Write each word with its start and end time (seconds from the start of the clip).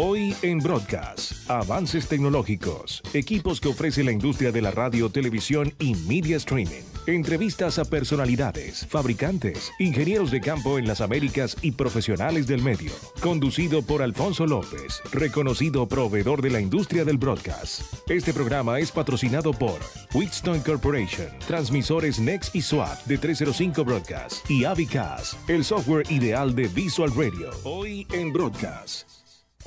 Hoy 0.00 0.32
en 0.42 0.60
Broadcast, 0.60 1.32
avances 1.50 2.06
tecnológicos, 2.06 3.02
equipos 3.14 3.60
que 3.60 3.66
ofrece 3.66 4.04
la 4.04 4.12
industria 4.12 4.52
de 4.52 4.62
la 4.62 4.70
radio, 4.70 5.10
televisión 5.10 5.74
y 5.80 5.96
media 6.06 6.36
streaming. 6.36 6.84
Entrevistas 7.08 7.80
a 7.80 7.84
personalidades, 7.84 8.86
fabricantes, 8.86 9.72
ingenieros 9.80 10.30
de 10.30 10.40
campo 10.40 10.78
en 10.78 10.86
las 10.86 11.00
Américas 11.00 11.56
y 11.62 11.72
profesionales 11.72 12.46
del 12.46 12.62
medio. 12.62 12.92
Conducido 13.20 13.82
por 13.82 14.00
Alfonso 14.00 14.46
López, 14.46 15.02
reconocido 15.10 15.88
proveedor 15.88 16.42
de 16.42 16.50
la 16.50 16.60
industria 16.60 17.04
del 17.04 17.18
broadcast. 17.18 17.82
Este 18.08 18.32
programa 18.32 18.78
es 18.78 18.92
patrocinado 18.92 19.52
por 19.52 19.80
Wheatstone 20.14 20.60
Corporation, 20.60 21.26
transmisores 21.48 22.20
Next 22.20 22.54
y 22.54 22.62
SWAT 22.62 23.04
de 23.06 23.18
305 23.18 23.84
Broadcast 23.84 24.48
y 24.48 24.64
Avicas, 24.64 25.36
el 25.48 25.64
software 25.64 26.08
ideal 26.08 26.54
de 26.54 26.68
Visual 26.68 27.10
Radio. 27.16 27.50
Hoy 27.64 28.06
en 28.12 28.32
Broadcast. 28.32 29.17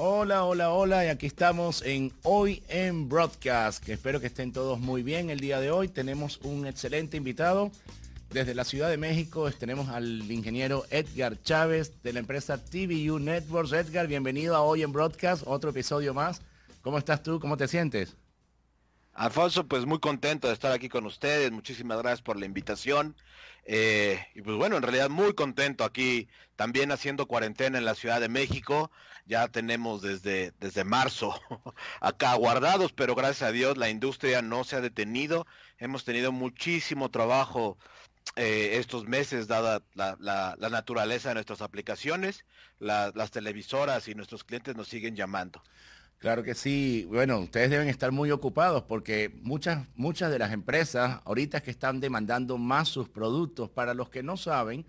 Hola, 0.04 0.46
hola, 0.46 0.72
hola, 0.72 1.06
y 1.06 1.10
aquí 1.10 1.28
estamos 1.28 1.84
en 1.84 2.12
Hoy 2.23 2.64
en 2.70 3.08
Broadcast, 3.08 3.88
espero 3.88 4.20
que 4.20 4.26
estén 4.26 4.52
todos 4.52 4.80
muy 4.80 5.04
bien 5.04 5.30
el 5.30 5.40
día 5.40 5.59
de 5.59 5.70
hoy. 5.70 5.90
Tenemos 5.90 6.40
un 6.42 6.66
excelente 6.66 7.18
invitado. 7.18 7.72
Desde 8.32 8.56
la 8.56 8.64
Ciudad 8.64 8.90
de 8.90 8.98
México 8.98 9.52
tenemos 9.52 9.90
al 9.90 10.32
ingeniero 10.32 10.86
Edgar 10.90 11.40
Chávez 11.44 12.02
de 12.02 12.14
la 12.14 12.20
empresa 12.20 12.58
TVU 12.58 13.20
Networks. 13.20 13.73
Edgar, 13.73 14.08
bienvenido 14.08 14.56
a 14.56 14.62
Hoy 14.62 14.82
en 14.82 14.92
Broadcast, 14.92 15.44
otro 15.45 15.70
episodio 15.70 16.16
más. 16.16 16.42
¿Cómo 16.81 16.98
estás 16.98 17.22
tú? 17.22 17.40
¿Cómo 17.40 17.56
te 17.56 17.68
sientes? 17.68 18.16
Alfonso, 19.14 19.68
pues 19.68 19.86
muy 19.86 20.00
contento 20.00 20.48
de 20.48 20.56
estar 20.56 20.72
aquí 20.72 20.90
con 20.90 21.06
ustedes. 21.06 21.52
Muchísimas 21.52 22.00
gracias 22.00 22.23
por 22.23 22.40
la 22.40 22.48
invitación. 22.48 23.16
Eh, 23.66 24.20
y 24.34 24.42
pues 24.42 24.58
bueno, 24.58 24.78
en 24.78 24.81
realidad 24.81 25.09
muy 25.09 25.36
contento 25.36 25.84
aquí 25.84 26.28
también 26.62 26.92
haciendo 26.92 27.26
cuarentena 27.26 27.80
en 27.80 27.86
la 27.86 27.96
Ciudad 27.96 28.22
de 28.22 28.30
México. 28.30 28.92
Ya 29.26 29.48
tenemos 29.48 30.04
desde, 30.04 30.54
desde 30.60 30.84
marzo 30.84 31.34
acá 32.02 32.36
guardados, 32.36 32.94
pero 32.94 33.16
gracias 33.16 33.50
a 33.50 33.52
Dios 33.52 33.78
la 33.78 33.90
industria 33.90 34.44
no 34.44 34.64
se 34.64 34.76
ha 34.76 34.81
detenido. 34.81 35.48
Hemos 35.80 36.06
tenido 36.06 36.31
muchísimo 36.31 37.09
trabajo 37.09 37.80
eh, 38.36 38.78
estos 38.78 39.08
meses, 39.08 39.48
dada 39.48 39.81
la, 39.95 40.16
la, 40.20 40.70
naturaleza 40.70 41.30
de 41.30 41.34
nuestras 41.34 41.64
aplicaciones. 41.64 42.45
las 42.78 43.31
televisoras 43.31 44.08
y 44.08 44.14
nuestros 44.14 44.44
clientes 44.44 44.75
nos 44.75 44.88
siguen 44.88 45.16
llamando. 45.16 45.64
Claro 46.20 46.44
que 46.44 46.53
sí. 46.53 47.08
Bueno, 47.09 47.40
ustedes 47.40 47.72
deben 47.72 47.88
estar 47.88 48.12
muy 48.12 48.30
ocupados 48.30 48.84
porque 48.84 49.31
muchas, 49.42 49.88
muchas 49.96 50.30
de 50.30 50.38
las 50.38 50.52
empresas 50.52 51.22
ahorita 51.25 51.62
que 51.62 51.72
están 51.72 52.00
demandando 52.00 52.59
más 52.59 52.88
sus 52.88 53.09
productos, 53.09 53.72
para 53.72 53.96
los 53.96 54.12
que 54.12 54.22
no 54.22 54.38
saben, 54.38 54.86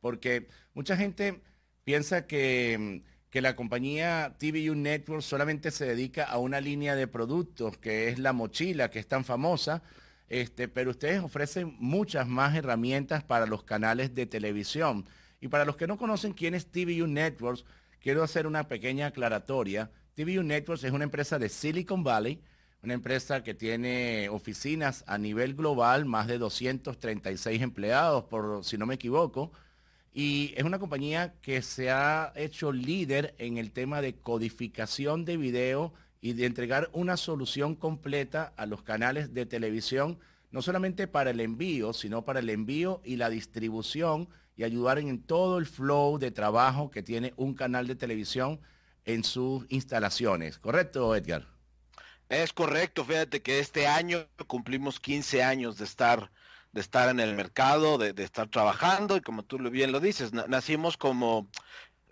porque 0.00 0.48
mucha 0.74 0.96
gente 0.96 1.40
piensa 1.84 2.26
que, 2.26 3.02
que 3.30 3.40
la 3.40 3.56
compañía 3.56 4.36
TVU 4.38 4.74
Network 4.74 5.22
solamente 5.22 5.70
se 5.70 5.86
dedica 5.86 6.24
a 6.24 6.38
una 6.38 6.60
línea 6.60 6.94
de 6.94 7.06
productos, 7.06 7.76
que 7.78 8.08
es 8.08 8.18
la 8.18 8.32
mochila, 8.32 8.90
que 8.90 8.98
es 8.98 9.06
tan 9.06 9.24
famosa, 9.24 9.82
este, 10.28 10.68
pero 10.68 10.90
ustedes 10.90 11.22
ofrecen 11.22 11.76
muchas 11.78 12.26
más 12.26 12.56
herramientas 12.56 13.22
para 13.22 13.46
los 13.46 13.62
canales 13.62 14.14
de 14.14 14.26
televisión. 14.26 15.06
Y 15.40 15.48
para 15.48 15.64
los 15.64 15.76
que 15.76 15.86
no 15.86 15.98
conocen 15.98 16.32
quién 16.32 16.54
es 16.54 16.66
TVU 16.66 17.06
Networks, 17.06 17.64
quiero 18.00 18.22
hacer 18.22 18.46
una 18.46 18.68
pequeña 18.68 19.06
aclaratoria. 19.06 19.90
TVU 20.14 20.42
Networks 20.42 20.84
es 20.84 20.92
una 20.92 21.04
empresa 21.04 21.38
de 21.38 21.48
Silicon 21.48 22.02
Valley, 22.02 22.40
una 22.82 22.94
empresa 22.94 23.42
que 23.42 23.54
tiene 23.54 24.28
oficinas 24.28 25.04
a 25.06 25.18
nivel 25.18 25.54
global, 25.54 26.04
más 26.04 26.26
de 26.26 26.38
236 26.38 27.60
empleados, 27.62 28.24
por 28.24 28.64
si 28.64 28.78
no 28.78 28.86
me 28.86 28.94
equivoco, 28.94 29.52
y 30.18 30.54
es 30.56 30.64
una 30.64 30.78
compañía 30.78 31.34
que 31.42 31.60
se 31.60 31.90
ha 31.90 32.32
hecho 32.36 32.72
líder 32.72 33.34
en 33.36 33.58
el 33.58 33.70
tema 33.70 34.00
de 34.00 34.14
codificación 34.14 35.26
de 35.26 35.36
video 35.36 35.92
y 36.22 36.32
de 36.32 36.46
entregar 36.46 36.88
una 36.94 37.18
solución 37.18 37.74
completa 37.74 38.54
a 38.56 38.64
los 38.64 38.82
canales 38.82 39.34
de 39.34 39.44
televisión, 39.44 40.18
no 40.50 40.62
solamente 40.62 41.06
para 41.06 41.32
el 41.32 41.40
envío, 41.40 41.92
sino 41.92 42.24
para 42.24 42.40
el 42.40 42.48
envío 42.48 43.02
y 43.04 43.16
la 43.16 43.28
distribución 43.28 44.26
y 44.56 44.64
ayudar 44.64 44.98
en 44.98 45.20
todo 45.20 45.58
el 45.58 45.66
flow 45.66 46.16
de 46.16 46.30
trabajo 46.30 46.90
que 46.90 47.02
tiene 47.02 47.34
un 47.36 47.52
canal 47.52 47.86
de 47.86 47.94
televisión 47.94 48.58
en 49.04 49.22
sus 49.22 49.66
instalaciones. 49.68 50.58
¿Correcto, 50.58 51.14
Edgar? 51.14 51.46
Es 52.30 52.54
correcto, 52.54 53.04
fíjate 53.04 53.42
que 53.42 53.58
este 53.58 53.86
año 53.86 54.26
cumplimos 54.46 54.98
15 54.98 55.42
años 55.42 55.76
de 55.76 55.84
estar 55.84 56.30
de 56.76 56.82
estar 56.82 57.08
en 57.08 57.20
el 57.20 57.34
mercado, 57.34 57.96
de, 57.96 58.12
estar 58.22 58.48
trabajando 58.48 59.16
y 59.16 59.22
como 59.22 59.44
tú 59.44 59.56
bien 59.70 59.92
lo 59.92 59.98
dices, 59.98 60.34
nacimos 60.34 60.98
como 60.98 61.48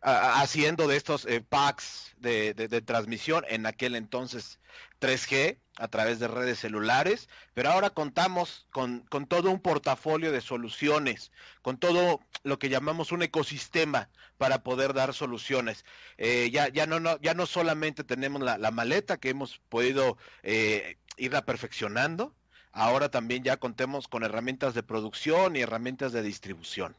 haciendo 0.01 0.89
de 0.89 0.97
estos 0.97 1.27
eh, 1.27 1.43
packs 1.43 2.15
de, 2.17 2.55
transmisión 2.87 3.45
en 3.47 3.67
aquel 3.67 3.95
entonces 3.95 4.61
3G 5.03 5.59
a 5.77 5.89
través 5.89 6.19
de 6.19 6.29
redes 6.29 6.61
celulares, 6.61 7.29
pero 7.53 7.73
ahora 7.73 7.91
contamos 7.91 8.67
con, 8.71 9.01
con, 9.11 9.27
todo 9.27 9.51
un 9.51 9.61
portafolio 9.61 10.33
de 10.33 10.41
soluciones, 10.41 11.31
con 11.61 11.77
todo 11.77 12.21
lo 12.43 12.59
que 12.59 12.71
llamamos 12.71 13.13
un 13.13 13.23
ecosistema 13.23 14.09
para 14.39 14.63
poder 14.63 14.95
dar 14.95 15.13
soluciones. 15.13 15.85
Eh, 16.17 16.49
ya, 16.51 16.69
ya, 16.69 16.87
no, 16.87 17.01
no, 17.01 17.21
ya 17.21 17.35
no 17.35 17.45
solamente 17.45 18.03
tenemos 18.03 18.41
la, 18.41 18.71
maleta 18.71 19.19
que 19.19 19.29
hemos 19.29 19.59
podido 19.69 20.17
eh, 20.43 20.97
irla 21.19 21.45
perfeccionando, 21.45 22.35
ahora 22.75 23.09
también 23.09 23.43
ya 23.45 23.57
contemos 23.57 24.09
con 24.09 24.25
herramientas 24.25 24.75
de 24.75 24.83
producción 24.83 25.57
y 25.57 25.61
herramientas 25.61 26.13
de 26.13 26.23
distribución. 26.23 26.95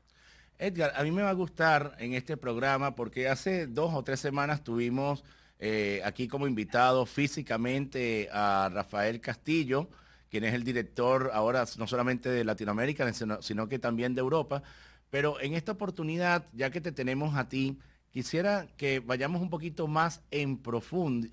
Edgar, 0.57 0.93
a 0.95 1.03
mí 1.03 1.11
me 1.11 1.21
va 1.21 1.29
a 1.29 1.33
gustar 1.33 1.95
en 1.99 2.13
este 2.13 2.37
programa 2.37 2.95
porque 2.95 3.27
hace 3.27 3.67
dos 3.67 3.93
o 3.93 4.03
tres 4.03 4.21
semanas 4.21 4.63
tuvimos 4.63 5.25
eh, 5.59 6.01
aquí 6.05 6.29
como 6.29 6.47
invitado 6.47 7.05
físicamente 7.05 8.29
a 8.31 8.69
Rafael 8.73 9.19
Castillo, 9.19 9.89
quien 10.29 10.45
es 10.45 10.53
el 10.53 10.63
director 10.63 11.31
ahora 11.33 11.65
no 11.77 11.87
solamente 11.87 12.29
de 12.29 12.45
Latinoamérica, 12.45 13.11
sino, 13.13 13.67
que 13.67 13.79
también 13.79 14.15
de 14.15 14.21
Europa. 14.21 14.63
Pero 15.09 15.41
en 15.41 15.55
esta 15.55 15.73
oportunidad, 15.73 16.45
ya 16.53 16.69
que 16.69 16.79
te 16.79 16.93
tenemos 16.93 17.35
a 17.35 17.49
ti, 17.49 17.77
quisiera 18.11 18.67
que 18.77 18.99
vayamos 19.01 19.41
un 19.41 19.49
poquito 19.49 19.87
más 19.87 20.21
en, 20.31 20.61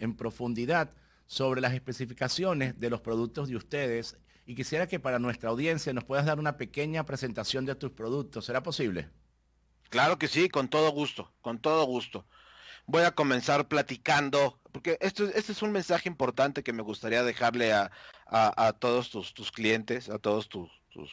en 0.01 0.17
profundidad 0.17 0.91
sobre 1.27 1.61
las 1.61 1.75
especificaciones 1.75 2.79
de 2.79 2.91
los 2.91 3.01
productos 3.01 3.49
de 3.49 3.57
ustedes 3.57 4.17
y 4.47 4.55
quisiera 4.55 4.87
que 4.87 4.99
para 4.99 5.19
nuestra 5.19 5.51
audiencia 5.51 5.93
nos 5.93 6.05
puedas 6.05 6.27
dar 6.27 6.39
una 6.39 6.57
pequeña 6.57 7.05
presentación 7.05 7.65
de 7.65 7.75
tus 7.75 7.93
productos. 7.93 8.45
¿Será 8.45 8.63
posible? 8.63 9.09
Claro 9.89 10.19
que 10.19 10.29
sí, 10.29 10.49
con 10.49 10.69
todo 10.69 10.91
gusto, 10.91 11.31
con 11.43 11.59
todo 11.59 11.85
gusto. 11.85 12.25
Voy 12.87 13.03
a 13.03 13.13
comenzar 13.13 13.69
platicando, 13.69 14.59
porque 14.73 14.99
esto, 15.01 15.25
este 15.25 15.53
es 15.53 15.63
un 15.63 15.71
mensaje 15.71 16.09
importante 16.09 16.63
que 16.63 16.73
me 16.73 16.83
gustaría 16.83 17.23
dejarle 17.23 17.73
a, 17.73 17.91
todos 18.79 19.11
tus, 19.11 19.53
clientes, 19.53 20.09
a 20.09 20.19
todos 20.19 20.49
tus, 20.49 20.71
tus, 20.91 21.13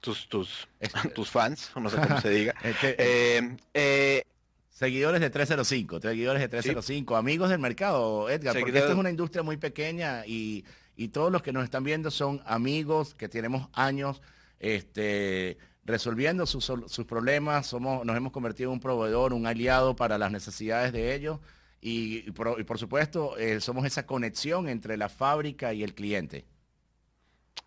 tus, 0.00 0.28
tus, 0.28 1.30
fans, 1.30 1.72
no 1.76 1.90
sé 1.90 1.96
cómo 1.96 2.20
se 2.20 2.30
diga. 2.30 2.54
Eh, 2.82 3.56
eh, 3.74 4.22
seguidores 4.70 5.20
de 5.20 5.28
305, 5.28 6.00
seguidores 6.00 6.40
de 6.40 6.48
305, 6.48 7.16
amigos 7.16 7.50
del 7.50 7.58
mercado, 7.58 8.30
Edgar, 8.30 8.58
porque 8.58 8.78
esta 8.78 8.92
es 8.92 8.98
una 8.98 9.10
industria 9.10 9.42
muy 9.42 9.56
pequeña 9.56 10.24
y 10.26 10.64
y 10.96 11.08
todos 11.08 11.30
los 11.30 11.42
que 11.42 11.52
nos 11.52 11.64
están 11.64 11.84
viendo 11.84 12.10
son 12.10 12.42
amigos 12.46 13.14
que 13.14 13.28
tenemos 13.28 13.68
años 13.74 14.22
este, 14.58 15.58
resolviendo 15.84 16.46
sus, 16.46 16.66
problemas, 17.06 17.66
somos, 17.66 18.04
nos 18.04 18.16
hemos 18.16 18.32
convertido 18.32 18.70
en 18.70 18.74
un 18.74 18.80
proveedor, 18.80 19.32
un 19.32 19.46
aliado 19.46 19.94
para 19.94 20.18
las 20.18 20.32
necesidades 20.32 20.92
de 20.92 21.14
ellos 21.14 21.38
y, 21.80 22.30
por, 22.32 22.78
supuesto 22.78 23.36
eh, 23.36 23.60
somos 23.60 23.84
esa 23.84 24.06
conexión 24.06 24.68
entre 24.68 24.96
la 24.96 25.08
fábrica 25.08 25.72
y 25.74 25.82
el 25.82 25.94
cliente. 25.94 26.46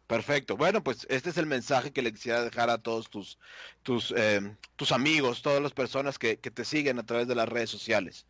Perfecto. 0.07 0.57
Bueno, 0.57 0.84
pues 0.84 1.06
este 1.07 1.29
es 1.29 1.38
el 1.38 1.46
mensaje 1.46 1.91
que 1.91 2.01
le 2.01 2.11
quisiera 2.11 2.44
dejar 2.44 2.72
a 2.72 2.79
todos 2.79 3.11
tus, 3.11 3.38
tus, 3.84 4.11
eh, 4.17 4.41
tus 4.75 4.91
amigos, 4.91 5.44
todas 5.44 5.61
las 5.61 5.72
personas 5.72 6.17
que, 6.17 6.40
que, 6.40 6.50
te 6.50 6.66
siguen 6.66 6.97
a 6.97 7.06
través 7.06 7.28
de 7.28 7.35
las 7.35 7.47
redes 7.47 7.69
sociales. 7.69 8.25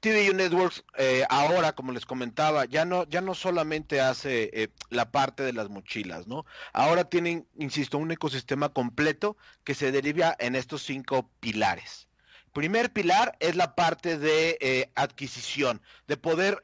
TVU 0.00 0.34
Networks 0.34 0.84
eh, 0.98 1.24
ahora, 1.30 1.74
como 1.74 1.92
les 1.92 2.06
comentaba, 2.06 2.66
ya 2.66 2.84
no, 2.84 3.04
ya 3.08 3.20
no 3.20 3.34
solamente 3.34 4.00
hace 4.00 4.50
eh, 4.52 4.68
la 4.90 5.10
parte 5.10 5.42
de 5.42 5.52
las 5.52 5.70
mochilas, 5.70 6.26
¿no? 6.26 6.44
Ahora 6.72 7.04
tienen, 7.08 7.46
insisto, 7.56 7.98
un 7.98 8.10
ecosistema 8.10 8.68
completo 8.68 9.36
que 9.64 9.74
se 9.74 9.92
deriva 9.92 10.36
en 10.38 10.56
estos 10.56 10.82
cinco 10.82 11.30
pilares. 11.40 12.08
Primer 12.52 12.92
pilar 12.92 13.36
es 13.40 13.56
la 13.56 13.74
parte 13.74 14.18
de 14.18 14.58
eh, 14.60 14.90
adquisición, 14.94 15.80
de 16.06 16.16
poder 16.16 16.62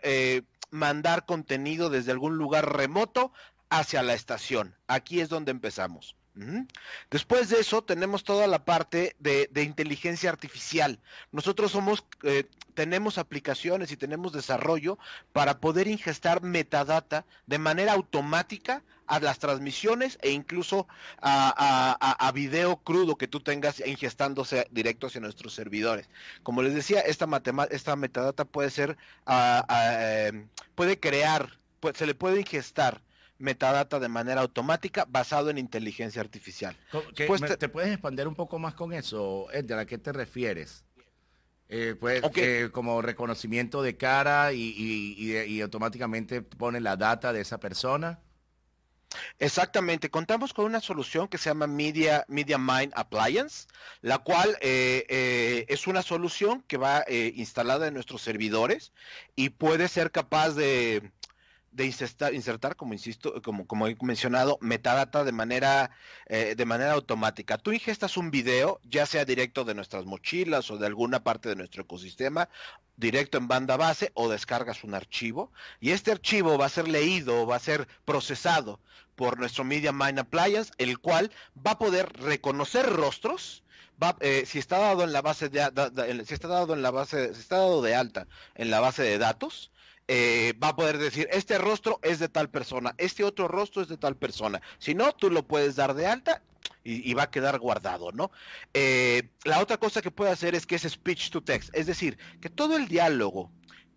mandar 0.71 1.27
contenido 1.27 1.91
desde 1.91 2.13
algún 2.13 2.37
lugar 2.37 2.77
remoto 2.77 3.33
hacia 3.71 4.03
la 4.03 4.15
estación. 4.15 4.77
Aquí 4.87 5.21
es 5.21 5.29
donde 5.29 5.51
empezamos. 5.51 6.15
Después 7.11 7.49
de 7.49 7.61
eso 7.61 7.82
tenemos 7.82 8.25
toda 8.25 8.47
la 8.47 8.65
parte 8.65 9.17
de, 9.19 9.49
inteligencia 9.62 10.31
artificial. 10.31 10.99
Nosotros 11.32 11.73
somos, 11.73 12.05
eh, 12.23 12.44
tenemos 12.75 13.19
aplicaciones 13.19 13.93
y 13.93 13.97
tenemos 13.97 14.32
desarrollo 14.32 14.99
para 15.32 15.61
poder 15.61 15.88
ingestar 15.88 16.43
metadata 16.43 17.27
de 17.47 17.59
manera 17.59 17.93
automática 17.93 18.82
a 19.06 19.19
las 19.19 19.41
transmisiones 19.41 20.19
e 20.23 20.31
incluso 20.31 20.87
a, 21.21 22.31
video 22.32 22.77
crudo 22.77 23.17
que 23.17 23.27
tú 23.27 23.41
tengas 23.41 23.81
ingestándose 23.85 24.69
directo 24.71 25.09
hacia 25.09 25.21
nuestros 25.21 25.53
servidores. 25.53 26.09
Como 26.44 26.62
les 26.62 26.75
decía, 26.75 27.00
esta, 27.00 27.27
esta 27.71 27.97
metadata 27.97 28.44
puede 28.44 28.71
ser, 28.71 28.97
ah, 29.27 29.65
ah, 29.69 30.29
em, 30.29 30.49
puede 30.77 31.00
crear, 31.00 31.59
se 31.94 32.06
le 32.06 32.15
puede 32.15 32.38
ingestar 32.38 33.03
metadata 33.41 33.99
de 33.99 34.09
manera 34.09 34.43
automática 34.43 35.07
basado 35.09 35.51
en 35.51 35.59
inteligencia 35.59 36.21
artificial. 36.21 36.77
te... 37.15 37.69
puedes 37.69 37.93
expandir 37.93 38.29
un 38.29 38.35
poco 38.35 38.59
más 38.59 38.75
con 38.75 38.93
eso, 38.93 39.49
Edgar? 39.53 39.81
¿A 39.81 39.87
qué 39.87 39.99
te 39.99 40.13
refieres? 40.13 40.85
Eh, 41.73 41.95
pues 41.99 42.21
como 42.73 43.01
reconocimiento 43.01 43.81
de 43.81 43.97
cara 43.97 44.53
y, 44.53 45.61
automáticamente 45.63 46.43
pone 46.43 46.81
la 46.81 46.97
data 46.97 47.33
de 47.33 47.41
esa 47.41 47.61
persona. 47.61 48.19
Exactamente, 49.39 50.11
contamos 50.11 50.53
con 50.53 50.67
una 50.67 50.81
solución 50.81 51.27
que 51.27 51.39
se 51.39 51.51
llama 51.51 51.67
Media, 51.67 52.25
Media 52.29 52.59
Mind 52.59 52.93
Appliance, 52.95 53.67
la 54.03 54.19
cual 54.19 54.57
eh, 54.61 55.05
eh, 55.09 55.65
es 55.69 55.87
una 55.87 56.03
solución 56.03 56.63
que 56.63 56.77
va 56.77 57.05
instalada 57.09 57.87
en 57.87 57.95
nuestros 57.95 58.23
servidores 58.23 58.93
y 59.37 59.51
puede 59.51 59.89
ser 59.89 60.11
capaz 60.11 60.51
de, 60.51 61.11
de 61.72 61.87
insertar, 61.87 62.34
insertar, 62.34 62.76
como 62.76 62.94
insisto, 62.94 63.40
como, 63.43 63.67
como 63.67 63.87
he 63.87 63.96
mencionado, 64.02 64.58
metadata 64.61 65.25
de 65.25 65.32
manera, 65.32 65.90
eh, 66.26 66.55
de 66.56 66.64
manera 66.64 66.93
automática. 66.93 67.58
Tú 67.58 67.72
ingestas 67.72 68.17
un 68.17 68.31
video, 68.31 68.81
ya 68.84 69.06
sea 69.06 69.25
directo 69.25 69.64
de 69.64 69.75
nuestras 69.75 70.05
mochilas 70.05 70.70
o 70.70 70.78
de 70.78 70.87
alguna 70.87 71.22
parte 71.22 71.49
de 71.49 71.56
nuestro 71.56 71.82
ecosistema, 71.82 72.49
directo 72.96 73.38
en 73.38 73.49
banda 73.49 73.76
base 73.76 74.11
o 74.14 74.28
descargas 74.28 74.84
un 74.84 74.94
archivo 74.94 75.50
y 75.81 75.90
este 75.93 76.12
archivo 76.12 76.58
va 76.58 76.67
a 76.67 76.69
ser 76.69 76.87
leído, 76.87 77.46
va 77.46 77.56
a 77.56 77.61
ser 77.61 77.88
procesado 78.05 78.81
por 79.17 79.38
nuestro 79.38 79.64
Media 79.64 79.93
Mind 79.93 80.19
Appliance, 80.19 80.72
el 80.78 80.99
cual 80.99 81.31
va 81.56 81.72
a 81.72 81.78
poder 81.78 82.12
reconocer 82.20 82.87
rostros, 82.87 83.64
Va, 84.02 84.17
eh, 84.20 84.44
si 84.46 84.58
está 84.58 84.78
dado 84.78 85.05
en 85.05 85.12
la 85.12 85.20
base 85.20 85.50
de, 85.50 85.61
si 86.26 86.32
está 86.32 86.49
dado 86.49 86.72
en 86.72 86.81
la 86.81 86.90
base 86.90 87.34
si 87.34 87.40
está 87.40 87.58
dado 87.58 87.82
de 87.82 87.94
alta 87.94 88.26
en 88.55 88.70
la 88.70 88.81
base 88.81 89.02
de 89.02 89.19
datos 89.19 89.72
eh, 90.08 90.55
va 90.62 90.69
a 90.69 90.76
poder 90.76 90.99
decir, 90.99 91.29
este 91.31 91.58
rostro 91.58 92.00
es 92.02 92.19
de 92.19 92.29
tal 92.29 92.50
persona, 92.50 92.94
este 92.99 93.25
otro 93.25 93.49
rostro 93.49 93.82
es 93.82 93.88
de 93.88 93.97
tal 93.97 94.17
persona. 94.17 94.61
Si 94.79 94.94
no, 94.94 95.12
tú 95.12 95.31
lo 95.31 95.47
puedes 95.47 95.76
dar 95.76 95.94
de 95.94 96.06
alta 96.06 96.43
y, 96.82 97.12
va 97.14 97.25
a 97.25 97.31
quedar 97.31 97.58
guardado, 97.58 98.11
¿no? 98.12 98.31
Eh, 98.75 99.31
la 99.44 99.61
otra 99.61 99.76
cosa 99.76 100.02
que 100.02 100.11
puede 100.11 100.31
hacer 100.31 100.55
es 100.55 100.67
que 100.67 100.76
es 100.76 100.82
speech 100.82 101.31
to 101.31 101.43
text, 101.43 101.70
es 101.75 101.87
decir, 101.87 102.19
que 102.41 102.49
todo 102.49 102.76
el 102.76 102.88
diálogo 102.88 103.50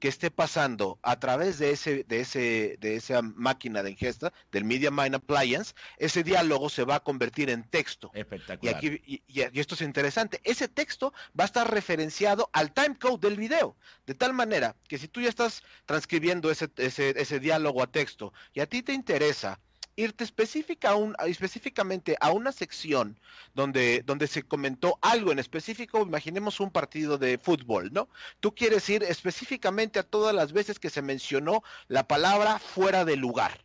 que 0.04 0.10
esté 0.10 0.30
pasando 0.32 1.00
a 1.02 1.18
través 1.18 1.60
de 1.60 1.72
ese, 1.72 2.04
de 2.04 2.20
ese, 2.20 2.76
de 2.82 2.98
esa 2.98 3.22
máquina 3.22 3.82
de 3.84 3.92
ingesta, 3.92 4.34
del 4.52 4.66
Media 4.66 4.92
Mind 4.92 5.16
Appliance, 5.16 5.74
ese 5.98 6.24
diálogo 6.24 6.68
se 6.70 6.84
va 6.84 6.96
a 6.96 7.00
convertir 7.00 7.50
en 7.50 7.64
texto. 7.64 8.12
Espectacular. 8.14 8.84
Y, 8.84 9.24
esto 9.54 9.76
es 9.76 9.82
interesante. 9.82 10.42
Ese 10.44 10.68
texto 10.68 11.14
va 11.40 11.46
a 11.46 11.52
estar 11.52 11.72
referenciado 11.72 12.50
al 12.52 12.74
timecode 12.74 13.30
del 13.30 13.38
video, 13.38 13.78
de 14.06 14.14
tal 14.14 14.34
manera 14.34 14.76
que 14.90 14.98
si 14.98 15.08
tú 15.08 15.22
ya 15.22 15.30
estás 15.30 15.64
transcribiendo 15.86 16.52
ese, 16.52 16.70
ese, 16.76 17.12
ese 17.18 17.40
diálogo 17.40 17.82
a 17.82 17.88
texto 17.88 18.34
y 18.54 18.60
a 18.60 18.66
ti 18.66 18.84
te 18.84 18.92
interesa 18.92 19.62
irte 19.96 20.24
específica 20.24 20.96
un, 20.96 21.16
específicamente 21.26 22.16
a 22.20 22.32
una 22.32 22.52
sección 22.52 23.20
donde, 23.54 24.04
donde 24.06 24.28
se 24.28 24.44
comentó 24.44 24.98
algo 25.02 25.32
en 25.32 25.40
específico, 25.40 26.02
imaginemos 26.02 26.60
un 26.60 26.72
partido 26.72 27.18
de 27.18 27.38
fútbol, 27.38 27.92
¿no? 27.94 28.10
Tú 28.40 28.56
quieres 28.56 28.90
ir 28.90 29.04
específicamente 29.04 30.00
a 30.00 30.04
todas 30.04 30.34
las 30.34 30.54
veces 30.54 30.80
que 30.80 30.90
se 30.90 31.02
mencionó 31.02 31.64
la 31.88 32.08
palabra 32.08 32.60
fuera 32.60 33.06
de 33.06 33.16
lugar. 33.16 33.64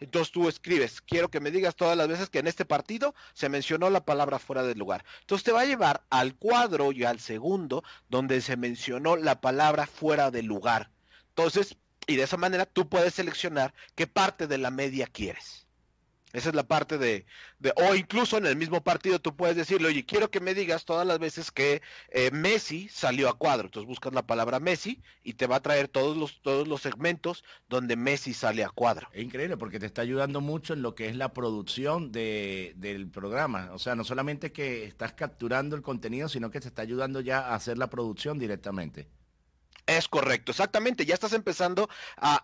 Entonces 0.00 0.32
tú 0.32 0.48
escribes, 0.48 1.00
quiero 1.00 1.30
que 1.30 1.40
me 1.40 1.50
digas 1.50 1.76
todas 1.76 1.96
las 1.96 2.08
veces 2.08 2.28
que 2.28 2.40
en 2.40 2.46
este 2.46 2.64
partido 2.64 3.14
se 3.32 3.48
mencionó 3.48 3.90
la 3.90 4.04
palabra 4.04 4.38
fuera 4.38 4.62
de 4.62 4.74
lugar. 4.74 5.04
Entonces 5.20 5.44
te 5.44 5.52
va 5.52 5.62
a 5.62 5.66
llevar 5.66 6.04
al 6.10 6.36
cuadro 6.36 6.92
y 6.92 7.04
al 7.04 7.20
segundo 7.20 7.84
donde 8.08 8.40
se 8.40 8.56
mencionó 8.56 9.16
la 9.16 9.40
palabra 9.40 9.86
fuera 9.86 10.30
de 10.30 10.42
lugar. 10.42 10.90
Entonces, 11.28 11.76
y 12.06 12.16
de 12.16 12.24
esa 12.24 12.36
manera 12.36 12.66
tú 12.66 12.88
puedes 12.88 13.14
seleccionar 13.14 13.72
qué 13.94 14.06
parte 14.06 14.46
de 14.46 14.58
la 14.58 14.70
media 14.70 15.06
quieres. 15.06 15.63
Esa 16.34 16.48
es 16.48 16.56
la 16.56 16.66
parte 16.66 16.98
de, 16.98 17.26
o 17.76 17.94
incluso 17.94 18.36
en 18.36 18.46
el 18.46 18.56
mismo 18.56 18.82
partido 18.82 19.20
tú 19.20 19.36
puedes 19.36 19.54
decirle, 19.54 19.86
oye, 19.86 20.04
quiero 20.04 20.32
que 20.32 20.40
me 20.40 20.52
digas 20.52 20.84
todas 20.84 21.06
las 21.06 21.20
veces 21.20 21.52
que 21.52 21.80
eh, 22.10 22.32
Messi 22.32 22.88
salió 22.88 23.28
a 23.28 23.38
cuadro. 23.38 23.66
Entonces 23.66 23.86
buscas 23.86 24.12
la 24.12 24.26
palabra 24.26 24.58
Messi 24.58 25.00
y 25.22 25.34
te 25.34 25.46
va 25.46 25.56
a 25.56 25.62
traer 25.62 25.86
todos 25.86 26.16
los, 26.16 26.42
todos 26.42 26.66
los 26.66 26.82
segmentos 26.82 27.44
donde 27.68 27.94
Messi 27.94 28.34
sale 28.34 28.64
a 28.64 28.68
cuadro. 28.68 29.08
Es 29.12 29.22
increíble 29.22 29.56
porque 29.56 29.78
te 29.78 29.86
está 29.86 30.02
ayudando 30.02 30.40
mucho 30.40 30.74
en 30.74 30.82
lo 30.82 30.96
que 30.96 31.08
es 31.08 31.14
la 31.14 31.32
producción 31.32 32.10
de, 32.10 32.72
del 32.78 33.08
programa. 33.08 33.70
O 33.72 33.78
sea, 33.78 33.94
no 33.94 34.02
solamente 34.02 34.50
que 34.50 34.86
estás 34.86 35.12
capturando 35.12 35.76
el 35.76 35.82
contenido, 35.82 36.28
sino 36.28 36.50
que 36.50 36.58
te 36.58 36.66
está 36.66 36.82
ayudando 36.82 37.20
ya 37.20 37.38
a 37.38 37.54
hacer 37.54 37.78
la 37.78 37.88
producción 37.88 38.40
directamente. 38.40 39.06
Es 39.86 40.08
correcto, 40.08 40.52
exactamente. 40.52 41.04
Ya 41.04 41.14
estás 41.14 41.34
empezando 41.34 41.88
a, 42.16 42.36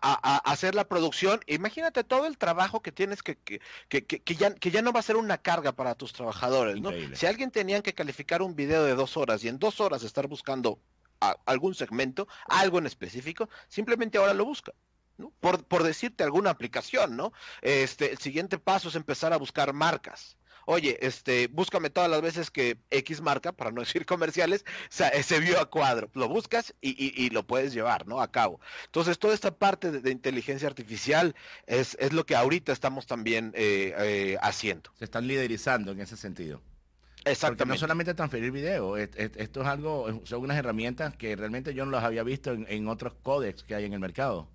hacer 0.51 0.75
la 0.75 0.85
producción. 0.85 1.41
Imagínate 1.47 2.05
todo 2.05 2.27
el 2.27 2.37
trabajo 2.37 2.83
que 2.83 2.93
tienes 2.93 3.23
que, 3.23 3.37
que, 3.39 3.59
que, 3.89 4.35
ya, 4.35 4.55
que 4.55 4.71
ya 4.71 4.83
no 4.83 4.93
va 4.93 5.01
a 5.01 5.05
ser 5.05 5.17
una 5.17 5.39
carga 5.39 5.73
para 5.73 5.95
tus 5.95 6.13
trabajadores. 6.13 6.81
¿no? 6.81 6.91
Si 7.15 7.27
alguien 7.27 7.51
tenía 7.51 7.83
que 7.83 7.95
calificar 7.95 8.43
un 8.43 8.55
video 8.55 8.85
de 8.85 8.95
dos 8.95 9.17
horas 9.17 9.43
y 9.43 9.49
en 9.49 9.59
dos 9.59 9.81
horas 9.81 10.03
estar 10.03 10.27
buscando 10.27 10.81
algún 11.47 11.75
segmento, 11.75 12.29
algo 12.47 12.79
en 12.79 12.87
específico, 12.87 13.49
simplemente 13.69 14.19
ahora 14.19 14.35
lo 14.35 14.45
busca. 14.45 14.73
¿no? 15.17 15.33
Por, 15.41 15.65
por 15.65 15.83
decirte 15.83 16.25
alguna 16.25 16.51
aplicación, 16.51 17.17
¿no? 17.17 17.33
Este, 17.61 18.11
el 18.11 18.19
siguiente 18.19 18.59
paso 18.59 18.89
es 18.89 18.95
empezar 18.95 19.35
a 19.35 19.37
buscar 19.37 19.75
marcas 19.75 20.39
oye, 20.67 20.99
este, 21.01 21.49
búscame 21.49 21.91
todas 21.91 22.11
las 22.11 22.23
veces 22.23 22.51
que 22.51 22.79
X 22.91 23.21
marca, 23.21 23.53
para 23.53 23.71
no 23.71 23.81
decir 23.81 24.07
comerciales, 24.07 24.65
se 24.89 25.41
vio 25.41 25.61
a 25.61 25.71
cuadro. 25.71 26.11
Lo 26.15 26.29
buscas 26.29 26.75
y, 26.81 27.31
lo 27.31 27.47
puedes 27.47 27.73
llevar, 27.73 28.07
¿no? 28.07 28.21
A 28.21 28.31
cabo. 28.31 28.61
Entonces, 28.87 29.19
toda 29.19 29.35
esta 29.35 29.55
parte 29.57 29.91
de, 29.91 30.11
inteligencia 30.11 30.69
artificial 30.69 31.35
es, 31.67 31.97
es, 32.01 32.13
lo 32.13 32.27
que 32.27 32.35
ahorita 32.35 32.73
estamos 32.73 33.07
también 33.07 33.53
eh, 33.55 33.95
eh, 33.99 34.39
haciendo. 34.43 34.91
Se 34.99 35.05
están 35.05 35.27
liderizando 35.27 35.93
en 35.93 36.01
ese 36.01 36.17
sentido. 36.17 36.61
Exactamente. 37.25 37.75
no 37.75 37.79
solamente 37.79 38.15
transferir 38.15 38.51
video, 38.51 38.97
esto 38.97 39.61
es 39.61 39.67
algo, 39.67 40.23
son 40.25 40.41
unas 40.41 40.57
herramientas 40.57 41.15
que 41.17 41.37
realmente 41.37 41.75
yo 41.75 41.85
no 41.85 41.91
las 41.91 42.03
había 42.03 42.23
visto 42.23 42.53
en, 42.53 42.67
en 42.69 42.89
otros 42.89 43.15
códex 43.23 43.63
que 43.63 43.75
hay 43.75 43.85
en 43.85 43.93
el 43.93 44.01
mercado. 44.01 44.49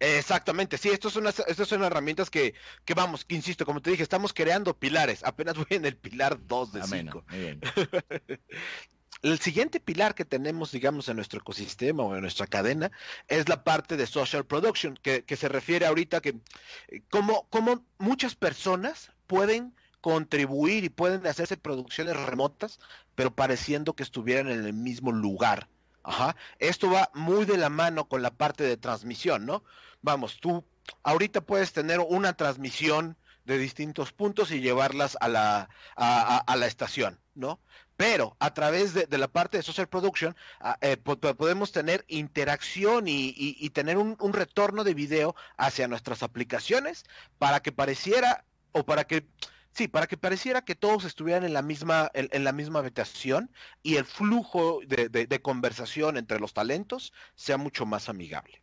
Exactamente, 0.00 0.78
sí, 0.78 0.88
estas 0.88 1.12
son, 1.12 1.26
estas 1.26 1.68
son 1.68 1.84
herramientas 1.84 2.30
que, 2.30 2.54
que 2.86 2.94
vamos, 2.94 3.26
que 3.26 3.34
insisto, 3.34 3.66
como 3.66 3.82
te 3.82 3.90
dije, 3.90 4.02
estamos 4.02 4.32
creando 4.32 4.74
pilares, 4.74 5.22
apenas 5.22 5.54
voy 5.56 5.66
en 5.70 5.84
el 5.84 5.96
pilar 5.96 6.38
2 6.46 6.72
de 6.72 6.82
5. 6.82 7.24
el 9.22 9.38
siguiente 9.40 9.78
pilar 9.78 10.14
que 10.14 10.24
tenemos, 10.24 10.72
digamos, 10.72 11.10
en 11.10 11.16
nuestro 11.16 11.40
ecosistema 11.40 12.02
o 12.02 12.14
en 12.14 12.22
nuestra 12.22 12.46
cadena 12.46 12.90
es 13.28 13.50
la 13.50 13.62
parte 13.62 13.98
de 13.98 14.06
social 14.06 14.46
production, 14.46 14.98
que, 15.02 15.24
que 15.24 15.36
se 15.36 15.50
refiere 15.50 15.84
ahorita 15.84 16.22
que 16.22 16.40
eh, 16.88 17.02
como, 17.10 17.46
como 17.50 17.84
muchas 17.98 18.34
personas 18.34 19.12
pueden 19.26 19.74
contribuir 20.00 20.84
y 20.84 20.88
pueden 20.88 21.26
hacerse 21.26 21.58
producciones 21.58 22.16
remotas, 22.16 22.80
pero 23.14 23.34
pareciendo 23.34 23.92
que 23.92 24.02
estuvieran 24.02 24.48
en 24.48 24.64
el 24.64 24.72
mismo 24.72 25.12
lugar. 25.12 25.68
Ajá. 26.02 26.36
Esto 26.58 26.90
va 26.90 27.10
muy 27.12 27.44
de 27.44 27.58
la 27.58 27.68
mano 27.68 28.08
con 28.08 28.22
la 28.22 28.30
parte 28.30 28.64
de 28.64 28.78
transmisión, 28.78 29.44
¿no? 29.44 29.62
Vamos, 30.02 30.38
tú 30.40 30.64
ahorita 31.02 31.40
puedes 31.40 31.72
tener 31.72 32.00
una 32.00 32.32
transmisión 32.34 33.16
de 33.44 33.58
distintos 33.58 34.12
puntos 34.12 34.50
y 34.52 34.60
llevarlas 34.60 35.16
a 35.20 35.28
la, 35.28 35.68
a, 35.96 36.56
la 36.56 36.66
estación, 36.66 37.18
¿no? 37.34 37.60
Pero 37.96 38.36
a 38.38 38.54
través 38.54 38.94
de, 38.94 39.18
la 39.18 39.28
parte 39.28 39.56
de 39.56 39.62
social 39.62 39.88
production 39.88 40.36
eh, 40.80 40.96
podemos 40.96 41.72
tener 41.72 42.04
interacción 42.08 43.04
y, 43.06 43.70
tener 43.70 43.98
un, 43.98 44.32
retorno 44.32 44.84
de 44.84 44.94
video 44.94 45.34
hacia 45.56 45.88
nuestras 45.88 46.22
aplicaciones 46.22 47.04
para 47.38 47.60
que 47.60 47.72
pareciera 47.72 48.44
o 48.72 48.84
para 48.84 49.04
que 49.04 49.26
sí, 49.72 49.88
para 49.88 50.06
que 50.06 50.16
pareciera 50.16 50.64
que 50.64 50.74
todos 50.74 51.04
estuvieran 51.04 51.44
en 51.44 51.52
la 51.52 51.62
misma 51.62 52.10
en, 52.14 52.44
la 52.44 52.52
misma 52.52 52.78
habitación 52.78 53.50
y 53.82 53.96
el 53.96 54.04
flujo 54.04 54.80
de, 54.86 55.40
conversación 55.42 56.16
entre 56.16 56.40
los 56.40 56.54
talentos 56.54 57.12
sea 57.34 57.56
mucho 57.58 57.84
más 57.84 58.08
amigable. 58.08 58.62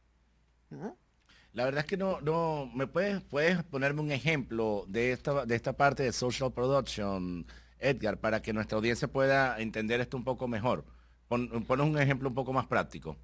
La 1.57 1.65
verdad 1.65 1.79
es 1.79 1.87
que 1.87 1.97
no, 1.97 2.21
no, 2.21 2.69
¿me 2.75 2.85
puedes, 2.85 3.19
puedes 3.23 3.63
ponerme 3.63 4.01
un 4.01 4.11
ejemplo 4.11 4.85
de 4.87 5.11
esta, 5.11 5.43
de 5.43 5.55
esta 5.55 5.73
parte 5.73 6.03
de 6.03 6.13
social 6.13 6.53
production, 6.53 7.47
Edgar, 7.79 8.19
para 8.19 8.43
que 8.43 8.53
nuestra 8.53 8.77
audiencia 8.77 9.07
pueda 9.07 9.59
entender 9.59 9.99
esto 9.99 10.17
un 10.17 10.23
poco 10.23 10.47
mejor? 10.47 10.85
Pon, 11.27 11.65
ponos 11.65 11.87
un 11.87 11.97
ejemplo 11.97 12.29
un 12.29 12.35
poco 12.35 12.53
más 12.53 12.67
práctico. 12.67 13.17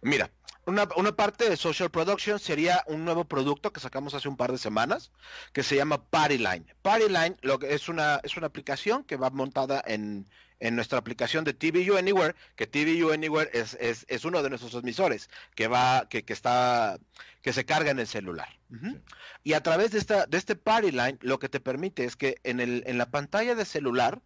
Mira, 0.00 0.30
una, 0.64 0.88
una, 0.96 1.12
parte 1.12 1.50
de 1.50 1.56
Social 1.58 1.90
Production 1.90 2.38
sería 2.38 2.82
un 2.86 3.04
nuevo 3.04 3.26
producto 3.26 3.74
que 3.74 3.80
sacamos 3.80 4.14
hace 4.14 4.30
un 4.30 4.38
par 4.38 4.52
de 4.52 4.58
semanas 4.58 5.12
que 5.52 5.62
se 5.62 5.76
llama 5.76 6.02
Partyline. 6.02 6.64
Partyline 6.80 7.36
es 7.68 7.90
una 7.90 8.20
es 8.22 8.38
una 8.38 8.46
aplicación 8.46 9.04
que 9.04 9.16
va 9.16 9.28
montada 9.28 9.84
en, 9.86 10.26
en 10.60 10.76
nuestra 10.76 10.98
aplicación 10.98 11.44
de 11.44 11.54
TVU 11.54 11.96
Anywhere, 11.96 12.34
que 12.54 12.66
TVU 12.66 13.12
Anywhere 13.12 13.50
es, 13.52 13.76
es, 13.80 14.06
es 14.08 14.24
uno 14.24 14.42
de 14.42 14.50
nuestros 14.50 14.72
transmisores 14.72 15.28
que 15.54 15.68
va 15.68 16.08
que, 16.08 16.24
que, 16.24 16.32
está 16.32 16.98
que 17.42 17.52
se 17.52 17.64
carga 17.64 17.90
en 17.90 17.98
el 17.98 18.06
celular. 18.06 18.48
Uh 18.70 18.76
-huh. 18.76 19.02
Y 19.42 19.54
a 19.54 19.62
través 19.62 19.90
de 19.90 19.98
esta 19.98 20.26
de 20.26 20.38
este 20.38 20.54
Partyline 20.56 21.18
lo 21.22 21.38
que 21.38 21.48
te 21.48 21.60
permite 21.60 22.04
es 22.04 22.16
que 22.16 22.36
en 22.44 22.60
el 22.60 22.84
en 22.86 22.98
la 22.98 23.10
pantalla 23.10 23.54
de 23.54 23.64
celular 23.64 24.22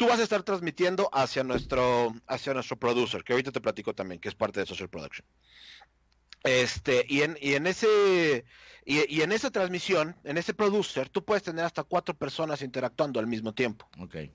tú 0.00 0.08
vas 0.08 0.18
a 0.18 0.22
estar 0.22 0.42
transmitiendo 0.42 1.10
hacia 1.12 1.44
nuestro, 1.44 2.14
hacia 2.26 2.54
nuestro 2.54 2.78
producer, 2.78 3.22
que 3.22 3.34
ahorita 3.34 3.52
te 3.52 3.60
platico 3.60 3.94
también, 3.94 4.18
que 4.18 4.30
es 4.30 4.34
parte 4.34 4.58
de 4.58 4.64
Social 4.64 4.88
Production. 4.88 5.26
Este, 6.42 7.04
y 7.06 7.20
en, 7.20 7.36
y 7.38 7.52
en 7.52 7.66
ese, 7.66 8.46
y, 8.86 9.14
y, 9.14 9.20
en 9.20 9.30
esa 9.30 9.50
transmisión, 9.50 10.16
en 10.24 10.38
ese 10.38 10.54
producer, 10.54 11.10
tú 11.10 11.22
puedes 11.22 11.42
tener 11.42 11.66
hasta 11.66 11.82
cuatro 11.82 12.14
personas 12.14 12.62
interactuando 12.62 13.20
al 13.20 13.26
mismo 13.26 13.52
tiempo. 13.52 13.90
Okay. 13.98 14.32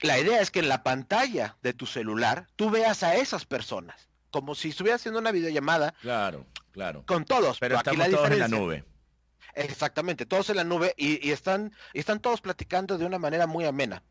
La 0.00 0.18
idea 0.18 0.40
es 0.40 0.50
que 0.50 0.58
en 0.60 0.68
la 0.68 0.82
pantalla 0.82 1.56
de 1.62 1.72
tu 1.72 1.86
celular 1.86 2.46
tú 2.56 2.70
veas 2.70 3.02
a 3.02 3.16
esas 3.16 3.46
personas, 3.46 4.08
como 4.30 4.54
si 4.54 4.68
estuvieras 4.68 5.00
haciendo 5.00 5.20
una 5.20 5.32
videollamada. 5.32 5.94
Claro, 6.02 6.46
claro. 6.72 7.04
Con 7.06 7.24
todos. 7.24 7.58
Pero, 7.58 7.78
pero 7.82 7.96
estamos 7.96 8.10
todos 8.10 8.30
en 8.30 8.38
la 8.38 8.48
nube. 8.48 8.84
Exactamente, 9.54 10.26
todos 10.26 10.50
en 10.50 10.56
la 10.56 10.64
nube 10.64 10.94
y, 10.98 11.26
y, 11.26 11.32
están, 11.32 11.72
y 11.94 12.00
están 12.00 12.20
todos 12.20 12.42
platicando 12.42 12.98
de 12.98 13.06
una 13.06 13.18
manera 13.18 13.46
muy 13.46 13.64
amena. 13.64 14.02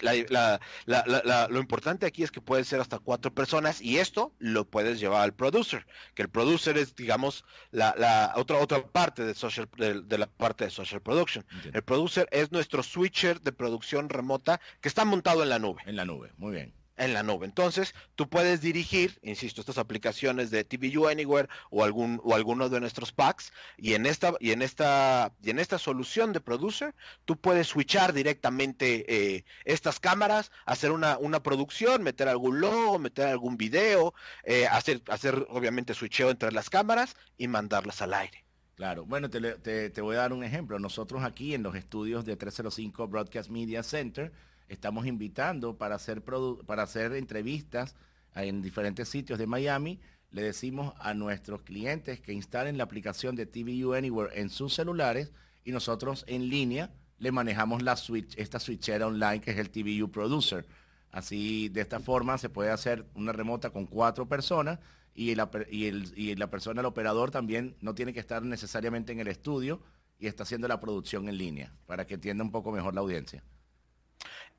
La, 0.00 0.60
la, 0.86 1.04
la, 1.06 1.48
lo 1.48 1.58
importante 1.58 2.06
aquí 2.06 2.22
es 2.22 2.30
que 2.30 2.40
puede 2.40 2.64
ser 2.64 2.80
hasta 2.80 2.98
cuatro 2.98 3.32
personas 3.32 3.80
y 3.80 3.98
esto 3.98 4.32
lo 4.38 4.66
puedes 4.66 5.00
llevar 5.00 5.22
al 5.22 5.32
producer, 5.32 5.86
que 6.14 6.22
el 6.22 6.28
producer 6.28 6.76
es, 6.76 6.94
digamos, 6.94 7.44
la, 7.70 8.34
otra 8.36 8.58
otra 8.58 8.86
parte 8.86 9.24
de 9.24 9.34
social 9.34 9.68
de, 9.78 10.02
de, 10.02 10.18
la 10.18 10.26
parte 10.26 10.64
de 10.64 10.70
social 10.70 11.00
production. 11.00 11.44
Entiendo. 11.50 11.78
El 11.78 11.84
producer 11.84 12.28
es 12.30 12.52
nuestro 12.52 12.82
switcher 12.82 13.40
de 13.40 13.52
producción 13.52 14.08
remota 14.08 14.60
que 14.80 14.88
está 14.88 15.04
montado 15.04 15.42
en 15.42 15.48
la 15.48 15.58
nube. 15.58 15.82
En 15.86 15.96
la 15.96 16.04
nube, 16.04 16.32
muy 16.36 16.52
bien 16.52 16.79
en 17.00 17.14
la 17.14 17.22
nube. 17.22 17.46
Entonces, 17.46 17.94
tú 18.14 18.28
puedes 18.28 18.60
dirigir, 18.60 19.18
insisto, 19.22 19.60
estas 19.60 19.78
aplicaciones 19.78 20.50
de 20.50 20.64
TVU 20.64 21.08
Anywhere 21.08 21.48
o 21.70 21.82
algún 21.82 22.20
o 22.22 22.34
alguno 22.34 22.68
de 22.68 22.78
nuestros 22.80 23.12
packs 23.12 23.52
y 23.76 23.94
en 23.94 24.06
esta 24.06 24.34
y 24.38 24.52
en 24.52 24.62
esta 24.62 25.32
y 25.42 25.50
en 25.50 25.58
esta 25.58 25.78
solución 25.78 26.32
de 26.32 26.40
producer, 26.40 26.94
tú 27.24 27.36
puedes 27.36 27.68
switchar 27.68 28.12
directamente 28.12 29.04
eh, 29.08 29.44
estas 29.64 29.98
cámaras, 29.98 30.52
hacer 30.66 30.92
una, 30.92 31.18
una 31.18 31.42
producción, 31.42 32.02
meter 32.02 32.28
algún 32.28 32.60
logo, 32.60 32.98
meter 32.98 33.26
algún 33.26 33.56
video, 33.56 34.14
eh, 34.44 34.66
hacer 34.66 35.02
hacer 35.08 35.46
obviamente 35.48 35.94
switcheo 35.94 36.30
entre 36.30 36.52
las 36.52 36.70
cámaras 36.70 37.16
y 37.38 37.48
mandarlas 37.48 38.02
al 38.02 38.14
aire. 38.14 38.44
Claro, 38.74 39.04
bueno, 39.04 39.28
te, 39.28 39.40
te, 39.58 39.90
te 39.90 40.00
voy 40.00 40.16
a 40.16 40.20
dar 40.20 40.32
un 40.32 40.42
ejemplo. 40.42 40.78
Nosotros 40.78 41.22
aquí 41.22 41.54
en 41.54 41.62
los 41.62 41.74
estudios 41.74 42.24
de 42.24 42.36
305 42.36 43.08
Broadcast 43.08 43.50
Media 43.50 43.82
Center 43.82 44.32
estamos 44.70 45.06
invitando 45.06 45.76
para 45.76 45.96
hacer, 45.96 46.22
para 46.22 46.84
hacer 46.84 47.12
entrevistas 47.12 47.96
en 48.34 48.62
diferentes 48.62 49.08
sitios 49.08 49.38
de 49.38 49.46
Miami. 49.46 50.00
Le 50.30 50.42
decimos 50.42 50.94
a 51.00 51.12
nuestros 51.12 51.62
clientes 51.62 52.20
que 52.20 52.32
instalen 52.32 52.78
la 52.78 52.84
aplicación 52.84 53.34
de 53.34 53.46
TVU 53.46 53.94
Anywhere 53.94 54.40
en 54.40 54.48
sus 54.48 54.72
celulares 54.74 55.32
y 55.64 55.72
nosotros 55.72 56.24
en 56.28 56.48
línea 56.48 56.92
le 57.18 57.32
manejamos 57.32 57.82
la 57.82 57.96
switch, 57.96 58.38
esta 58.38 58.60
switchera 58.60 59.08
online 59.08 59.40
que 59.40 59.50
es 59.50 59.58
el 59.58 59.70
TVU 59.70 60.10
Producer. 60.10 60.66
Así, 61.10 61.68
de 61.68 61.80
esta 61.80 61.98
forma 61.98 62.38
se 62.38 62.48
puede 62.48 62.70
hacer 62.70 63.04
una 63.14 63.32
remota 63.32 63.70
con 63.70 63.86
cuatro 63.86 64.28
personas 64.28 64.78
y 65.12 65.34
la, 65.34 65.50
y, 65.68 66.36
la 66.36 66.48
persona, 66.48 66.80
el 66.80 66.86
operador 66.86 67.32
también 67.32 67.76
no 67.80 67.96
tiene 67.96 68.12
que 68.12 68.20
estar 68.20 68.44
necesariamente 68.44 69.10
en 69.10 69.18
el 69.18 69.26
estudio 69.26 69.82
y 70.20 70.28
está 70.28 70.44
haciendo 70.44 70.68
la 70.68 70.78
producción 70.78 71.28
en 71.28 71.36
línea 71.36 71.74
para 71.86 72.06
que 72.06 72.14
entienda 72.14 72.44
un 72.44 72.52
poco 72.52 72.70
mejor 72.70 72.94
la 72.94 73.00
audiencia. 73.00 73.42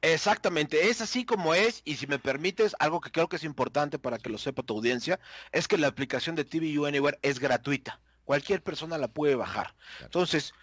Exactamente, 0.02 0.90
es 0.90 1.00
así 1.00 1.26
como 1.26 1.54
es 1.54 1.82
y 1.86 1.98
si 1.98 2.08
me 2.08 2.18
permites, 2.18 2.76
algo 2.80 3.02
que 3.02 3.12
creo 3.12 3.30
que 3.30 3.36
es 3.36 3.44
importante 3.44 4.00
para 4.00 4.18
que 4.18 4.30
lo 4.30 4.40
sepa 4.40 4.64
tu 4.64 4.76
audiencia, 4.76 5.20
es 5.52 5.68
que 5.68 5.78
la 5.78 5.88
aplicación 5.88 6.36
de 6.36 6.44
TVU 6.44 6.86
Anywhere 6.88 7.20
es 7.22 7.40
gratuita. 7.40 8.00
Cualquier 8.26 8.64
persona 8.64 8.98
la 8.98 9.10
puede 9.10 9.36
bajar. 9.36 9.76
Claro. 9.76 10.06
Entonces, 10.06 10.54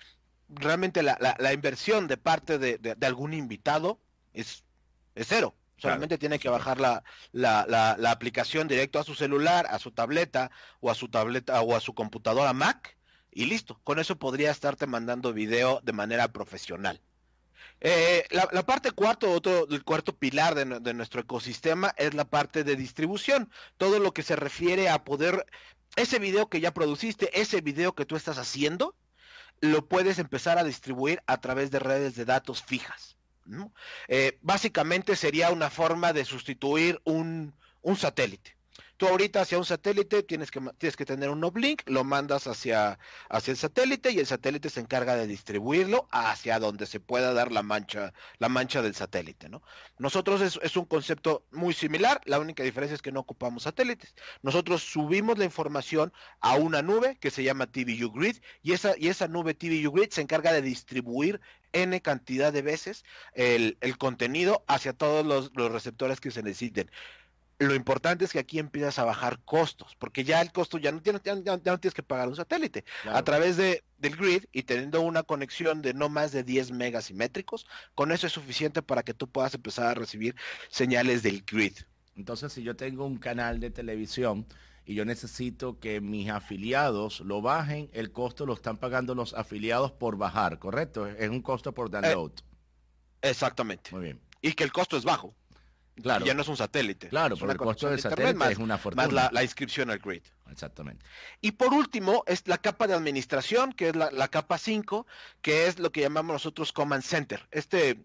realmente 0.48 1.02
la, 1.02 1.16
la, 1.20 1.36
la, 1.38 1.52
inversión 1.52 2.08
de 2.08 2.16
parte 2.16 2.58
de, 2.58 2.78
de, 2.78 2.96
de 2.96 3.06
algún 3.06 3.32
invitado 3.32 4.00
es, 4.32 4.64
es 5.14 5.28
cero. 5.28 5.54
Solamente 5.76 6.14
claro. 6.14 6.20
tiene 6.20 6.38
que 6.40 6.48
bajar 6.48 6.80
la, 6.80 7.04
la, 7.30 7.64
la, 7.68 7.96
la, 7.96 8.10
aplicación 8.10 8.66
directo 8.66 8.98
a 8.98 9.04
su 9.04 9.14
celular, 9.14 9.66
a 9.70 9.78
su 9.78 9.92
tableta 9.92 10.50
o 10.80 10.90
a 10.90 10.96
su 10.96 11.08
tableta 11.08 11.60
o 11.62 11.76
a 11.76 11.80
su 11.80 11.94
computadora 11.94 12.52
Mac 12.52 12.96
y 13.30 13.44
listo. 13.44 13.78
Con 13.84 14.00
eso 14.00 14.18
podría 14.18 14.50
estarte 14.50 14.86
mandando 14.86 15.32
video 15.32 15.80
de 15.84 15.92
manera 15.92 16.32
profesional. 16.32 17.00
Eh, 17.80 18.26
la, 18.30 18.66
parte 18.66 18.90
cuarto, 18.90 19.30
otro, 19.30 19.66
el 19.68 19.84
cuarto 19.84 20.16
pilar 20.16 20.54
de, 20.54 20.80
de, 20.80 20.94
nuestro 20.94 21.20
ecosistema 21.20 21.94
es 21.96 22.14
la 22.14 22.24
parte 22.24 22.64
de 22.64 22.76
distribución. 22.76 23.50
Todo 23.76 23.98
lo 23.98 24.12
que 24.12 24.22
se 24.22 24.36
refiere 24.36 24.88
a 24.88 25.04
poder, 25.04 25.46
ese 25.96 26.18
video 26.18 26.48
que 26.48 26.60
ya 26.60 26.74
produciste, 26.74 27.40
ese 27.40 27.60
video 27.60 27.94
que 27.94 28.04
tú 28.04 28.16
estás 28.16 28.38
haciendo, 28.38 28.94
lo 29.60 29.86
puedes 29.86 30.18
empezar 30.18 30.58
a 30.58 30.64
distribuir 30.64 31.22
a 31.26 31.40
través 31.40 31.70
de 31.70 31.78
redes 31.78 32.14
de 32.14 32.24
datos 32.24 32.62
fijas. 32.62 33.16
¿no? 33.44 33.72
Eh, 34.08 34.38
básicamente 34.42 35.16
sería 35.16 35.50
una 35.50 35.70
forma 35.70 36.12
de 36.12 36.24
sustituir 36.24 37.00
un, 37.04 37.54
un 37.82 37.96
satélite. 37.96 38.57
Tú 38.98 39.06
ahorita 39.06 39.42
hacia 39.42 39.58
un 39.58 39.64
satélite 39.64 40.24
tienes 40.24 40.50
que, 40.50 40.60
tienes 40.76 40.96
que 40.96 41.04
tener 41.06 41.30
un 41.30 41.44
uplink, 41.44 41.82
lo 41.86 42.02
mandas 42.02 42.48
hacia, 42.48 42.98
hacia 43.28 43.52
el 43.52 43.56
satélite 43.56 44.10
y 44.10 44.18
el 44.18 44.26
satélite 44.26 44.70
se 44.70 44.80
encarga 44.80 45.14
de 45.14 45.28
distribuirlo 45.28 46.08
hacia 46.10 46.58
donde 46.58 46.84
se 46.84 46.98
pueda 46.98 47.32
dar 47.32 47.52
la 47.52 47.62
mancha, 47.62 48.12
la 48.38 48.48
mancha 48.48 48.82
del 48.82 48.96
satélite, 48.96 49.48
¿no? 49.48 49.62
Nosotros 49.98 50.40
es, 50.40 50.58
es 50.64 50.76
un 50.76 50.84
concepto 50.84 51.46
muy 51.52 51.74
similar, 51.74 52.20
la 52.24 52.40
única 52.40 52.64
diferencia 52.64 52.96
es 52.96 53.00
que 53.00 53.12
no 53.12 53.20
ocupamos 53.20 53.62
satélites. 53.62 54.16
Nosotros 54.42 54.82
subimos 54.82 55.38
la 55.38 55.44
información 55.44 56.12
a 56.40 56.56
una 56.56 56.82
nube 56.82 57.18
que 57.20 57.30
se 57.30 57.44
llama 57.44 57.68
TVU 57.68 58.10
Grid 58.10 58.38
y 58.64 58.72
esa, 58.72 58.94
y 58.98 59.06
esa 59.06 59.28
nube 59.28 59.54
TVU 59.54 59.92
Grid 59.92 60.10
se 60.10 60.22
encarga 60.22 60.52
de 60.52 60.60
distribuir 60.60 61.40
N 61.72 62.00
cantidad 62.00 62.52
de 62.52 62.62
veces 62.62 63.04
el, 63.34 63.78
el 63.80 63.96
contenido 63.96 64.64
hacia 64.66 64.92
todos 64.92 65.24
los, 65.24 65.52
los 65.54 65.70
receptores 65.70 66.20
que 66.20 66.32
se 66.32 66.42
necesiten 66.42 66.90
lo 67.58 67.74
importante 67.74 68.24
es 68.24 68.32
que 68.32 68.38
aquí 68.38 68.58
empiezas 68.58 68.98
a 68.98 69.04
bajar 69.04 69.40
costos, 69.44 69.96
porque 69.98 70.22
ya 70.24 70.40
el 70.40 70.52
costo 70.52 70.78
ya 70.78 70.92
no, 70.92 71.02
ya, 71.02 71.20
ya, 71.22 71.34
ya 71.42 71.56
no 71.56 71.80
tienes 71.80 71.94
que 71.94 72.02
pagar 72.02 72.28
un 72.28 72.36
satélite. 72.36 72.84
Claro. 73.02 73.18
A 73.18 73.24
través 73.24 73.56
de, 73.56 73.82
del 73.98 74.16
grid 74.16 74.44
y 74.52 74.62
teniendo 74.62 75.00
una 75.00 75.24
conexión 75.24 75.82
de 75.82 75.92
no 75.92 76.08
más 76.08 76.30
de 76.30 76.44
10 76.44 76.70
megasimétricos, 76.72 77.66
con 77.94 78.12
eso 78.12 78.26
es 78.26 78.32
suficiente 78.32 78.80
para 78.82 79.02
que 79.02 79.14
tú 79.14 79.28
puedas 79.28 79.54
empezar 79.54 79.86
a 79.86 79.94
recibir 79.94 80.36
señales 80.70 81.22
del 81.22 81.42
grid. 81.44 81.74
Entonces, 82.16 82.52
si 82.52 82.62
yo 82.62 82.76
tengo 82.76 83.06
un 83.06 83.18
canal 83.18 83.60
de 83.60 83.70
televisión 83.70 84.46
y 84.84 84.94
yo 84.94 85.04
necesito 85.04 85.78
que 85.80 86.00
mis 86.00 86.30
afiliados 86.30 87.20
lo 87.20 87.42
bajen, 87.42 87.90
el 87.92 88.12
costo 88.12 88.46
lo 88.46 88.54
están 88.54 88.76
pagando 88.76 89.14
los 89.14 89.34
afiliados 89.34 89.92
por 89.92 90.16
bajar, 90.16 90.58
¿correcto? 90.58 91.06
Es 91.06 91.28
un 91.28 91.42
costo 91.42 91.72
por 91.72 91.90
download. 91.90 92.32
Eh, 93.22 93.30
exactamente. 93.30 93.90
Muy 93.92 94.02
bien. 94.02 94.20
Y 94.40 94.52
que 94.52 94.64
el 94.64 94.72
costo 94.72 94.96
es 94.96 95.04
bajo. 95.04 95.34
Claro. 96.02 96.24
Ya 96.24 96.34
no 96.34 96.42
es 96.42 96.48
un 96.48 96.56
satélite. 96.56 97.08
Claro, 97.08 97.36
pero 97.36 97.52
el 97.52 97.58
costo 97.58 97.88
del 97.88 98.00
satélite 98.00 98.34
más, 98.34 98.52
es 98.52 98.58
una 98.58 98.78
fortuna. 98.78 99.04
Más 99.04 99.12
la, 99.12 99.30
la, 99.32 99.42
inscripción 99.42 99.90
al 99.90 99.98
grid. 99.98 100.22
Exactamente. 100.50 101.04
Y 101.40 101.52
por 101.52 101.72
último, 101.72 102.24
es 102.26 102.46
la 102.46 102.58
capa 102.58 102.86
de 102.86 102.94
administración, 102.94 103.72
que 103.72 103.88
es 103.88 103.96
la, 103.96 104.10
la 104.10 104.28
capa 104.28 104.58
5, 104.58 105.06
que 105.42 105.66
es 105.66 105.78
lo 105.78 105.92
que 105.92 106.00
llamamos 106.00 106.34
nosotros 106.34 106.72
Command 106.72 107.02
Center. 107.02 107.46
Este, 107.50 107.98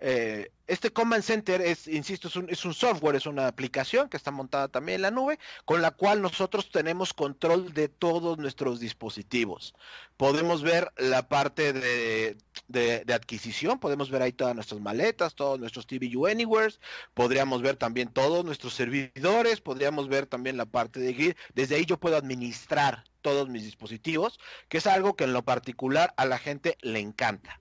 eh, 0.00 0.52
este 0.68 0.90
Command 0.90 1.24
Center 1.24 1.60
es, 1.60 1.88
insisto, 1.88 2.28
es 2.28 2.64
un, 2.64 2.74
software, 2.74 3.16
es 3.16 3.26
una 3.26 3.48
aplicación 3.48 4.08
que 4.08 4.16
está 4.16 4.30
montada 4.30 4.68
también 4.68 4.96
en 4.96 5.02
la 5.02 5.10
nube, 5.10 5.38
con 5.64 5.82
la 5.82 5.90
cual 5.90 6.22
nosotros 6.22 6.70
tenemos 6.70 7.14
control 7.14 7.72
de 7.72 7.88
todos 7.88 8.38
nuestros 8.38 8.78
dispositivos. 8.78 9.74
Podemos 10.16 10.62
ver 10.62 10.92
la 10.98 11.28
parte 11.28 11.72
de 11.72 13.14
adquisición, 13.14 13.80
podemos 13.80 14.10
ver 14.10 14.22
ahí 14.22 14.32
todas 14.32 14.54
nuestras 14.54 14.80
maletas, 14.80 15.34
todos 15.34 15.58
nuestros 15.58 15.86
TVU 15.86 16.26
Anywheres, 16.26 16.80
podríamos 17.14 17.62
ver 17.62 17.76
también 17.76 18.08
todos 18.08 18.44
nuestros 18.44 18.74
servidores, 18.74 19.60
podríamos 19.60 20.08
ver 20.08 20.26
también 20.26 20.56
la 20.56 20.66
parte 20.66 21.00
de 21.00 21.12
grid. 21.14 21.34
Desde 21.54 21.76
ahí 21.76 21.86
yo 21.86 21.98
puedo 21.98 22.16
administrar 22.16 23.04
todos 23.22 23.48
mis 23.48 23.64
dispositivos, 23.64 24.38
que 24.68 24.78
es 24.78 24.86
algo 24.86 25.16
que 25.16 25.24
en 25.24 25.32
lo 25.32 25.44
particular 25.44 26.14
a 26.16 26.26
la 26.26 26.38
gente 26.38 26.76
le 26.82 27.00
encanta 27.00 27.60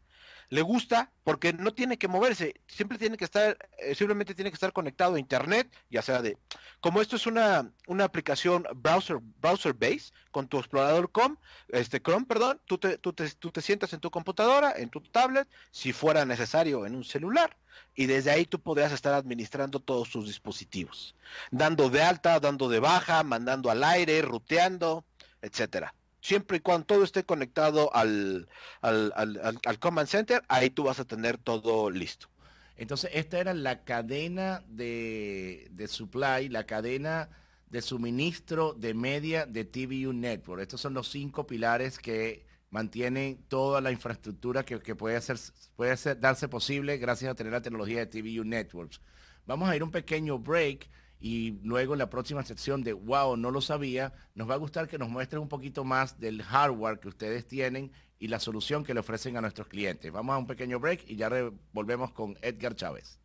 le 0.50 0.62
gusta 0.62 1.12
porque 1.24 1.52
no 1.54 1.74
tiene 1.74 1.98
que 1.98 2.08
moverse, 2.08 2.62
siempre 2.68 2.98
tiene 2.98 3.18
que 3.18 3.26
estar, 3.26 3.58
eh, 3.80 3.96
simplemente 3.96 4.34
tiene 4.34 4.50
que 4.50 4.56
estar 4.56 4.72
conectado 4.72 5.16
a 5.16 5.20
internet, 5.20 5.70
ya 5.90 6.02
sea 6.02 6.22
de, 6.22 6.38
como 6.80 7.02
esto 7.02 7.18
es 7.18 7.28
una, 7.28 7.72
una 7.88 8.06
aplicación 8.06 8.66
browser, 8.76 9.18
browser 9.42 9.74
base 9.74 10.12
con 10.32 10.48
tu 10.48 10.58
explorador 10.58 11.12
Chrome, 11.12 11.36
este 11.70 12.02
Chrome, 12.02 12.26
perdón, 12.26 12.62
tú 12.66 12.78
te, 12.78 12.98
tú 12.98 13.12
te, 13.12 13.30
tú 13.32 13.52
te 13.52 13.62
sientas 13.62 13.92
en 13.94 14.00
tu 14.00 14.10
computadora, 14.10 14.74
en 14.76 14.90
tu 14.90 15.02
tablet, 15.02 15.48
si 15.72 15.92
fuera 15.92 16.24
necesario 16.26 16.86
en 16.86 16.96
un 16.96 17.04
celular, 17.04 17.58
y 17.94 18.06
desde 18.06 18.32
ahí 18.32 18.46
tú 18.46 18.60
podrías 18.60 18.92
estar 18.94 19.14
administrando 19.14 19.80
todos 19.80 20.10
tus 20.10 20.28
dispositivos, 20.28 21.16
dando 21.52 21.90
de 21.90 22.02
alta, 22.04 22.40
dando 22.40 22.70
de 22.70 22.80
baja, 22.80 23.24
mandando 23.24 23.70
al 23.70 23.84
aire, 23.84 24.22
ruteando, 24.22 25.06
etcétera 25.42 25.94
siempre 26.28 26.58
y 26.58 26.60
cuando 26.60 26.86
todo 26.86 27.04
esté 27.06 27.24
conectado 27.24 27.96
al, 27.96 28.50
al, 28.82 29.14
al, 29.16 29.80
Command 29.80 30.10
Center, 30.10 30.44
ahí 30.50 30.70
tú 30.70 30.84
vas 30.84 31.00
a 31.00 31.06
tener 31.06 31.38
todo 31.38 31.90
listo. 31.90 32.28
Entonces, 32.76 33.12
esta 33.14 33.40
era 33.40 33.54
la 33.54 33.86
cadena 33.86 34.62
de, 34.68 35.70
de 35.72 35.88
supply, 35.88 36.50
la 36.50 36.66
cadena 36.66 37.30
de 37.70 37.82
suministro 37.82 38.74
de 38.74 38.94
media 38.94 39.46
de 39.46 39.64
TVU 39.64 40.12
Network. 40.12 40.62
Estos 40.62 40.82
son 40.82 40.94
los 40.94 41.10
cinco 41.10 41.48
pilares 41.48 41.98
que 41.98 42.46
mantienen 42.72 43.38
toda 43.48 43.80
la 43.80 43.92
infraestructura 43.92 44.66
que, 44.66 44.96
puede, 44.96 45.16
hacer, 45.16 45.38
puede 45.78 45.96
darse 46.16 46.50
posible 46.50 46.98
gracias 46.98 47.32
a 47.32 47.36
tener 47.36 47.54
la 47.54 47.62
tecnología 47.62 48.06
de 48.06 48.08
TVU 48.08 48.44
Networks. 48.44 49.00
Vamos 49.46 49.70
a 49.70 49.76
ir 49.78 49.82
un 49.82 49.92
pequeño 49.92 50.40
break 50.40 50.90
y 51.20 51.60
luego 51.64 51.94
en 51.94 52.00
la 52.00 52.10
próxima 52.10 52.44
sección 52.44 52.84
de 52.84 52.94
Wow, 52.94 53.38
no 53.38 53.52
lo 53.52 53.62
sabía, 53.62 54.14
nos 54.36 54.50
va 54.50 54.56
a 54.56 54.58
gustar 54.58 54.88
que 54.88 54.98
nos 54.98 55.10
muestren 55.10 55.42
un 55.42 55.50
poquito 55.50 55.84
más 55.84 56.20
del 56.20 56.44
hardware 56.44 57.00
que 57.00 57.08
ustedes 57.08 57.48
tienen 57.48 57.92
y 58.20 58.28
la 58.28 58.40
solución 58.40 58.84
que 58.84 58.94
le 58.94 59.00
ofrecen 59.00 59.38
a 59.38 59.42
nuestros 59.42 59.68
clientes. 59.68 60.12
Vamos 60.12 60.34
a 60.34 60.38
un 60.38 60.48
pequeño 60.48 60.80
break 60.80 61.06
y 61.08 61.16
ya 61.16 61.30
volvemos 61.74 62.12
con 62.12 62.38
Edgar 62.42 62.76
Chávez. 62.76 63.20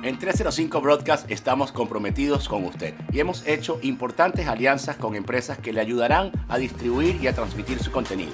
En 0.00 0.16
305 0.16 0.80
Broadcast 0.80 1.28
estamos 1.28 1.72
comprometidos 1.72 2.48
con 2.48 2.64
usted 2.64 2.94
y 3.12 3.18
hemos 3.18 3.44
hecho 3.46 3.80
importantes 3.82 4.46
alianzas 4.46 4.96
con 4.96 5.16
empresas 5.16 5.58
que 5.58 5.72
le 5.72 5.80
ayudarán 5.80 6.30
a 6.48 6.56
distribuir 6.56 7.16
y 7.20 7.26
a 7.26 7.34
transmitir 7.34 7.80
su 7.80 7.90
contenido. 7.90 8.32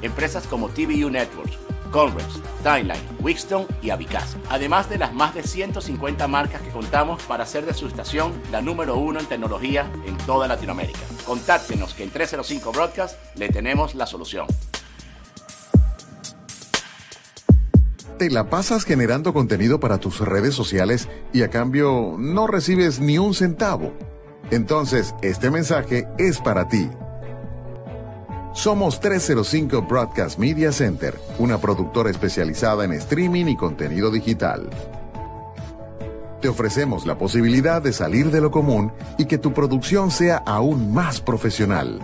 Empresas 0.00 0.46
como 0.46 0.70
TVU 0.70 1.10
Networks, 1.10 1.58
Converse, 1.92 2.40
Timeline, 2.62 3.06
Wixton 3.20 3.66
y 3.82 3.90
Avicaz. 3.90 4.36
Además 4.48 4.88
de 4.88 4.98
las 4.98 5.12
más 5.12 5.34
de 5.34 5.42
150 5.42 6.26
marcas 6.26 6.62
que 6.62 6.70
contamos 6.70 7.22
para 7.24 7.44
hacer 7.44 7.66
de 7.66 7.74
su 7.74 7.86
estación 7.86 8.32
la 8.50 8.62
número 8.62 8.96
uno 8.96 9.20
en 9.20 9.26
tecnología 9.26 9.92
en 10.06 10.16
toda 10.18 10.48
Latinoamérica. 10.48 11.00
Contáctenos 11.26 11.94
que 11.94 12.02
en 12.02 12.10
305 12.10 12.72
Broadcast 12.72 13.18
le 13.36 13.50
tenemos 13.50 13.94
la 13.94 14.06
solución. 14.06 14.46
Te 18.18 18.30
la 18.30 18.48
pasas 18.48 18.84
generando 18.84 19.34
contenido 19.34 19.80
para 19.80 19.98
tus 19.98 20.20
redes 20.20 20.54
sociales 20.54 21.08
y 21.32 21.42
a 21.42 21.50
cambio 21.50 22.16
no 22.18 22.46
recibes 22.46 23.00
ni 23.00 23.18
un 23.18 23.34
centavo. 23.34 23.92
Entonces, 24.50 25.14
este 25.22 25.50
mensaje 25.50 26.06
es 26.18 26.38
para 26.38 26.68
ti. 26.68 26.88
Somos 28.54 29.00
305 29.00 29.82
Broadcast 29.82 30.38
Media 30.38 30.72
Center, 30.72 31.18
una 31.38 31.58
productora 31.58 32.10
especializada 32.10 32.84
en 32.84 32.92
streaming 32.92 33.46
y 33.46 33.56
contenido 33.56 34.10
digital. 34.10 34.68
Te 36.42 36.48
ofrecemos 36.48 37.06
la 37.06 37.16
posibilidad 37.16 37.80
de 37.80 37.94
salir 37.94 38.30
de 38.30 38.42
lo 38.42 38.50
común 38.50 38.92
y 39.16 39.24
que 39.24 39.38
tu 39.38 39.54
producción 39.54 40.10
sea 40.10 40.36
aún 40.44 40.92
más 40.92 41.22
profesional. 41.22 41.98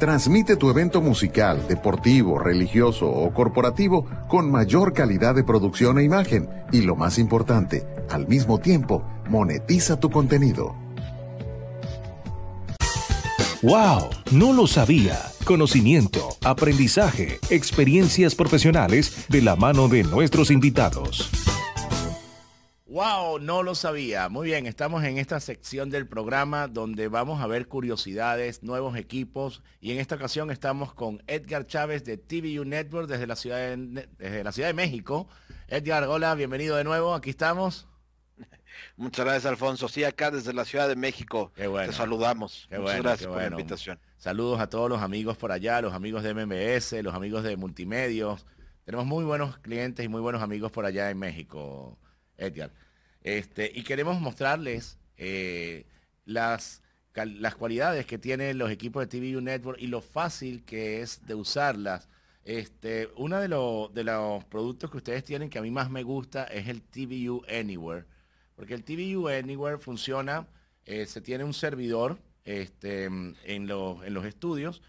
Transmite 0.00 0.56
tu 0.56 0.70
evento 0.70 1.00
musical, 1.00 1.68
deportivo, 1.68 2.40
religioso 2.40 3.08
o 3.08 3.32
corporativo 3.32 4.06
con 4.26 4.50
mayor 4.50 4.92
calidad 4.92 5.36
de 5.36 5.44
producción 5.44 6.00
e 6.00 6.02
imagen 6.02 6.50
y 6.72 6.80
lo 6.80 6.96
más 6.96 7.18
importante, 7.18 7.86
al 8.10 8.26
mismo 8.26 8.58
tiempo, 8.58 9.04
monetiza 9.28 10.00
tu 10.00 10.10
contenido. 10.10 10.85
¡Wow! 13.62 14.10
No 14.32 14.52
lo 14.52 14.66
sabía. 14.66 15.18
Conocimiento, 15.46 16.36
aprendizaje, 16.44 17.38
experiencias 17.48 18.34
profesionales 18.34 19.26
de 19.28 19.40
la 19.40 19.56
mano 19.56 19.88
de 19.88 20.02
nuestros 20.04 20.50
invitados. 20.50 21.30
¡Wow! 22.84 23.38
No 23.38 23.62
lo 23.62 23.74
sabía. 23.74 24.28
Muy 24.28 24.48
bien, 24.48 24.66
estamos 24.66 25.04
en 25.04 25.16
esta 25.16 25.40
sección 25.40 25.88
del 25.88 26.06
programa 26.06 26.68
donde 26.68 27.08
vamos 27.08 27.40
a 27.40 27.46
ver 27.46 27.66
curiosidades, 27.66 28.62
nuevos 28.62 28.94
equipos 28.96 29.62
y 29.80 29.92
en 29.92 30.00
esta 30.00 30.16
ocasión 30.16 30.50
estamos 30.50 30.92
con 30.92 31.22
Edgar 31.26 31.66
Chávez 31.66 32.04
de 32.04 32.18
TVU 32.18 32.66
Network 32.66 33.08
desde 33.08 33.26
la 33.26 33.36
Ciudad 33.36 33.74
de, 33.74 34.72
México. 34.74 35.28
Edgar, 35.68 36.04
hola, 36.04 36.34
bienvenido 36.34 36.76
de 36.76 36.84
nuevo. 36.84 37.14
Aquí 37.14 37.30
estamos. 37.30 37.88
Muchas 38.96 39.24
gracias, 39.24 39.46
Alfonso. 39.46 39.88
Sí, 39.88 40.04
acá 40.04 40.30
desde 40.30 40.52
la 40.52 40.64
Ciudad 40.64 40.88
de 40.88 40.96
México. 40.96 41.52
Qué 41.54 41.66
bueno. 41.66 41.90
Te 41.90 41.96
saludamos. 41.96 42.68
Muchas 42.70 43.02
gracias 43.02 43.28
por 43.28 43.38
la 43.38 43.48
invitación. 43.48 43.98
Saludos 44.16 44.60
a 44.60 44.68
todos 44.68 44.88
los 44.88 45.02
amigos 45.02 45.36
por 45.36 45.52
allá, 45.52 45.80
los 45.80 45.92
amigos 45.92 46.22
de 46.22 46.34
MMS, 46.34 46.92
los 47.02 47.14
amigos 47.14 47.44
de 47.44 47.56
Multimedios. 47.56 48.46
Tenemos 48.84 49.06
muy 49.06 49.24
buenos 49.24 49.58
clientes 49.58 50.04
y 50.04 50.08
muy 50.08 50.20
buenos 50.20 50.42
amigos 50.42 50.72
por 50.72 50.86
allá 50.86 51.10
en 51.10 51.18
México, 51.18 51.98
Edgar. 52.36 52.72
Este, 53.22 53.70
y 53.74 53.82
queremos 53.82 54.20
mostrarles 54.20 54.98
eh, 55.16 55.86
las, 56.24 56.82
las 57.14 57.54
cualidades 57.56 58.06
que 58.06 58.18
tienen 58.18 58.58
los 58.58 58.70
equipos 58.70 59.06
de 59.06 59.06
TVU 59.06 59.40
Network 59.40 59.80
y 59.80 59.88
lo 59.88 60.00
fácil 60.00 60.64
que 60.64 61.02
es 61.02 61.26
de 61.26 61.34
usarlas. 61.34 62.08
Este, 62.44 63.08
uno 63.16 63.40
de, 63.40 63.48
de 63.92 64.04
los 64.04 64.44
productos 64.44 64.90
que 64.90 64.96
ustedes 64.98 65.24
tienen 65.24 65.50
que 65.50 65.58
a 65.58 65.62
mí 65.62 65.70
más 65.70 65.90
me 65.90 66.04
gusta 66.04 66.44
es 66.44 66.68
el 66.68 66.80
TVU 66.80 67.42
Anywhere 67.48 68.06
porque 68.56 68.74
el 68.74 68.82
TVU 68.82 69.28
Anywhere 69.28 69.78
funciona, 69.78 70.48
eh, 70.84 71.06
se 71.06 71.20
tiene 71.20 71.44
un 71.44 71.54
servidor 71.54 72.18
este, 72.44 73.04
en, 73.04 73.66
los 73.66 74.24
estudios 74.24 74.82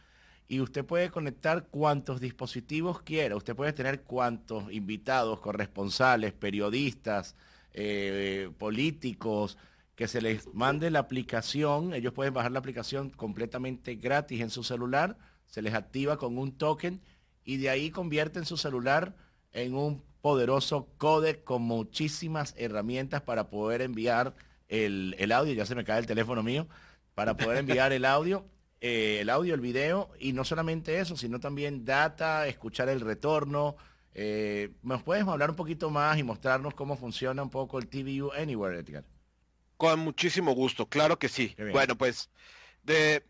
y 0.47 0.61
usted 0.61 0.85
puede 0.85 1.11
conectar 1.11 1.67
cuantos 1.67 2.21
dispositivos 2.21 3.01
quiera. 3.01 3.35
Usted 3.35 3.55
puede 3.55 3.73
tener 3.73 4.01
cuantos 4.03 4.71
invitados, 4.71 5.41
corresponsales, 5.41 6.33
periodistas, 6.33 7.35
eh, 7.73 8.49
políticos, 8.57 9.57
que 9.95 10.07
se 10.07 10.21
les 10.21 10.53
mande 10.53 10.89
la 10.89 10.99
aplicación. 10.99 11.93
Ellos 11.93 12.13
pueden 12.13 12.33
bajar 12.33 12.51
la 12.51 12.59
aplicación 12.59 13.09
completamente 13.09 13.95
gratis 13.95 14.41
en 14.41 14.49
su 14.49 14.63
celular, 14.63 15.17
se 15.47 15.61
les 15.61 15.73
activa 15.73 16.17
con 16.17 16.37
un 16.37 16.57
token 16.57 17.01
y 17.43 17.57
de 17.57 17.69
ahí 17.69 17.89
convierten 17.89 18.45
su 18.45 18.57
celular 18.57 19.15
en 19.51 19.73
un 19.73 20.03
poderoso 20.27 20.89
codec 20.97 21.45
con 21.45 21.61
muchísimas 21.61 22.53
herramientas 22.57 23.21
para 23.21 23.49
poder 23.49 23.81
enviar 23.81 24.35
el, 24.67 25.31
audio. 25.31 25.53
Ya 25.53 25.65
se 25.65 25.73
me 25.73 25.85
cae 25.85 25.99
el 25.99 26.05
teléfono 26.05 26.43
mío. 26.43 26.67
Para 27.15 27.37
poder 27.37 27.59
enviar 27.59 27.93
el 27.93 28.03
audio, 28.03 28.45
eh, 28.81 29.19
el 29.21 29.29
audio, 29.29 29.55
el 29.55 29.61
video. 29.61 30.09
Y 30.19 30.33
no 30.33 30.43
solamente 30.43 30.99
eso, 30.99 31.15
sino 31.15 31.39
también 31.39 31.85
data, 31.85 32.45
escuchar 32.45 32.89
el 32.89 32.99
retorno. 32.99 33.77
Eh, 34.13 34.73
¿Nos 34.83 35.01
puedes 35.01 35.25
hablar 35.25 35.51
un 35.51 35.55
poquito 35.55 35.89
más 35.91 36.17
y 36.17 36.23
mostrarnos 36.23 36.73
cómo 36.73 36.97
funciona 36.97 37.41
un 37.41 37.49
poco 37.49 37.79
el 37.79 37.87
TVU 37.87 38.33
Anywhere, 38.33 38.79
Edgar? 38.79 39.05
Con 39.77 40.01
muchísimo 40.01 40.51
gusto, 40.51 40.89
claro 40.89 41.17
que 41.17 41.29
sí. 41.29 41.55
Bueno, 41.71 41.97
pues 41.97 42.29
de 42.83 43.23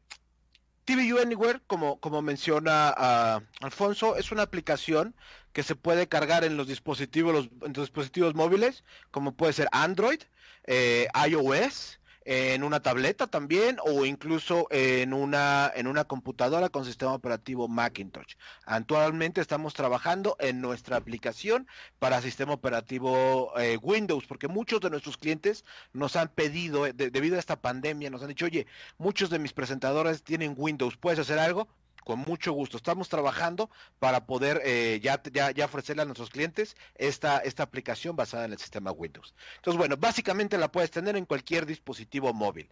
TVU 0.88 1.20
Anywhere, 1.20 1.60
como, 1.68 2.00
como 2.00 2.22
menciona 2.22 2.96
uh, 2.98 3.66
Alfonso, 3.66 4.16
es 4.16 4.32
una 4.32 4.44
aplicación 4.44 5.14
que 5.52 5.62
se 5.62 5.76
puede 5.76 6.08
cargar 6.08 6.46
en 6.46 6.56
los 6.56 6.66
dispositivos, 6.66 7.34
los, 7.34 7.46
en 7.68 7.74
los 7.74 7.88
dispositivos 7.88 8.36
móviles, 8.36 8.86
como 9.12 9.34
puede 9.34 9.52
ser 9.52 9.68
Android, 9.74 10.22
eh, 10.66 11.10
iOS, 11.28 12.00
en 12.30 12.66
una 12.66 12.82
tableta 12.82 13.28
también 13.28 13.78
o 13.86 14.06
incluso 14.06 14.68
en 14.70 15.14
una 15.14 15.72
en 15.74 15.88
una 15.88 16.04
computadora 16.04 16.68
con 16.68 16.84
sistema 16.84 17.14
operativo 17.14 17.70
Macintosh. 17.70 18.36
Actualmente 18.66 19.40
estamos 19.40 19.74
trabajando 19.74 20.36
en 20.40 20.60
nuestra 20.60 20.98
aplicación 20.98 21.68
para 22.00 22.22
sistema 22.22 22.52
operativo 22.52 23.58
eh, 23.58 23.78
Windows 23.82 24.26
porque 24.28 24.50
muchos 24.50 24.82
de 24.82 24.90
nuestros 24.90 25.16
clientes 25.16 25.64
nos 25.94 26.18
han 26.18 26.28
pedido 26.28 26.84
debido 26.84 27.38
a 27.38 27.40
esta 27.40 27.62
pandemia 27.62 28.10
nos 28.10 28.22
han 28.22 28.28
dicho, 28.28 28.46
"Oye, 28.46 28.68
muchos 28.98 29.30
de 29.30 29.40
mis 29.40 29.54
presentadores 29.54 30.22
tienen 30.22 30.54
Windows, 30.58 30.98
¿puedes 30.98 31.20
hacer 31.20 31.40
algo?" 31.40 31.70
Con 32.08 32.20
mucho 32.20 32.54
gusto. 32.54 32.78
Estamos 32.78 33.10
trabajando 33.10 33.70
para 34.00 34.26
poder 34.26 34.62
eh, 34.64 35.02
ya, 35.04 35.22
ya, 35.54 35.66
ofrecerle 35.66 36.04
a 36.04 36.06
nuestros 36.06 36.30
clientes 36.30 36.78
esta, 36.96 37.40
esta 37.40 37.64
aplicación 37.64 38.16
basada 38.16 38.46
en 38.46 38.54
el 38.54 38.58
sistema 38.58 38.94
Windows. 38.94 39.36
Entonces, 39.58 39.78
bueno, 39.78 39.98
básicamente 39.98 40.58
la 40.58 40.72
puedes 40.72 40.90
tener 40.90 41.18
en 41.18 41.26
cualquier 41.26 41.66
dispositivo 41.66 42.34
móvil. 42.34 42.70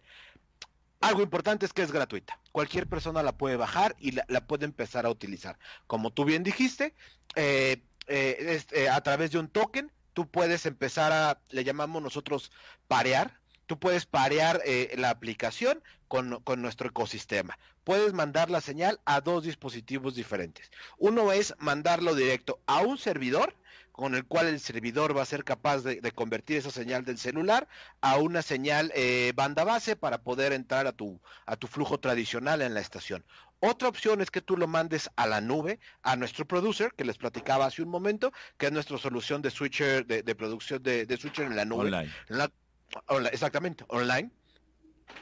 Algo 1.02 1.20
importante 1.20 1.66
es 1.66 1.74
que 1.74 1.82
es 1.82 1.92
gratuita. 1.92 2.40
Cualquier 2.50 2.86
persona 2.86 3.22
la 3.22 3.36
puede 3.36 3.56
bajar 3.56 3.94
y 3.98 4.12
la, 4.12 4.46
puede 4.46 4.64
empezar 4.64 5.04
a 5.04 5.10
utilizar. 5.10 5.58
Como 5.86 6.14
tú 6.14 6.24
bien 6.24 6.42
dijiste, 6.42 6.94
eh, 7.34 7.82
eh, 8.06 8.88
a 8.90 9.02
través 9.02 9.32
de 9.32 9.38
un 9.38 9.48
token, 9.48 9.92
tú 10.14 10.30
puedes 10.30 10.64
empezar 10.64 11.12
a, 11.12 11.40
le 11.50 11.62
llamamos 11.62 12.02
nosotros 12.02 12.50
parear, 12.88 13.38
tú 13.66 13.78
puedes 13.78 14.06
parear 14.06 14.62
la 14.96 15.10
aplicación 15.10 15.82
con, 16.08 16.40
con, 16.42 16.62
nuestro 16.62 16.88
ecosistema. 16.88 17.58
Puedes 17.84 18.12
mandar 18.12 18.50
la 18.50 18.60
señal 18.60 19.00
a 19.04 19.20
dos 19.20 19.44
dispositivos 19.44 20.14
diferentes. 20.14 20.70
Uno 20.98 21.32
es 21.32 21.54
mandarlo 21.58 22.14
directo 22.14 22.60
a 22.66 22.80
un 22.80 22.98
servidor 22.98 23.54
con 23.96 24.14
el 24.14 24.26
cual 24.26 24.46
el 24.46 24.60
servidor 24.60 25.16
va 25.16 25.22
a 25.22 25.26
ser 25.26 25.42
capaz 25.42 25.78
de, 25.78 26.12
convertir 26.12 26.58
esa 26.58 26.70
señal 26.70 27.04
del 27.06 27.16
celular 27.16 27.66
a 28.02 28.18
una 28.18 28.42
señal 28.42 28.92
eh, 28.94 29.32
banda 29.34 29.64
base 29.64 29.96
para 29.96 30.18
poder 30.18 30.52
entrar 30.52 30.86
a 30.86 30.92
tu, 30.92 31.18
a 31.46 31.56
tu 31.56 31.66
flujo 31.66 31.98
tradicional 31.98 32.60
en 32.60 32.74
la 32.74 32.80
estación. 32.80 33.24
Otra 33.60 33.88
opción 33.88 34.20
es 34.20 34.30
que 34.30 34.42
tú 34.42 34.58
lo 34.58 34.66
mandes 34.66 35.10
a 35.16 35.26
la 35.26 35.40
nube, 35.40 35.80
a 36.02 36.14
nuestro 36.14 36.46
producer, 36.46 36.92
que 36.94 37.06
les 37.06 37.16
platicaba 37.16 37.64
hace 37.64 37.80
un 37.80 37.88
momento, 37.88 38.32
que 38.58 38.66
es 38.66 38.72
nuestra 38.72 38.98
solución 38.98 39.40
de 39.40 39.50
switcher, 39.50 40.06
de, 40.06 40.34
producción 40.34 40.82
de, 40.82 41.16
switcher 41.18 41.46
en 41.46 41.56
la 41.56 41.64
nube. 41.64 41.86
Online. 41.86 43.32
exactamente, 43.32 43.84
online 43.88 44.30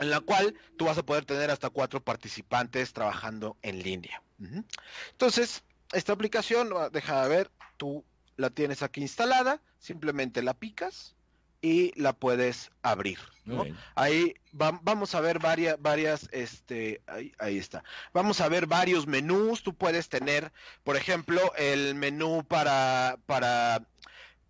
en 0.01 0.11
la 0.11 0.21
cual 0.21 0.55
tú 0.77 0.87
vas 0.87 0.99
a 0.99 1.05
poder 1.05 1.25
tener 1.25 1.51
hasta 1.51 1.71
cuatro 1.71 2.03
participantes 2.03 2.93
trabajando 2.93 3.57
en 3.63 3.83
línea. 3.83 4.23
Entonces, 5.13 5.63
esta 5.93 6.13
aplicación, 6.13 6.71
deja 6.93 7.23
de 7.23 7.29
ver, 7.29 7.51
tú 7.77 8.05
la 8.37 8.51
tienes 8.51 8.83
aquí 8.83 9.01
instalada, 9.01 9.61
simplemente 9.79 10.43
la 10.43 10.55
picas 10.55 11.15
y 11.63 11.99
la 11.99 12.13
puedes 12.13 12.71
abrir. 12.83 13.19
Ahí 13.95 14.35
vamos 14.53 15.15
a 15.15 15.21
ver 15.21 15.39
varias, 15.39 15.81
varias, 15.81 16.29
este, 16.33 17.01
ahí, 17.07 17.33
ahí, 17.39 17.59
está. 17.59 17.85
Vamos 18.13 18.41
a 18.41 18.49
ver 18.49 18.67
varios 18.67 19.07
menús. 19.07 19.63
Tú 19.63 19.75
puedes 19.75 20.09
tener, 20.09 20.53
por 20.83 20.97
ejemplo, 20.97 21.55
el 21.57 21.95
menú 21.95 22.45
para, 22.47 23.19
para, 23.27 23.83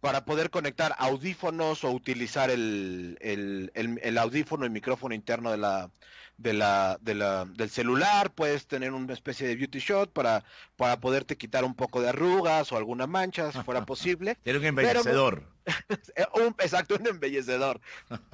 para 0.04 0.26
poder 0.26 0.50
conectar 0.50 0.94
audífonos 0.98 1.82
o 1.82 1.90
utilizar 1.90 2.50
el, 2.50 3.16
el, 3.22 3.70
el 3.74 4.18
audífono 4.18 4.66
y 4.66 4.68
micrófono 4.68 5.14
interno 5.14 5.50
de 5.50 5.56
la, 5.56 5.90
de 6.36 6.52
la, 6.52 6.98
de 7.00 7.14
la, 7.14 7.46
del 7.46 7.70
celular, 7.70 8.30
puedes 8.30 8.66
tener 8.66 8.92
una 8.92 9.14
especie 9.14 9.48
de 9.48 9.56
beauty 9.56 9.78
shot 9.78 10.12
para, 10.12 10.44
para 10.76 11.00
poderte 11.00 11.38
quitar 11.38 11.64
un 11.64 11.74
poco 11.74 12.02
de 12.02 12.10
arrugas 12.10 12.70
o 12.70 12.76
alguna 12.76 13.06
mancha, 13.06 13.50
si 13.50 13.62
fuera 13.62 13.86
posible. 13.86 14.36
Tiene 14.42 14.58
un 14.58 14.66
embellecedor. 14.66 15.44
exacto, 16.58 16.96
un 17.00 17.06
embellecedor. 17.06 17.80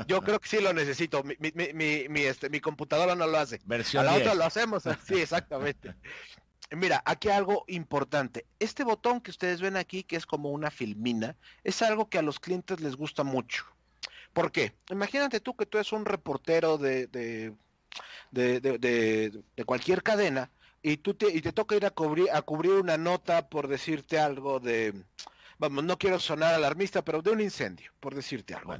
Yo 0.08 0.22
creo 0.22 0.40
que 0.40 0.48
sí 0.48 0.60
lo 0.60 0.72
necesito. 0.72 1.22
Mi, 1.22 1.36
mi, 1.38 2.08
mi, 2.08 2.20
este, 2.22 2.50
mi 2.50 2.58
computadora 2.58 3.14
no 3.14 3.28
lo 3.28 3.38
hace. 3.38 3.60
Versión 3.64 4.08
A 4.08 4.10
la 4.10 4.16
otra 4.16 4.34
lo 4.34 4.44
hacemos. 4.44 4.82
Sí, 5.06 5.20
exactamente. 5.20 5.94
Mira, 6.72 7.02
aquí 7.04 7.28
algo 7.28 7.64
importante. 7.68 8.46
Este 8.58 8.84
botón 8.84 9.20
que 9.20 9.30
ustedes 9.30 9.60
ven 9.60 9.76
aquí, 9.76 10.04
que 10.04 10.16
es 10.16 10.26
como 10.26 10.50
una 10.50 10.70
filmina, 10.70 11.36
es 11.64 11.82
algo 11.82 12.08
que 12.08 12.18
a 12.18 12.22
los 12.22 12.38
clientes 12.38 12.80
les 12.80 12.96
gusta 12.96 13.24
mucho. 13.24 13.64
¿Por 14.32 14.52
qué? 14.52 14.74
Imagínate 14.88 15.40
tú 15.40 15.56
que 15.56 15.66
tú 15.66 15.78
eres 15.78 15.92
un 15.92 16.04
reportero 16.04 16.78
de, 16.78 17.08
de 17.08 17.52
de, 18.30 18.60
de, 18.60 18.78
de, 19.56 19.64
cualquier 19.64 20.02
cadena 20.02 20.50
y 20.82 20.98
tú 20.98 21.14
te, 21.14 21.34
y 21.34 21.40
te 21.40 21.52
toca 21.52 21.76
ir 21.76 21.84
a 21.84 21.90
cubrir, 21.90 22.28
a 22.32 22.42
cubrir 22.42 22.72
una 22.72 22.96
nota 22.96 23.48
por 23.48 23.68
decirte 23.68 24.18
algo 24.18 24.60
de, 24.60 24.94
vamos, 25.58 25.84
no 25.84 25.98
quiero 25.98 26.18
sonar 26.18 26.54
alarmista, 26.54 27.04
pero 27.04 27.22
de 27.22 27.30
un 27.30 27.40
incendio, 27.40 27.92
por 28.00 28.14
decirte 28.14 28.54
algo. 28.54 28.74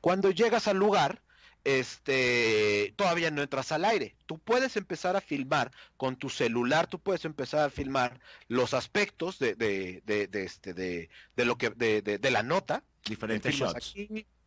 Cuando 0.00 0.30
llegas 0.30 0.68
al 0.68 0.76
lugar, 0.76 1.22
este, 1.66 2.94
todavía 2.94 3.32
no 3.32 3.42
entras 3.42 3.72
al 3.72 3.84
aire. 3.84 4.14
Tú 4.26 4.38
puedes 4.38 4.76
empezar 4.76 5.16
a 5.16 5.20
filmar 5.20 5.72
con 5.96 6.14
tu 6.14 6.30
celular, 6.30 6.86
tú 6.86 7.00
puedes 7.00 7.24
empezar 7.24 7.64
a 7.64 7.70
filmar 7.70 8.20
los 8.46 8.72
aspectos 8.72 9.40
de, 9.40 9.56
de, 9.56 10.00
de, 10.06 10.28
de 10.28 10.44
este, 10.44 10.74
de, 10.74 11.10
de 11.34 11.44
lo 11.44 11.58
que, 11.58 11.70
de, 11.70 12.02
de, 12.02 12.30
la 12.30 12.44
nota. 12.44 12.84
Diferentes 13.04 13.52
shots. 13.52 13.94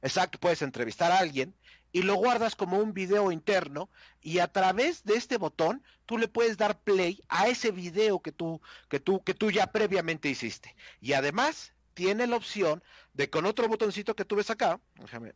exacto, 0.01 0.39
puedes 0.39 0.61
entrevistar 0.61 1.11
a 1.11 1.19
alguien 1.19 1.53
y 1.91 2.03
lo 2.03 2.15
guardas 2.15 2.55
como 2.55 2.79
un 2.79 2.93
video 2.93 3.33
interno 3.33 3.89
y 4.21 4.39
a 4.39 4.47
través 4.47 5.03
de 5.03 5.15
este 5.15 5.35
botón 5.35 5.83
tú 6.05 6.17
le 6.17 6.29
puedes 6.29 6.55
dar 6.55 6.79
play 6.79 7.21
a 7.27 7.49
ese 7.49 7.71
video 7.71 8.21
que 8.21 8.31
tú, 8.31 8.61
que 8.87 9.01
tú, 9.01 9.21
que 9.25 9.33
tú 9.33 9.51
ya 9.51 9.67
previamente 9.67 10.29
hiciste. 10.29 10.73
Y 11.01 11.11
además 11.13 11.73
tiene 11.95 12.27
la 12.27 12.37
opción 12.37 12.81
de 13.13 13.29
con 13.29 13.45
otro 13.45 13.67
botoncito 13.67 14.15
que 14.15 14.23
tú 14.23 14.37
ves 14.37 14.49
acá, 14.49 14.79
déjame, 14.95 15.33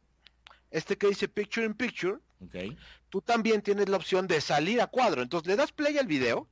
este 0.74 0.98
que 0.98 1.08
dice 1.08 1.28
Picture 1.28 1.66
in 1.66 1.76
Picture, 1.76 2.18
okay. 2.44 2.76
tú 3.10 3.22
también 3.22 3.62
tienes 3.62 3.88
la 3.88 3.98
opción 3.98 4.28
de 4.28 4.42
salir 4.42 4.82
a 4.82 4.88
cuadro. 4.88 5.22
Entonces 5.22 5.48
le 5.48 5.56
das 5.56 5.72
play 5.72 5.98
al 6.00 6.08
video 6.08 6.50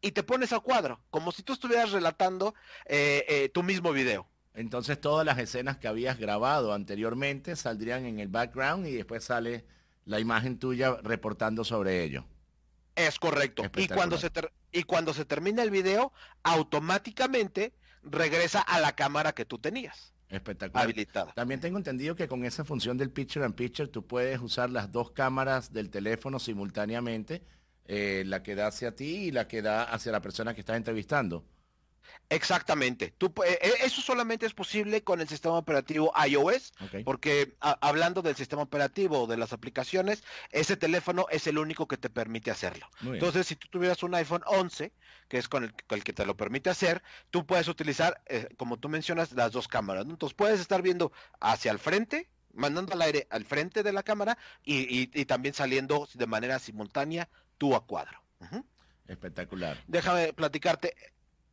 y 0.00 0.12
te 0.12 0.22
pones 0.22 0.52
a 0.52 0.60
cuadro, 0.60 1.00
como 1.10 1.32
si 1.32 1.42
tú 1.42 1.52
estuvieras 1.52 1.90
relatando 1.90 2.54
eh, 2.86 3.26
eh, 3.28 3.48
tu 3.52 3.64
mismo 3.64 3.92
video. 3.92 4.26
Entonces 4.54 5.00
todas 5.00 5.26
las 5.26 5.38
escenas 5.38 5.78
que 5.78 5.88
habías 5.88 6.18
grabado 6.18 6.72
anteriormente 6.72 7.56
saldrían 7.56 8.06
en 8.06 8.20
el 8.20 8.28
background 8.28 8.86
y 8.86 8.92
después 8.92 9.24
sale 9.24 9.64
la 10.04 10.20
imagen 10.20 10.58
tuya 10.58 10.96
reportando 11.02 11.64
sobre 11.64 12.04
ello. 12.04 12.24
Es 12.94 13.18
correcto. 13.18 13.64
Y 13.76 13.88
cuando, 13.88 14.16
se 14.16 14.30
y 14.72 14.84
cuando 14.84 15.12
se 15.12 15.24
termina 15.24 15.62
el 15.62 15.70
video, 15.70 16.12
automáticamente 16.44 17.72
regresa 18.02 18.60
a 18.60 18.78
la 18.80 18.94
cámara 18.94 19.32
que 19.32 19.44
tú 19.44 19.58
tenías. 19.58 20.14
Espectacular. 20.30 20.84
Habilitada. 20.84 21.32
También 21.32 21.60
tengo 21.60 21.76
entendido 21.76 22.14
que 22.14 22.28
con 22.28 22.44
esa 22.44 22.64
función 22.64 22.96
del 22.96 23.10
picture 23.10 23.44
and 23.44 23.54
picture 23.54 23.88
tú 23.88 24.06
puedes 24.06 24.40
usar 24.40 24.70
las 24.70 24.90
dos 24.92 25.10
cámaras 25.10 25.72
del 25.72 25.90
teléfono 25.90 26.38
simultáneamente, 26.38 27.42
eh, 27.86 28.22
la 28.26 28.42
que 28.42 28.54
da 28.54 28.68
hacia 28.68 28.94
ti 28.94 29.26
y 29.26 29.30
la 29.32 29.48
que 29.48 29.60
da 29.62 29.82
hacia 29.82 30.12
la 30.12 30.20
persona 30.20 30.54
que 30.54 30.60
estás 30.60 30.76
entrevistando. 30.76 31.44
Exactamente. 32.28 33.12
Tú, 33.18 33.32
eh, 33.44 33.58
eh, 33.60 33.72
eso 33.82 34.00
solamente 34.00 34.46
es 34.46 34.54
posible 34.54 35.02
con 35.02 35.20
el 35.20 35.28
sistema 35.28 35.56
operativo 35.56 36.12
iOS, 36.26 36.72
porque 37.04 37.56
hablando 37.60 38.22
del 38.22 38.36
sistema 38.36 38.62
operativo 38.62 39.26
de 39.26 39.36
las 39.36 39.52
aplicaciones, 39.52 40.22
ese 40.50 40.76
teléfono 40.76 41.26
es 41.30 41.46
el 41.48 41.58
único 41.58 41.88
que 41.88 41.96
te 41.96 42.08
permite 42.08 42.50
hacerlo. 42.50 42.86
Entonces, 43.02 43.46
si 43.46 43.56
tú 43.56 43.68
tuvieras 43.68 44.02
un 44.02 44.14
iPhone 44.14 44.42
11, 44.46 44.92
que 45.28 45.38
es 45.38 45.48
con 45.48 45.64
el, 45.64 46.04
que 46.04 46.12
te 46.12 46.24
lo 46.24 46.36
permite 46.36 46.70
hacer, 46.70 47.02
tú 47.30 47.46
puedes 47.46 47.68
utilizar, 47.68 48.22
eh, 48.26 48.48
como 48.56 48.78
tú 48.78 48.88
mencionas, 48.88 49.32
las 49.32 49.52
dos 49.52 49.66
cámaras. 49.66 50.06
Entonces, 50.06 50.34
puedes 50.34 50.60
estar 50.60 50.82
viendo 50.82 51.12
hacia 51.40 51.72
el 51.72 51.78
frente, 51.80 52.28
mandando 52.52 52.92
al 52.94 53.02
aire 53.02 53.26
al 53.30 53.44
frente 53.44 53.82
de 53.82 53.92
la 53.92 54.02
cámara 54.02 54.38
y, 54.64 55.06
también 55.24 55.54
saliendo 55.54 56.08
de 56.14 56.26
manera 56.26 56.58
simultánea 56.58 57.28
tú 57.58 57.74
a 57.74 57.84
cuadro. 57.86 58.22
Espectacular. 59.08 59.82
Déjame 59.88 60.32
platicarte 60.32 60.94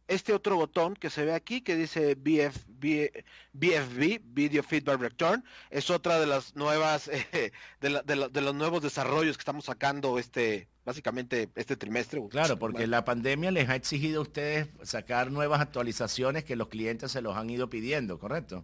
este 0.08 0.34
otro 0.34 0.56
botón 0.56 0.96
que 0.96 1.10
se 1.10 1.26
ve 1.26 1.34
aquí 1.34 1.62
que 1.62 1.76
dice 1.76 2.16
BF, 2.16 2.66
BFB, 3.54 4.22
Video 4.24 4.64
Feedback 4.64 5.00
Return, 5.00 5.44
es 5.70 5.90
otra 5.90 6.20
de 6.20 6.28
las 6.28 6.56
nuevas, 6.56 7.08
eh, 7.34 7.52
de, 7.82 8.42
los 8.42 8.56
nuevos 8.56 8.82
desarrollos 8.82 9.38
que 9.38 9.42
estamos 9.42 9.66
sacando 9.66 10.20
este, 10.20 10.68
básicamente 10.86 11.50
este 11.56 11.76
trimestre. 11.76 12.22
Claro, 12.30 12.58
porque 12.58 12.88
la 12.88 13.04
pandemia 13.04 13.52
les 13.52 13.70
ha 13.70 13.76
exigido 13.76 14.20
a 14.20 14.24
ustedes 14.24 14.68
sacar 14.84 15.32
nuevas 15.32 15.62
actualizaciones 15.62 16.44
que 16.44 16.56
los 16.56 16.70
clientes 16.70 17.12
se 17.12 17.22
los 17.22 17.36
han 17.36 17.50
ido 17.50 17.70
pidiendo, 17.70 18.20
¿correcto? 18.20 18.64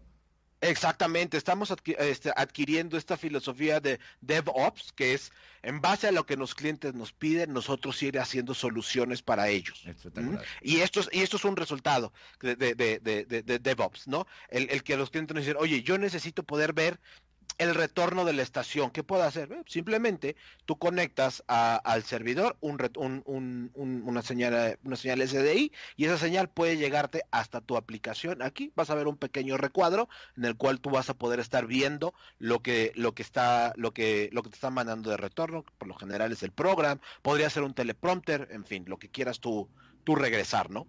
Exactamente, 0.63 1.35
estamos 1.35 1.73
este, 1.85 2.31
adquiriendo 2.35 2.97
esta 2.97 3.17
filosofía 3.17 3.81
de 3.81 3.99
DevOps, 4.21 4.93
que 4.93 5.13
es 5.13 5.31
en 5.61 5.81
base 5.81 6.07
a 6.07 6.11
lo 6.11 6.25
que 6.25 6.37
los 6.37 6.55
clientes 6.55 6.93
nos 6.93 7.11
piden, 7.11 7.51
nosotros 7.51 8.01
ir 8.01 8.17
haciendo 8.17 8.53
soluciones 8.53 9.21
para 9.21 9.49
ellos. 9.49 9.83
Y 10.61 10.79
esto 10.79 11.01
es, 11.01 11.09
y 11.11 11.21
esto 11.21 11.35
es 11.37 11.43
un 11.43 11.57
resultado 11.57 12.13
de, 12.41 12.55
de, 12.55 13.59
DevOps, 13.59 14.07
¿no? 14.07 14.25
El, 14.49 14.69
el, 14.69 14.83
que 14.83 14.95
los 14.95 15.09
clientes 15.09 15.35
nos 15.35 15.45
dicen, 15.45 15.57
oye, 15.59 15.83
yo 15.83 15.97
necesito 15.97 16.43
poder 16.43 16.71
ver 16.71 16.99
el 17.57 17.75
retorno 17.75 18.25
de 18.25 18.33
la 18.33 18.41
estación. 18.41 18.91
¿Qué 18.91 19.03
puedo 19.03 19.23
hacer? 19.23 19.51
Eh, 19.51 19.63
simplemente 19.67 20.35
tú 20.65 20.77
conectas 20.77 21.43
al 21.47 22.03
servidor 22.03 22.57
un, 22.61 23.71
una, 23.75 24.21
señal, 24.21 24.79
una 24.83 24.95
señal 24.95 25.27
SDI 25.27 25.71
y 25.95 26.05
esa 26.05 26.17
señal 26.17 26.49
puede 26.49 26.77
llegarte 26.77 27.23
hasta 27.31 27.61
tu 27.61 27.77
aplicación. 27.77 28.41
Aquí 28.41 28.71
vas 28.75 28.89
a 28.89 28.95
ver 28.95 29.07
un 29.07 29.17
pequeño 29.17 29.57
recuadro 29.57 30.09
en 30.37 30.45
el 30.45 30.55
cual 30.55 30.79
tú 30.79 30.89
vas 30.89 31.09
a 31.09 31.13
poder 31.13 31.39
estar 31.39 31.67
viendo 31.67 32.13
lo 32.39 32.61
que, 32.61 32.91
lo 32.95 33.13
que 33.13 33.23
está, 33.23 33.73
lo 33.75 33.93
que, 33.93 34.29
lo 34.31 34.43
que 34.43 34.49
te 34.49 34.55
están 34.55 34.73
mandando 34.73 35.09
de 35.09 35.17
retorno. 35.17 35.65
Por 35.77 35.87
lo 35.87 35.95
general 35.95 36.31
es 36.31 36.43
el 36.43 36.51
program, 36.51 36.99
podría 37.21 37.49
ser 37.49 37.63
un 37.63 37.73
teleprompter, 37.73 38.49
en 38.51 38.65
fin, 38.65 38.85
lo 38.87 38.97
que 38.97 39.09
quieras 39.09 39.39
tú, 39.39 39.69
tú 40.03 40.15
regresar, 40.15 40.69
¿no? 40.69 40.87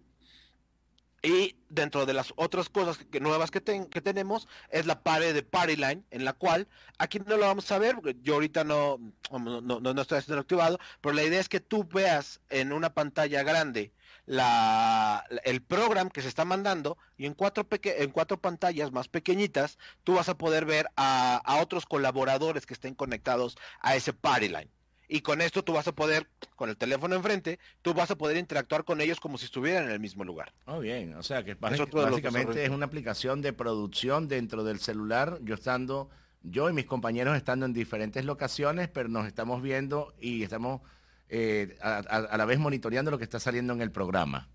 Y 1.25 1.57
dentro 1.71 2.05
de 2.05 2.13
las 2.13 2.35
otras 2.37 2.69
cosas 2.69 2.99
nuevas 3.19 3.51
que, 3.51 3.63
tenemos 3.63 4.47
es 4.69 4.85
la 4.85 5.03
pared 5.03 5.33
de 5.33 5.43
Party 5.43 5.75
Line, 5.75 6.05
en 6.11 6.27
la 6.27 6.35
cual 6.35 6.69
aquí 6.99 7.19
no 7.19 7.39
lo 7.39 7.47
vamos 7.47 7.73
a 7.73 7.79
ver, 7.79 7.97
yo 8.21 8.35
ahorita 8.35 8.63
no, 8.63 9.01
no, 9.31 9.63
no, 9.63 10.03
estoy 10.03 10.19
haciendo 10.19 10.43
activado, 10.43 10.79
pero 11.01 11.15
la 11.15 11.23
idea 11.23 11.41
es 11.41 11.49
que 11.49 11.61
tú 11.61 11.85
veas 11.85 12.43
en 12.51 12.75
una 12.75 12.93
pantalla 12.93 13.43
grande 13.43 13.95
la, 14.27 15.25
el 15.45 15.63
programa 15.63 16.11
que 16.11 16.21
se 16.21 16.29
está 16.29 16.45
mandando 16.45 16.99
y 17.17 17.25
en 17.25 17.33
cuatro, 17.33 17.67
en 17.71 18.11
cuatro 18.11 18.39
pantallas 18.39 18.93
más 18.93 19.09
pequeñitas 19.09 19.79
tú 20.03 20.17
vas 20.17 20.29
a 20.29 20.37
poder 20.37 20.67
ver 20.67 20.89
a, 20.97 21.37
a 21.37 21.63
otros 21.63 21.87
colaboradores 21.87 22.67
que 22.67 22.75
estén 22.75 22.95
conectados 22.95 23.57
a 23.81 23.97
ese 23.97 24.13
Party 24.13 24.49
Line 24.49 24.71
y 25.15 25.21
con 25.21 25.41
esto 25.41 25.63
tú 25.63 25.73
vas 25.73 25.87
a 25.87 25.93
poder, 25.93 26.29
con 26.57 26.69
el 26.71 26.77
teléfono 26.77 27.15
enfrente, 27.15 27.61
tú 27.83 27.95
vas 27.95 28.11
a 28.11 28.19
poder 28.19 28.37
interactuar 28.37 28.83
con 28.85 29.01
ellos 29.01 29.21
como 29.21 29.39
si 29.39 29.45
estuvieran 29.45 29.85
en 29.85 29.91
el 29.93 30.01
mismo 30.01 30.25
lugar. 30.25 30.53
Muy 30.67 30.87
bien, 30.87 31.15
o 31.15 31.23
sea 31.23 31.45
que 31.45 31.55
básicamente 31.55 32.65
es 32.65 32.71
una 32.71 32.87
aplicación 32.87 33.41
de 33.41 33.53
producción 33.53 34.27
dentro 34.27 34.65
del 34.65 34.81
celular, 34.81 35.39
yo 35.43 35.55
estando 35.55 36.11
yo 36.43 36.69
y 36.69 36.73
mis 36.73 36.87
compañeros 36.87 37.37
estando 37.37 37.65
en 37.65 37.73
diferentes 37.73 38.25
locaciones, 38.25 38.89
pero 38.89 39.09
nos 39.09 39.29
estamos 39.29 39.63
viendo 39.63 40.13
y 40.21 40.43
estamos 40.43 40.81
eh, 41.29 41.79
a, 41.81 42.37
la 42.37 42.45
vez 42.45 42.59
monitoreando 42.59 43.13
lo 43.13 43.19
que 43.19 43.25
está 43.25 43.39
saliendo 43.39 43.73
en 43.73 43.83
el 43.83 43.93
programa. 43.93 44.49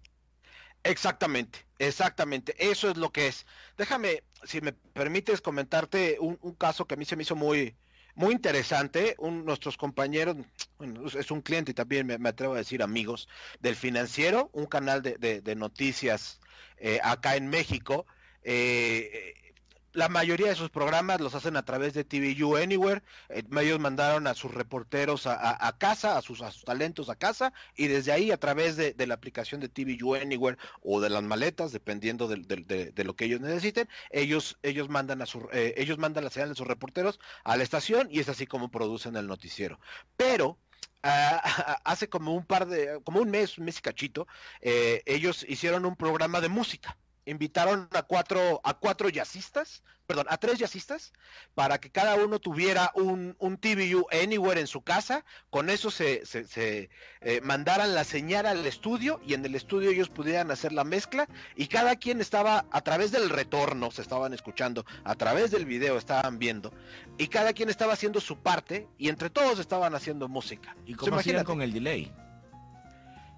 Exactamente, 0.84 1.60
exactamente. 1.78 2.54
Eso 2.60 2.90
es 2.90 2.98
lo 2.98 3.14
que 3.14 3.28
es. 3.28 3.46
Déjame, 3.78 4.24
si 4.44 4.60
me 4.60 4.74
permites 4.74 5.40
comentarte 5.40 6.18
un, 6.20 6.36
caso 6.56 6.86
que 6.86 6.96
a 6.96 6.98
mí 6.98 7.06
se 7.06 7.16
me 7.16 7.24
hizo 7.24 7.38
muy, 7.38 7.78
muy 8.20 8.34
interesante. 8.34 9.16
Nuestros 9.20 9.78
compañeros, 9.78 10.36
bueno, 10.78 11.08
es 11.08 11.32
un 11.32 11.42
cliente 11.42 11.72
y 11.72 11.74
también 11.74 12.06
me, 12.06 12.30
atrevo 12.30 12.54
a 12.54 12.58
decir 12.58 12.84
amigos 12.84 13.30
del 13.62 13.78
financiero, 13.78 14.50
un 14.52 14.66
canal 14.66 15.02
de, 15.02 15.56
noticias 15.56 16.42
eh, 16.78 17.00
acá 17.02 17.38
en 17.38 17.48
México. 17.48 18.06
Eh, 18.44 19.49
la 19.94 20.10
mayoría 20.10 20.50
de 20.50 20.56
sus 20.56 20.70
programas 20.70 21.20
los 21.20 21.36
hacen 21.36 21.58
a 21.58 21.66
través 21.66 21.94
de 21.94 22.04
TVU 22.04 22.56
Anywhere. 22.58 23.02
Eh, 23.30 23.44
ellos 23.60 23.80
mandaron 23.80 24.28
a 24.28 24.34
sus 24.34 24.54
reporteros 24.54 25.26
a, 25.26 25.76
casa, 25.78 26.18
a 26.18 26.22
sus, 26.22 26.42
talentos 26.64 27.10
a 27.10 27.16
casa, 27.16 27.54
y 27.76 27.88
desde 27.88 28.12
ahí 28.12 28.32
a 28.32 28.38
través 28.38 28.76
de, 28.76 28.94
la 29.08 29.16
aplicación 29.16 29.60
de 29.62 29.70
TVU 29.70 30.16
Anywhere 30.16 30.58
o 30.82 31.02
de 31.02 31.10
las 31.10 31.24
maletas, 31.24 31.72
dependiendo 31.72 32.28
de, 32.28 33.04
lo 33.04 33.16
que 33.16 33.26
ellos 33.26 33.42
necesiten, 33.42 33.90
ellos, 34.12 34.58
ellos 34.62 34.90
mandan 34.90 35.22
a 35.22 35.26
su, 35.26 35.48
eh, 35.52 35.74
ellos 35.78 35.98
mandan 35.98 36.24
la 36.24 36.30
señal 36.30 36.50
de 36.50 36.56
sus 36.56 36.68
reporteros 36.68 37.20
a 37.44 37.58
la 37.58 37.64
estación 37.64 38.08
y 38.12 38.20
es 38.20 38.30
así 38.30 38.46
como 38.46 38.70
producen 38.70 39.16
el 39.16 39.28
noticiero. 39.28 39.80
Pero 40.18 40.58
ah, 41.04 41.80
hace 41.84 42.10
como 42.10 42.36
un 42.36 42.46
par 42.46 42.68
de, 42.68 43.00
como 43.04 43.22
un 43.22 43.32
mes, 43.32 43.58
un 43.58 43.66
mes 43.66 43.80
y 43.80 43.82
cachito, 43.82 44.28
eh, 44.62 45.02
ellos 45.06 45.46
hicieron 45.48 45.86
un 45.86 45.96
programa 45.96 46.42
de 46.42 46.50
música 46.50 46.98
invitaron 47.30 47.88
a 47.94 48.04
cuatro, 48.04 48.62
a 48.64 48.74
cuatro 48.74 49.10
jazzistas, 49.10 49.84
perdón, 50.06 50.26
a 50.30 50.38
tres 50.38 50.58
jazzistas, 50.58 51.14
para 51.54 51.80
que 51.80 51.92
cada 51.92 52.16
uno 52.16 52.40
tuviera 52.40 52.92
un, 52.96 53.36
un 53.38 53.58
TVU 53.58 54.08
anywhere 54.12 54.60
en 54.60 54.68
su 54.68 54.82
casa, 54.82 55.24
con 55.50 55.70
eso 55.70 55.92
se, 55.92 56.26
se, 56.26 56.90
eh, 57.22 57.42
mandaran 57.42 57.94
la 57.94 58.04
señal 58.04 58.48
al 58.48 58.66
estudio 58.66 59.22
y 59.26 59.36
en 59.36 59.46
el 59.46 59.54
estudio 59.54 59.92
ellos 59.92 60.10
pudieran 60.10 60.50
hacer 60.50 60.74
la 60.74 60.84
mezcla 60.84 61.28
y 61.56 61.68
cada 61.68 61.96
quien 61.96 62.22
estaba 62.22 62.66
a 62.72 62.82
través 62.82 63.12
del 63.12 63.30
retorno, 63.30 63.92
se 63.92 64.02
estaban 64.02 64.34
escuchando, 64.34 64.86
a 65.04 65.16
través 65.16 65.52
del 65.52 65.66
video 65.66 65.98
estaban 65.98 66.40
viendo, 66.40 66.74
y 67.18 67.28
cada 67.28 67.54
quien 67.54 67.70
estaba 67.70 67.94
haciendo 67.94 68.20
su 68.20 68.40
parte 68.40 68.88
y 68.98 69.10
entre 69.10 69.30
todos 69.30 69.60
estaban 69.60 69.94
haciendo 69.94 70.28
música. 70.28 70.76
¿Y 70.86 70.96
cómo 70.96 71.18
hacían 71.18 71.44
con 71.44 71.62
el 71.62 71.72
delay? 71.72 72.12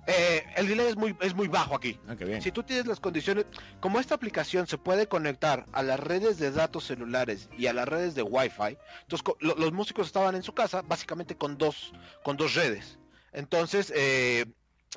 Eh, 0.08 0.44
el 0.56 0.68
delay 0.68 0.88
es 0.88 0.96
muy, 0.96 1.16
es 1.22 1.36
muy 1.36 1.48
bajo 1.48 1.76
aquí. 1.76 2.00
Ah, 2.08 2.16
si 2.40 2.52
tú 2.52 2.64
tienes 2.64 2.88
las 2.88 3.00
condiciones, 3.00 3.46
como 3.80 4.00
esta 4.00 4.16
aplicación 4.16 4.66
se 4.68 4.78
puede 4.78 5.08
conectar 5.08 5.66
a 5.72 5.84
las 5.84 6.00
redes 6.00 6.40
de 6.40 6.52
datos 6.52 6.86
celulares 6.86 7.50
y 7.58 7.68
a 7.68 7.74
las 7.74 7.88
redes 7.88 8.16
de 8.16 8.24
Wi-Fi, 8.24 8.78
entonces 9.04 9.26
los 9.40 9.72
músicos 9.74 10.08
estaban 10.08 10.36
en 10.36 10.44
su 10.44 10.54
casa 10.54 10.82
básicamente 10.82 11.36
con 11.36 11.58
dos, 11.58 11.94
con 12.24 12.36
dos 12.36 12.56
redes. 12.56 12.98
Entonces, 13.32 13.94
eh, 13.96 14.46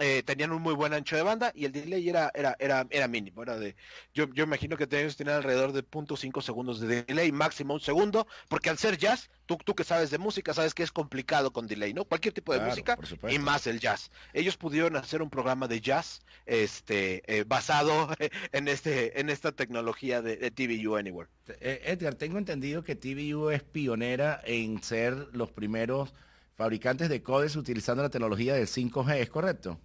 eh, 0.00 0.24
tenían 0.24 0.50
un 0.50 0.60
muy 0.60 0.74
buen 0.74 0.92
ancho 0.92 1.14
de 1.14 1.22
banda 1.22 1.52
y 1.54 1.66
el 1.66 1.72
delay 1.72 2.08
era, 2.08 2.32
era, 2.34 2.56
era, 2.58 2.86
era 2.90 3.06
mínimo. 3.06 3.42
Era 3.42 3.56
de, 3.56 3.76
yo, 4.12 4.28
yo 4.32 4.44
imagino 4.44 4.76
que 4.76 4.88
ellos 4.90 5.16
tenían 5.16 5.36
alrededor 5.36 5.72
de 5.72 5.84
0.5 5.84 6.42
segundos 6.42 6.80
de 6.80 7.04
delay, 7.04 7.30
máximo 7.30 7.74
un 7.74 7.80
segundo, 7.80 8.26
porque 8.48 8.70
al 8.70 8.78
ser 8.78 8.98
jazz, 8.98 9.30
tú, 9.46 9.56
tú 9.64 9.74
que 9.74 9.84
sabes 9.84 10.10
de 10.10 10.18
música, 10.18 10.52
sabes 10.52 10.74
que 10.74 10.82
es 10.82 10.90
complicado 10.90 11.52
con 11.52 11.68
delay, 11.68 11.94
¿no? 11.94 12.04
Cualquier 12.04 12.34
tipo 12.34 12.52
de 12.52 12.60
música 12.60 12.98
y 13.30 13.38
más 13.38 13.66
el 13.66 13.78
jazz. 13.78 14.10
Ellos 14.32 14.56
pudieron 14.56 14.96
hacer 14.96 15.22
un 15.22 15.30
programa 15.30 15.68
de 15.68 15.80
jazz 15.80 16.22
este, 16.46 17.22
eh, 17.26 17.44
basado 17.46 18.08
en, 18.52 18.68
este, 18.68 19.20
en 19.20 19.30
esta 19.30 19.52
tecnología 19.52 20.22
de, 20.22 20.36
de 20.36 20.50
TVU 20.50 20.96
Anywhere. 20.96 21.30
Eh, 21.60 21.82
Edgar, 21.84 22.16
tengo 22.16 22.38
entendido 22.38 22.82
que 22.82 22.96
TVU 22.96 23.50
es 23.50 23.62
pionera 23.62 24.40
en 24.44 24.82
ser 24.82 25.28
los 25.32 25.52
primeros 25.52 26.14
fabricantes 26.56 27.08
de 27.08 27.22
codes 27.22 27.56
utilizando 27.56 28.02
la 28.02 28.10
tecnología 28.10 28.54
del 28.54 28.66
5G, 28.66 29.16
¿es 29.16 29.30
correcto? 29.30 29.80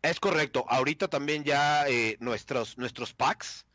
Es 0.00 0.20
correcto. 0.20 0.64
Ahorita 0.68 1.08
también 1.08 1.44
ya 1.44 1.88
eh, 1.88 2.16
nuestros, 2.20 2.78
nuestros 2.78 3.12
packs, 3.12 3.66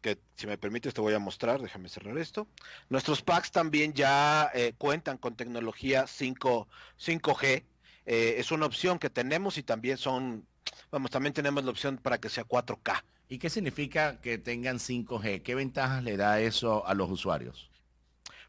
que 0.00 0.18
si 0.36 0.46
me 0.46 0.58
permites 0.58 0.94
te 0.94 1.00
voy 1.00 1.14
a 1.14 1.18
mostrar, 1.18 1.60
déjame 1.60 1.88
cerrar 1.88 2.18
esto. 2.18 2.48
Nuestros 2.88 3.22
packs 3.22 3.52
también 3.52 3.92
ya 3.94 4.50
eh, 4.54 4.74
cuentan 4.76 5.16
con 5.16 5.36
tecnología 5.36 6.06
5, 6.06 6.68
5G. 6.98 7.64
Eh, 8.06 8.34
es 8.38 8.50
una 8.50 8.66
opción 8.66 8.98
que 8.98 9.10
tenemos 9.10 9.56
y 9.56 9.62
también 9.62 9.96
son, 9.96 10.46
vamos, 10.90 11.10
también 11.10 11.32
tenemos 11.32 11.64
la 11.64 11.70
opción 11.70 11.98
para 11.98 12.18
que 12.18 12.28
sea 12.28 12.44
4K. 12.44 13.02
¿Y 13.28 13.38
qué 13.38 13.48
significa 13.48 14.20
que 14.20 14.36
tengan 14.38 14.78
5G? 14.78 15.42
¿Qué 15.42 15.54
ventajas 15.54 16.02
le 16.02 16.16
da 16.16 16.40
eso 16.40 16.86
a 16.86 16.94
los 16.94 17.10
usuarios? 17.10 17.70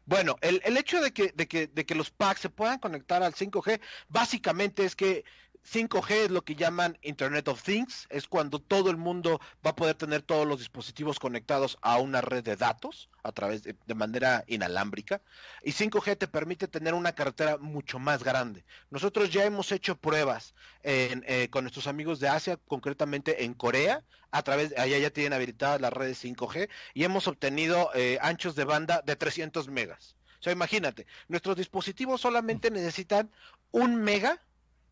Bueno, 0.06 0.36
el, 0.40 0.62
el 0.64 0.76
hecho 0.76 1.00
de 1.00 1.12
que, 1.12 1.32
de, 1.32 1.48
que, 1.48 1.66
de 1.66 1.84
que 1.84 1.94
los 1.94 2.10
packs 2.10 2.40
se 2.40 2.48
puedan 2.48 2.78
conectar 2.78 3.22
al 3.22 3.34
5G, 3.34 3.80
básicamente 4.08 4.84
es 4.84 4.94
que 4.94 5.24
5G 5.66 6.10
es 6.26 6.30
lo 6.30 6.44
que 6.44 6.54
llaman 6.54 6.96
Internet 7.02 7.48
of 7.48 7.62
Things, 7.62 8.06
es 8.08 8.28
cuando 8.28 8.60
todo 8.60 8.88
el 8.90 8.96
mundo 8.96 9.40
va 9.66 9.70
a 9.70 9.76
poder 9.76 9.96
tener 9.96 10.22
todos 10.22 10.46
los 10.46 10.60
dispositivos 10.60 11.18
conectados 11.18 11.76
a 11.82 11.98
una 11.98 12.20
red 12.20 12.44
de 12.44 12.54
datos 12.54 13.10
a 13.24 13.32
través 13.32 13.62
de, 13.64 13.94
manera 13.94 14.44
inalámbrica 14.46 15.20
y 15.64 15.72
5G 15.72 16.16
te 16.16 16.28
permite 16.28 16.68
tener 16.68 16.94
una 16.94 17.12
carretera 17.12 17.58
mucho 17.58 17.98
más 17.98 18.22
grande. 18.22 18.64
Nosotros 18.90 19.30
ya 19.30 19.44
hemos 19.44 19.72
hecho 19.72 19.96
pruebas 19.96 20.54
eh, 20.84 21.48
con 21.50 21.64
nuestros 21.64 21.88
amigos 21.88 22.20
de 22.20 22.28
Asia, 22.28 22.58
concretamente 22.68 23.44
en 23.44 23.54
Corea, 23.54 24.04
a 24.36 24.42
través 24.42 24.76
allá 24.76 24.98
ya 24.98 25.10
tienen 25.10 25.32
habilitadas 25.32 25.80
las 25.80 25.92
redes 25.92 26.22
5G 26.22 26.68
y 26.94 27.04
hemos 27.04 27.26
obtenido 27.26 27.90
eh, 27.94 28.18
anchos 28.20 28.54
de 28.54 28.64
banda 28.64 29.02
de 29.04 29.16
300 29.16 29.68
megas. 29.68 30.16
O 30.38 30.42
sea, 30.42 30.52
imagínate, 30.52 31.06
nuestros 31.28 31.56
dispositivos 31.56 32.20
solamente 32.20 32.70
necesitan 32.70 33.30
un 33.70 33.96
mega 33.96 34.42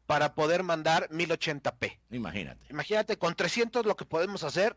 para 0.07 0.35
poder 0.35 0.63
mandar 0.63 1.09
1080p. 1.11 1.99
Imagínate. 2.11 2.67
Imagínate, 2.71 3.19
con 3.19 3.35
300 3.35 3.87
lo 3.87 3.97
que 3.97 4.05
podemos 4.05 4.45
hacer 4.45 4.77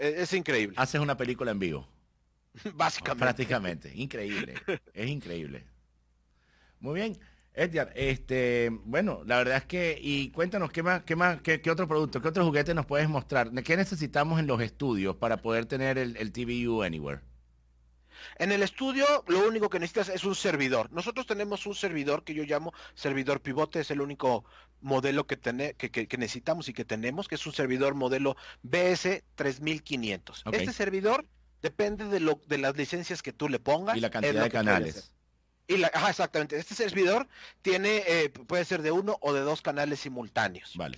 eh, 0.00 0.14
es, 0.18 0.32
increíble. 0.32 0.74
Haces 0.78 1.00
una 1.00 1.16
película 1.16 1.50
en 1.50 1.58
vivo. 1.58 1.88
Básicamente. 2.74 3.24
Prácticamente. 3.24 3.92
Increíble. 3.94 4.54
es 4.94 5.08
increíble. 5.08 5.66
Muy 6.80 7.00
bien. 7.00 7.18
Edgar, 7.54 7.92
este, 7.94 8.70
bueno, 8.84 9.22
la 9.26 9.38
verdad 9.38 9.58
es 9.58 9.64
que, 9.64 9.96
y 10.00 10.30
cuéntanos 10.30 10.72
qué 10.72 10.82
más, 10.82 11.04
qué 11.04 11.14
más, 11.14 11.40
qué, 11.40 11.70
otro 11.70 11.86
producto, 11.86 12.20
qué 12.20 12.28
otro 12.28 12.44
juguete 12.44 12.74
nos 12.74 12.84
puedes 12.84 13.08
mostrar, 13.08 13.52
qué 13.62 13.76
necesitamos 13.76 14.40
en 14.40 14.48
los 14.48 14.60
estudios 14.60 15.16
para 15.16 15.36
poder 15.36 15.66
tener 15.66 15.96
el, 15.96 16.16
el 16.16 16.32
TVU 16.32 16.82
Anywhere. 16.82 17.20
En 18.38 18.52
el 18.52 18.62
estudio 18.62 19.06
lo 19.26 19.46
único 19.46 19.68
que 19.68 19.78
necesitas 19.78 20.08
es 20.08 20.24
un 20.24 20.34
servidor. 20.34 20.90
Nosotros 20.92 21.26
tenemos 21.26 21.66
un 21.66 21.74
servidor 21.74 22.24
que 22.24 22.34
yo 22.34 22.44
llamo 22.44 22.72
servidor 22.94 23.40
pivote, 23.40 23.80
es 23.80 23.90
el 23.90 24.00
único 24.00 24.44
modelo 24.80 25.26
que, 25.26 25.38
que, 25.38 26.18
necesitamos 26.18 26.68
y 26.68 26.72
que 26.72 26.84
tenemos, 26.84 27.28
que 27.28 27.36
es 27.36 27.46
un 27.46 27.52
servidor 27.52 27.94
modelo 27.94 28.36
BS 28.62 29.22
3500. 29.34 30.44
Este 30.52 30.72
servidor 30.72 31.26
depende 31.62 32.06
de, 32.06 32.20
lo, 32.20 32.40
de 32.46 32.58
las 32.58 32.76
licencias 32.76 33.22
que 33.22 33.32
tú 33.32 33.48
le 33.48 33.58
pongas. 33.58 33.96
Y 33.96 34.00
la 34.00 34.10
cantidad 34.10 34.44
de 34.44 34.50
canales. 34.50 35.12
Y 35.66 35.78
la, 35.78 35.90
ajá, 35.94 36.10
exactamente. 36.10 36.56
Este 36.58 36.74
servidor 36.74 37.26
tiene, 37.62 38.02
eh, 38.06 38.30
puede 38.30 38.64
ser 38.64 38.82
de 38.82 38.90
uno 38.90 39.18
o 39.20 39.32
de 39.32 39.40
dos 39.40 39.62
canales 39.62 40.00
simultáneos. 40.00 40.76
Vale 40.76 40.96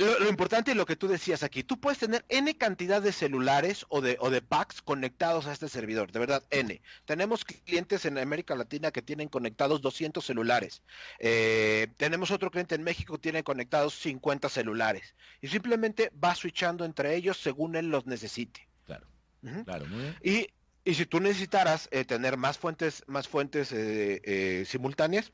lo, 0.00 0.28
importante 0.28 0.70
es 0.70 0.76
lo 0.76 0.86
que 0.86 0.96
tú 0.96 1.08
decías 1.08 1.42
aquí. 1.42 1.62
Tú 1.62 1.78
puedes 1.78 1.98
tener 1.98 2.24
N 2.28 2.56
cantidad 2.56 3.02
de 3.02 3.12
celulares 3.12 3.84
o 3.88 4.00
de, 4.00 4.16
o 4.20 4.30
de 4.30 4.40
packs 4.40 4.80
conectados 4.82 5.46
a 5.46 5.52
este 5.52 5.68
servidor. 5.68 6.10
De 6.10 6.18
verdad, 6.18 6.42
N. 6.50 6.80
Tenemos 7.04 7.44
clientes 7.44 8.04
en 8.04 8.18
América 8.18 8.54
Latina 8.54 8.90
que 8.90 9.02
tienen 9.02 9.28
conectados 9.28 9.82
200 9.82 10.24
celulares. 10.24 10.82
Eh, 11.18 11.88
tenemos 11.96 12.30
otro 12.30 12.50
cliente 12.50 12.74
en 12.74 12.82
México 12.82 13.14
que 13.14 13.20
tiene 13.20 13.44
conectados 13.44 13.94
50 13.94 14.48
celulares. 14.48 15.14
Y 15.42 15.48
simplemente 15.48 16.10
va 16.22 16.34
switchando 16.34 16.84
entre 16.84 17.14
ellos 17.14 17.36
según 17.38 17.76
él 17.76 17.90
los 17.90 18.06
necesite. 18.06 18.68
Claro. 18.86 19.06
Claro, 19.64 19.86
muy 19.86 20.00
bien. 20.00 20.16
Y, 20.22 20.48
y 20.84 20.94
si 20.94 21.06
tú 21.06 21.20
necesitaras 21.20 21.88
eh, 21.90 22.04
tener 22.04 22.36
más 22.36 22.58
fuentes, 22.58 23.04
más 23.06 23.28
fuentes 23.28 23.72
eh, 23.72 24.64
simultáneas, 24.66 25.32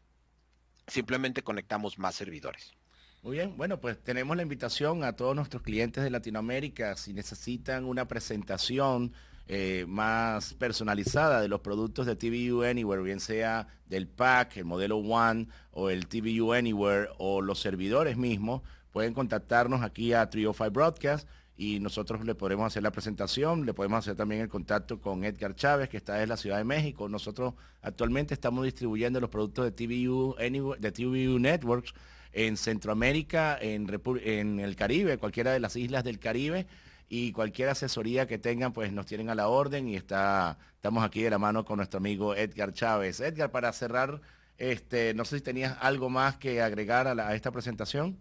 simplemente 0.86 1.42
conectamos 1.42 1.98
más 1.98 2.14
servidores. 2.14 2.74
Muy 3.22 3.38
bien, 3.38 3.56
bueno, 3.56 3.80
pues 3.80 3.98
tenemos 3.98 4.36
la 4.36 4.44
invitación 4.44 5.02
a 5.02 5.14
todos 5.14 5.34
nuestros 5.34 5.62
clientes 5.62 6.04
de 6.04 6.10
Latinoamérica, 6.10 6.96
si 6.96 7.12
necesitan 7.12 7.84
una 7.84 8.06
presentación 8.06 9.12
eh, 9.48 9.84
más 9.88 10.54
personalizada 10.54 11.40
de 11.40 11.48
los 11.48 11.60
productos 11.60 12.06
de 12.06 12.14
TVU 12.14 12.62
Anywhere, 12.62 13.02
bien 13.02 13.18
sea 13.18 13.66
del 13.86 14.06
pack, 14.06 14.56
el 14.56 14.64
modelo 14.64 14.98
One 14.98 15.48
o 15.72 15.90
el 15.90 16.06
TVU 16.06 16.52
Anywhere 16.52 17.08
o 17.18 17.40
los 17.40 17.60
servidores 17.60 18.16
mismos, 18.16 18.62
pueden 18.92 19.12
contactarnos 19.12 19.82
aquí 19.82 20.12
a 20.12 20.30
Trio 20.30 20.52
5 20.52 20.70
Broadcast 20.70 21.28
y 21.56 21.80
nosotros 21.80 22.24
le 22.24 22.34
podremos 22.34 22.66
hacer 22.66 22.82
la 22.82 22.90
presentación, 22.90 23.64
le 23.64 23.72
podemos 23.72 24.00
hacer 24.00 24.14
también 24.14 24.42
el 24.42 24.48
contacto 24.48 25.00
con 25.00 25.24
Edgar 25.24 25.54
Chávez, 25.54 25.88
que 25.88 25.96
está 25.96 26.22
en 26.22 26.28
la 26.28 26.36
Ciudad 26.36 26.58
de 26.58 26.64
México. 26.64 27.08
Nosotros 27.08 27.54
actualmente 27.82 28.34
estamos 28.34 28.64
distribuyendo 28.64 29.20
los 29.20 29.30
productos 29.30 29.64
de 29.64 29.72
TVU, 29.72 30.36
de 30.38 30.92
TVU 30.92 31.38
Networks 31.38 31.94
en 32.32 32.56
Centroamérica, 32.56 33.58
en, 33.60 33.86
en 34.22 34.60
el 34.60 34.76
Caribe, 34.76 35.16
cualquiera 35.16 35.52
de 35.52 35.60
las 35.60 35.76
islas 35.76 36.04
del 36.04 36.18
Caribe 36.18 36.66
y 37.08 37.32
cualquier 37.32 37.68
asesoría 37.68 38.26
que 38.26 38.38
tengan, 38.38 38.72
pues 38.72 38.92
nos 38.92 39.06
tienen 39.06 39.30
a 39.30 39.34
la 39.34 39.48
orden 39.48 39.88
y 39.88 39.96
está, 39.96 40.58
estamos 40.74 41.04
aquí 41.04 41.22
de 41.22 41.30
la 41.30 41.38
mano 41.38 41.64
con 41.64 41.76
nuestro 41.76 41.98
amigo 41.98 42.34
Edgar 42.34 42.72
Chávez. 42.72 43.20
Edgar, 43.20 43.50
para 43.50 43.72
cerrar, 43.72 44.20
este, 44.58 45.14
no 45.14 45.24
sé 45.24 45.36
si 45.36 45.42
tenías 45.42 45.76
algo 45.80 46.10
más 46.10 46.36
que 46.36 46.60
agregar 46.62 47.06
a, 47.06 47.34
esta 47.34 47.52
presentación. 47.52 48.18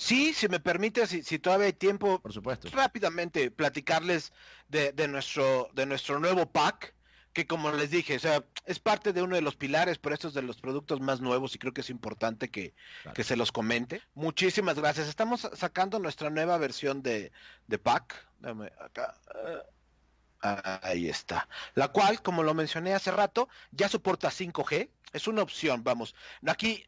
Sí, 0.00 0.32
si 0.32 0.48
me 0.48 0.60
permite, 0.60 1.08
si, 1.08 1.38
todavía 1.40 1.66
hay 1.66 1.72
tiempo, 1.72 2.20
por 2.20 2.32
supuesto, 2.32 2.68
rápidamente 2.70 3.50
platicarles 3.50 4.32
de, 4.68 4.92
de 4.92 5.08
nuestro 5.08 5.70
de 5.74 5.86
nuestro 5.86 6.20
nuevo 6.20 6.46
pack 6.46 6.94
que 7.32 7.48
como 7.48 7.72
les 7.72 7.90
dije, 7.90 8.14
o 8.14 8.20
sea, 8.20 8.44
es 8.64 8.78
parte 8.78 9.12
de 9.12 9.22
uno 9.22 9.34
de 9.34 9.42
los 9.42 9.56
pilares, 9.56 9.98
pero 9.98 10.14
estos 10.14 10.34
de 10.34 10.42
los 10.42 10.60
productos 10.60 11.00
más 11.00 11.20
nuevos 11.20 11.52
y 11.54 11.58
creo 11.58 11.72
que 11.72 11.80
es 11.80 11.90
importante 11.90 12.48
que, 12.48 12.74
que 13.12 13.24
se 13.24 13.36
los 13.36 13.50
comente. 13.50 14.00
Muchísimas 14.14 14.78
gracias. 14.78 15.08
Estamos 15.08 15.48
sacando 15.54 15.98
nuestra 15.98 16.30
nueva 16.30 16.58
versión 16.58 17.02
de, 17.02 17.32
de 17.66 17.78
pack. 17.78 18.24
Dame 18.38 18.72
acá. 18.80 19.14
Ah, 20.42 20.80
ahí 20.82 21.08
está. 21.08 21.48
La 21.74 21.88
cual, 21.88 22.22
como 22.22 22.44
lo 22.44 22.54
mencioné 22.54 22.94
hace 22.94 23.10
rato, 23.10 23.48
ya 23.72 23.88
soporta 23.88 24.30
5G. 24.30 24.90
Es 25.12 25.26
una 25.26 25.42
opción, 25.42 25.82
vamos. 25.82 26.14
Aquí 26.46 26.86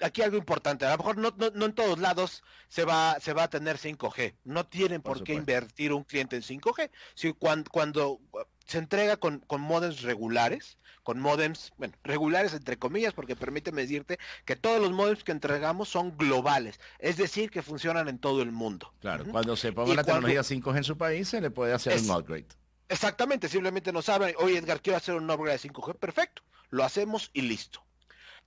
aquí 0.00 0.22
algo 0.22 0.36
importante, 0.36 0.84
a 0.86 0.92
lo 0.92 0.98
mejor 0.98 1.16
no, 1.18 1.34
no, 1.54 1.64
en 1.64 1.72
todos 1.72 1.98
lados 1.98 2.42
se 2.68 2.84
va, 2.84 3.18
se 3.20 3.32
va 3.32 3.44
a 3.44 3.50
tener 3.50 3.78
5G, 3.78 4.34
no 4.44 4.66
tienen 4.66 5.02
por, 5.02 5.22
qué 5.22 5.34
invertir 5.34 5.92
un 5.92 6.04
cliente 6.04 6.36
en 6.36 6.42
5G, 6.42 6.90
si 7.14 7.32
cuando, 7.32 7.70
cuando 7.70 8.20
se 8.66 8.78
entrega 8.78 9.16
con, 9.16 9.40
con 9.40 9.60
modems 9.60 10.02
regulares, 10.02 10.78
con 11.02 11.20
modems, 11.20 11.72
bueno, 11.78 11.94
regulares 12.04 12.52
entre 12.52 12.78
comillas, 12.78 13.14
porque 13.14 13.34
permíteme 13.34 13.82
decirte 13.82 14.18
que 14.44 14.56
todos 14.56 14.80
los 14.80 14.92
modems 14.92 15.24
que 15.24 15.32
entregamos 15.32 15.88
son 15.88 16.16
globales, 16.16 16.78
es 16.98 17.16
decir, 17.16 17.50
que 17.50 17.62
funcionan 17.62 18.08
en 18.08 18.18
todo 18.18 18.42
el 18.42 18.52
mundo. 18.52 18.92
Claro, 19.00 19.24
cuando 19.30 19.56
se 19.56 19.72
ponga 19.72 19.94
la 19.94 20.04
tecnología 20.04 20.42
5G 20.42 20.76
en 20.76 20.84
su 20.84 20.98
país, 20.98 21.28
se 21.28 21.40
le 21.40 21.50
puede 21.50 21.72
hacer 21.72 21.98
un 21.98 22.10
upgrade. 22.10 22.46
Exactamente, 22.90 23.48
simplemente 23.48 23.92
nos 23.92 24.08
hablan, 24.08 24.32
oye 24.38 24.58
Edgar, 24.58 24.80
quiero 24.80 24.96
hacer 24.96 25.14
un 25.14 25.30
upgrade 25.30 25.58
de 25.58 25.70
5G, 25.70 25.94
perfecto, 25.96 26.42
lo 26.70 26.84
hacemos 26.84 27.30
y 27.32 27.42
listo. 27.42 27.87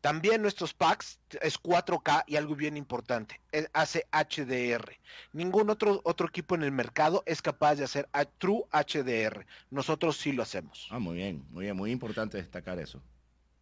También 0.02 0.42
nuestros 0.42 0.74
packs 0.74 1.20
es 1.42 1.62
4K 1.62 2.24
y 2.26 2.36
algo 2.36 2.56
bien 2.56 2.76
importante, 2.76 3.40
hace 3.72 4.08
HDR. 4.12 4.98
Ningún 5.32 5.70
otro, 5.70 6.02
otro 6.04 6.28
equipo 6.28 6.56
en 6.56 6.64
el 6.64 6.72
mercado 6.72 7.22
es 7.28 7.44
capaz 7.44 7.76
de 7.76 7.84
hacer 7.84 8.10
True 8.40 8.64
HDR. 8.72 9.46
Nosotros 9.70 10.18
sí 10.18 10.32
lo 10.32 10.42
hacemos. 10.42 10.88
Ah, 10.90 10.98
muy 10.98 11.18
bien, 11.18 11.46
muy 11.52 11.66
bien, 11.66 11.78
muy 11.78 11.92
importante 11.92 12.38
destacar 12.38 12.80
eso. 12.80 13.00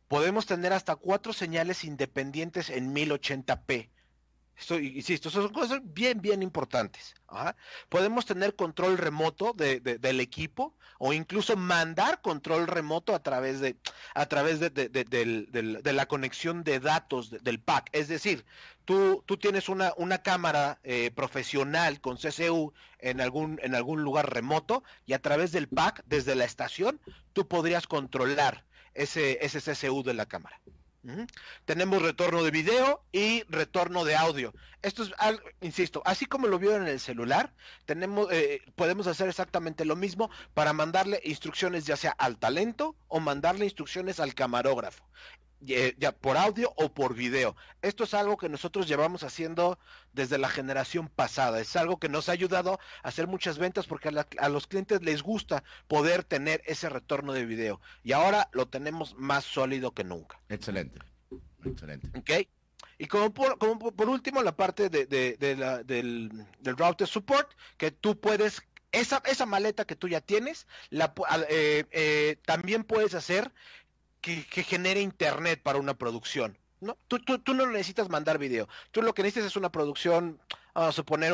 Podemos 0.07 0.45
tener 0.45 0.71
hasta 0.71 0.95
cuatro 0.95 1.33
señales 1.33 1.83
independientes 1.83 2.69
en 2.69 2.95
1080p. 2.95 3.89
Esto, 4.59 4.77
insisto, 4.77 5.29
son 5.29 5.53
cosas 5.53 5.79
bien, 5.83 6.21
bien 6.21 6.43
importantes. 6.43 7.15
Podemos 7.87 8.25
tener 8.25 8.55
control 8.55 8.97
remoto 8.97 9.53
del 9.53 10.19
equipo 10.19 10.75
o 10.97 11.13
incluso 11.13 11.55
mandar 11.55 12.21
control 12.21 12.67
remoto 12.67 13.15
a 13.15 13.23
través 13.23 13.61
de, 13.61 13.77
a 14.13 14.25
través 14.25 14.59
de, 14.59 15.93
la 15.93 16.05
conexión 16.07 16.65
de 16.65 16.81
datos 16.81 17.31
del 17.41 17.61
pack. 17.61 17.89
Es 17.93 18.09
decir, 18.09 18.45
tú, 18.83 19.23
tú 19.25 19.37
tienes 19.37 19.69
una, 19.69 19.93
una 19.95 20.23
cámara 20.23 20.79
eh, 20.83 21.11
profesional 21.15 22.01
con 22.01 22.17
CCU 22.17 22.73
en 22.99 23.21
algún, 23.21 23.59
en 23.63 23.75
algún 23.75 24.03
lugar 24.03 24.33
remoto 24.33 24.83
y 25.05 25.13
a 25.13 25.21
través 25.21 25.53
del 25.53 25.69
pack, 25.69 26.03
desde 26.05 26.35
la 26.35 26.43
estación, 26.43 26.99
tú 27.31 27.47
podrías 27.47 27.87
controlar 27.87 28.65
ese, 28.93 29.37
ese 29.41 29.61
CCU 29.61 30.03
de 30.03 30.15
la 30.15 30.25
cámara. 30.25 30.59
Tenemos 31.65 32.01
retorno 32.01 32.43
de 32.43 32.51
video 32.51 33.03
y 33.11 33.43
retorno 33.43 34.03
de 34.03 34.15
audio. 34.15 34.53
Esto 34.81 35.03
es, 35.03 35.11
insisto, 35.61 36.01
así 36.05 36.25
como 36.25 36.47
lo 36.47 36.59
vio 36.59 36.75
en 36.75 36.87
el 36.87 36.99
celular, 36.99 37.53
tenemos, 37.85 38.27
eh, 38.31 38.61
podemos 38.75 39.07
hacer 39.07 39.29
exactamente 39.29 39.85
lo 39.85 39.95
mismo 39.95 40.29
para 40.53 40.73
mandarle 40.73 41.21
instrucciones 41.23 41.85
ya 41.85 41.95
sea 41.95 42.11
al 42.11 42.37
talento 42.37 42.95
o 43.07 43.19
mandarle 43.19 43.65
instrucciones 43.65 44.19
al 44.19 44.33
camarógrafo. 44.33 45.05
Eh, 45.67 45.95
ya 45.97 46.13
por 46.13 46.37
audio 46.37 46.71
o 46.77 46.93
por 46.93 47.13
video. 47.15 47.55
Esto 47.81 48.05
es 48.05 48.13
algo 48.13 48.37
que 48.37 48.47
nosotros 48.47 48.87
llevamos 48.87 49.23
haciendo 49.23 49.77
desde 50.13 50.37
la 50.37 50.47
generación 50.47 51.09
pasada. 51.09 51.59
Es 51.59 51.75
algo 51.75 51.99
que 51.99 52.07
nos 52.07 52.29
ha 52.29 52.31
ayudado 52.31 52.79
a 53.03 53.07
hacer 53.09 53.27
muchas 53.27 53.57
ventas 53.57 53.85
porque 53.85 54.09
a, 54.09 54.49
los 54.49 54.67
clientes 54.67 55.01
les 55.01 55.21
gusta 55.21 55.63
poder 55.87 56.23
tener 56.23 56.61
ese 56.65 56.87
retorno 56.87 57.33
de 57.33 57.45
video. 57.45 57.81
Y 58.03 58.13
ahora 58.13 58.49
lo 58.53 58.67
tenemos 58.67 59.15
más 59.15 59.43
sólido 59.43 59.91
que 59.93 60.05
nunca. 60.05 60.39
Excelente. 60.47 60.99
Excelente. 61.65 62.07
Ok. 62.17 62.47
Y 62.97 63.07
como 63.07 63.33
por, 63.33 63.57
como 63.57 63.91
por 63.91 64.09
último, 64.09 64.41
la 64.41 64.55
parte 64.55 64.89
de, 64.89 65.05
del, 65.05 66.45
del 66.59 66.77
router 66.77 67.07
support, 67.07 67.49
que 67.77 67.91
tú 67.91 68.19
puedes 68.19 68.61
esa, 68.91 69.21
esa 69.25 69.45
maleta 69.45 69.85
que 69.85 69.95
tú 69.95 70.07
ya 70.07 70.21
tienes, 70.21 70.67
la, 70.89 71.13
eh, 71.49 71.85
eh, 71.91 72.37
también 72.45 72.83
puedes 72.83 73.13
hacer 73.13 73.51
que, 74.21 74.63
genere 74.63 75.01
internet 75.01 75.61
para 75.61 75.79
una 75.79 75.93
producción. 75.95 76.57
¿no? 76.81 76.97
Tú, 77.07 77.19
tú, 77.19 77.39
tú, 77.39 77.53
no 77.53 77.65
necesitas 77.67 78.09
mandar 78.09 78.37
video. 78.37 78.67
Tú 78.91 79.01
lo 79.01 79.13
que 79.13 79.23
necesitas 79.23 79.47
es 79.47 79.55
una 79.55 79.71
producción, 79.71 80.39
vamos 80.73 80.89
a 80.89 80.91
suponer, 80.93 81.33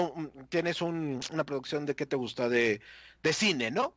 tienes 0.50 0.82
una 0.82 1.44
producción 1.46 1.86
de 1.86 1.96
qué 1.96 2.06
te 2.06 2.16
gusta, 2.16 2.50
de, 2.50 2.82
de 3.22 3.34
cine, 3.34 3.72
¿no? 3.72 3.96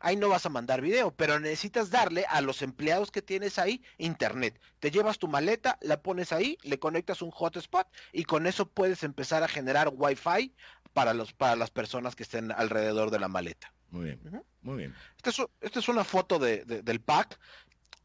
Ahí 0.00 0.16
no 0.16 0.28
vas 0.28 0.46
a 0.46 0.48
mandar 0.48 0.80
video, 0.80 1.10
pero 1.10 1.40
necesitas 1.40 1.90
darle 1.90 2.24
a 2.28 2.40
los 2.40 2.62
empleados 2.62 3.10
que 3.10 3.22
tienes 3.22 3.58
ahí 3.58 3.82
internet. 3.96 4.60
Te 4.78 4.90
llevas 4.90 5.18
tu 5.18 5.26
maleta, 5.26 5.78
la 5.80 6.02
pones 6.02 6.32
ahí, 6.32 6.56
le 6.62 6.78
conectas 6.78 7.20
un 7.20 7.30
hotspot 7.30 7.88
y 8.12 8.24
con 8.24 8.46
eso 8.46 8.68
puedes 8.68 9.02
empezar 9.02 9.42
a 9.42 9.48
generar 9.48 9.90
wifi 9.92 10.54
para 10.92 11.14
los 11.14 11.32
para 11.32 11.56
las 11.56 11.70
personas 11.70 12.14
que 12.14 12.22
estén 12.22 12.52
alrededor 12.52 13.10
de 13.10 13.18
la 13.18 13.28
maleta. 13.28 13.72
Muy 13.90 14.04
bien, 14.04 14.44
muy 14.62 14.76
bien. 14.76 14.94
Esta 15.16 15.30
es, 15.30 15.42
esta 15.60 15.78
es 15.78 15.88
una 15.88 16.04
foto 16.04 16.38
de, 16.38 16.64
del 16.64 17.00
pack 17.00 17.38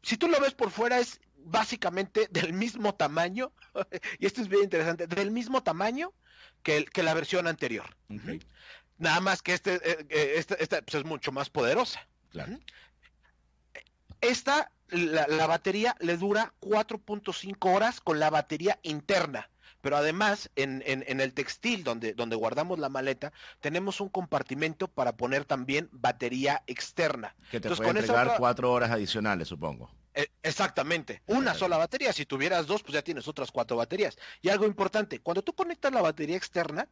si 0.04 0.16
tú 0.16 0.28
lo 0.28 0.38
ves 0.40 0.54
por 0.54 0.70
fuera 0.70 0.98
es 0.98 1.20
básicamente 1.44 2.28
del 2.30 2.52
mismo 2.52 2.94
tamaño, 2.94 3.52
y 4.18 4.26
esto 4.26 4.40
es 4.40 4.48
bien 4.48 4.64
interesante, 4.64 5.06
del 5.06 5.30
mismo 5.30 5.62
tamaño 5.62 6.12
que, 6.62 6.84
que 6.84 7.02
la 7.02 7.14
versión 7.14 7.46
anterior. 7.46 7.96
Nada 8.98 9.20
más 9.20 9.42
que 9.42 9.54
este, 9.54 9.74
eh, 9.74 10.06
eh, 10.08 10.34
esta, 10.36 10.82
pues, 10.82 10.94
es 10.94 11.04
mucho 11.04 11.32
más 11.32 11.50
poderosa. 11.50 12.06
Claro. 12.30 12.58
Esta, 14.20 14.70
la, 14.88 15.46
batería 15.46 15.96
le 16.00 16.16
dura 16.16 16.54
4.5 16.60 17.74
horas 17.74 18.00
con 18.00 18.18
la 18.18 18.30
batería 18.30 18.78
interna. 18.82 19.50
Pero 19.84 19.98
además, 19.98 20.48
en, 20.56 20.82
en, 20.86 21.20
el 21.20 21.34
textil 21.34 21.84
donde, 21.84 22.14
donde 22.14 22.36
guardamos 22.36 22.78
la 22.78 22.88
maleta, 22.88 23.34
tenemos 23.60 24.00
un 24.00 24.08
compartimento 24.08 24.88
para 24.88 25.14
poner 25.14 25.44
también 25.44 25.90
batería 25.92 26.62
externa. 26.66 27.36
Que 27.50 27.60
te 27.60 27.68
puede 27.68 27.90
entregar 27.90 28.36
cuatro 28.38 28.72
horas 28.72 28.90
adicionales, 28.90 29.48
supongo. 29.48 29.90
E, 30.14 30.30
exactamente, 30.42 31.20
una 31.26 31.52
sola 31.52 31.76
batería. 31.76 32.14
Si 32.14 32.24
tuvieras 32.24 32.66
dos, 32.66 32.82
pues 32.82 32.94
ya 32.94 33.02
tienes 33.02 33.28
otras 33.28 33.52
cuatro 33.52 33.76
baterías. 33.76 34.16
Y 34.40 34.48
algo 34.48 34.64
importante, 34.64 35.20
cuando 35.20 35.42
tú 35.42 35.52
conectas 35.52 35.92
la 35.92 36.00
batería 36.00 36.38
externa, 36.38 36.88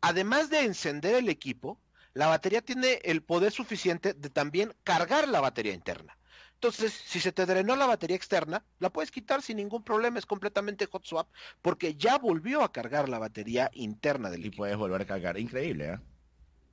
además 0.00 0.50
de 0.50 0.64
encender 0.64 1.14
el 1.14 1.28
equipo, 1.28 1.78
la 2.14 2.26
batería 2.26 2.62
tiene 2.62 2.98
el 3.04 3.22
poder 3.22 3.52
suficiente 3.52 4.12
de 4.12 4.28
también 4.28 4.74
cargar 4.82 5.28
la 5.28 5.40
batería 5.40 5.72
interna. 5.72 6.18
Entonces, 6.54 6.92
si 6.92 7.20
se 7.20 7.32
te 7.32 7.44
drenó 7.44 7.76
la 7.76 7.86
batería 7.86 8.16
externa, 8.16 8.64
la 8.78 8.90
puedes 8.90 9.10
quitar 9.10 9.42
sin 9.42 9.58
ningún 9.58 9.82
problema, 9.82 10.18
es 10.18 10.26
completamente 10.26 10.86
hot 10.86 11.04
swap, 11.04 11.28
porque 11.60 11.94
ya 11.96 12.18
volvió 12.18 12.62
a 12.62 12.72
cargar 12.72 13.08
la 13.08 13.18
batería 13.18 13.70
interna 13.74 14.30
del 14.30 14.40
equipo. 14.40 14.54
Y 14.54 14.58
puedes 14.58 14.76
volver 14.76 15.02
a 15.02 15.06
cargar, 15.06 15.38
increíble, 15.38 15.98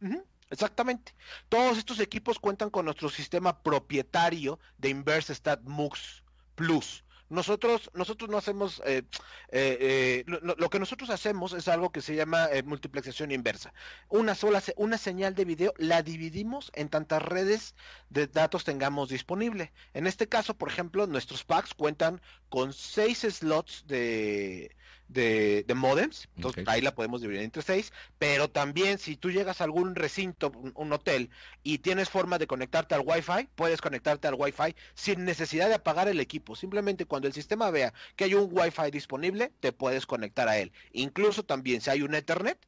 ¿eh? 0.01 0.23
Exactamente. 0.49 1.13
Todos 1.49 1.77
estos 1.77 1.99
equipos 1.99 2.39
cuentan 2.39 2.69
con 2.69 2.85
nuestro 2.85 3.09
sistema 3.09 3.61
propietario 3.63 4.59
de 4.77 4.89
Inverse 4.89 5.33
Stat 5.33 5.61
Mux 5.63 6.23
Plus. 6.55 7.03
Nosotros, 7.31 7.89
nosotros 7.93 8.29
no 8.29 8.37
hacemos, 8.37 8.81
eh, 8.85 9.03
eh, 9.51 9.77
eh, 9.79 10.23
lo, 10.27 10.69
que 10.69 10.79
nosotros 10.79 11.09
hacemos 11.09 11.53
es 11.53 11.69
algo 11.69 11.89
que 11.89 12.01
se 12.01 12.13
llama 12.13 12.49
multiplexación 12.65 13.31
inversa. 13.31 13.73
Una 14.09 14.35
sola, 14.35 14.61
una 14.75 14.97
señal 14.97 15.33
de 15.33 15.45
video 15.45 15.73
la 15.77 16.03
dividimos 16.03 16.71
en 16.75 16.89
tantas 16.89 17.21
redes 17.21 17.73
de 18.09 18.27
datos 18.27 18.65
tengamos 18.65 19.07
disponible. 19.07 19.71
En 19.93 20.07
este 20.07 20.27
caso, 20.27 20.55
por 20.55 20.67
ejemplo, 20.67 21.07
nuestros 21.07 21.45
packs 21.45 21.73
cuentan 21.73 22.19
con 22.49 22.73
seis 22.73 23.19
slots 23.19 23.85
de, 23.87 24.75
de, 25.13 25.65
modems, 25.75 26.27
entonces 26.35 26.67
ahí 26.67 26.81
la 26.81 26.93
podemos 26.93 27.21
dividir 27.21 27.41
entre 27.41 27.61
seis, 27.61 27.91
pero 28.17 28.49
también 28.49 28.97
si 28.97 29.15
tú 29.15 29.31
llegas 29.31 29.61
a 29.61 29.65
algún 29.65 29.95
recinto, 29.95 30.51
un, 30.75 30.93
hotel, 30.93 31.29
y 31.63 31.79
tienes 31.79 32.09
forma 32.09 32.37
de 32.37 32.47
conectarte 32.47 32.95
al 32.95 33.01
Wi-Fi, 33.05 33.49
puedes 33.55 33.81
conectarte 33.81 34.27
al 34.27 34.35
Wi-Fi 34.35 34.75
sin 34.93 35.25
necesidad 35.25 35.67
de 35.67 35.75
apagar 35.75 36.07
el 36.07 36.19
equipo, 36.19 36.55
simplemente 36.55 37.05
cuando 37.05 37.27
el 37.27 37.33
sistema 37.33 37.71
vea 37.71 37.93
que 38.15 38.25
hay 38.25 38.35
un 38.35 38.49
Wi-Fi 38.51 38.91
disponible, 38.91 39.51
te 39.59 39.71
puedes 39.71 40.05
conectar 40.05 40.47
a 40.47 40.57
él. 40.57 40.71
Incluso 40.93 41.43
también 41.43 41.81
si 41.81 41.89
hay 41.89 42.01
un 42.01 42.15
Ethernet, 42.15 42.59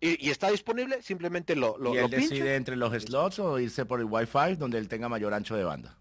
y, 0.00 0.30
está 0.30 0.50
disponible, 0.50 1.00
simplemente 1.00 1.54
lo, 1.54 1.78
lo 1.78 1.94
¿Y 1.94 1.98
él 1.98 2.10
decide 2.10 2.56
entre 2.56 2.74
los 2.74 2.92
slots 2.92 3.38
o 3.38 3.60
irse 3.60 3.84
por 3.84 4.00
el 4.00 4.06
Wi-Fi 4.06 4.56
donde 4.56 4.78
él 4.78 4.88
tenga 4.88 5.08
mayor 5.08 5.32
ancho 5.32 5.54
de 5.54 5.62
banda? 5.62 5.96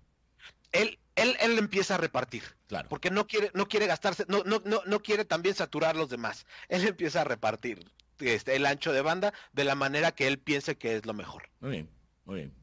Él, 0.71 0.99
él, 1.15 1.36
él 1.39 1.57
empieza 1.57 1.95
a 1.95 1.97
repartir. 1.97 2.43
Claro. 2.67 2.89
Porque 2.89 3.12
no 3.12 3.27
quiere, 3.27 3.51
no 3.53 3.67
quiere 3.67 3.88
gastarse, 3.88 4.25
no, 4.27 4.43
no, 4.43 4.62
no, 4.65 4.81
no 4.86 5.01
quiere 5.01 5.25
también 5.25 5.55
saturar 5.55 5.95
los 5.95 6.10
demás. 6.10 6.45
Él 6.69 6.88
empieza 6.88 7.21
a 7.21 7.23
repartir. 7.25 7.86
este, 8.19 8.55
el 8.55 8.65
ancho 8.65 8.93
de 8.93 9.01
banda 9.01 9.34
de 9.53 9.63
la 9.63 9.75
manera 9.75 10.12
que 10.12 10.27
él 10.27 10.39
piense 10.39 10.77
que 10.77 10.95
es 10.95 11.05
lo 11.05 11.13
mejor. 11.13 11.49
Muy 11.60 11.71
bien, 11.71 11.89
muy 12.25 12.36
bien. 12.36 12.62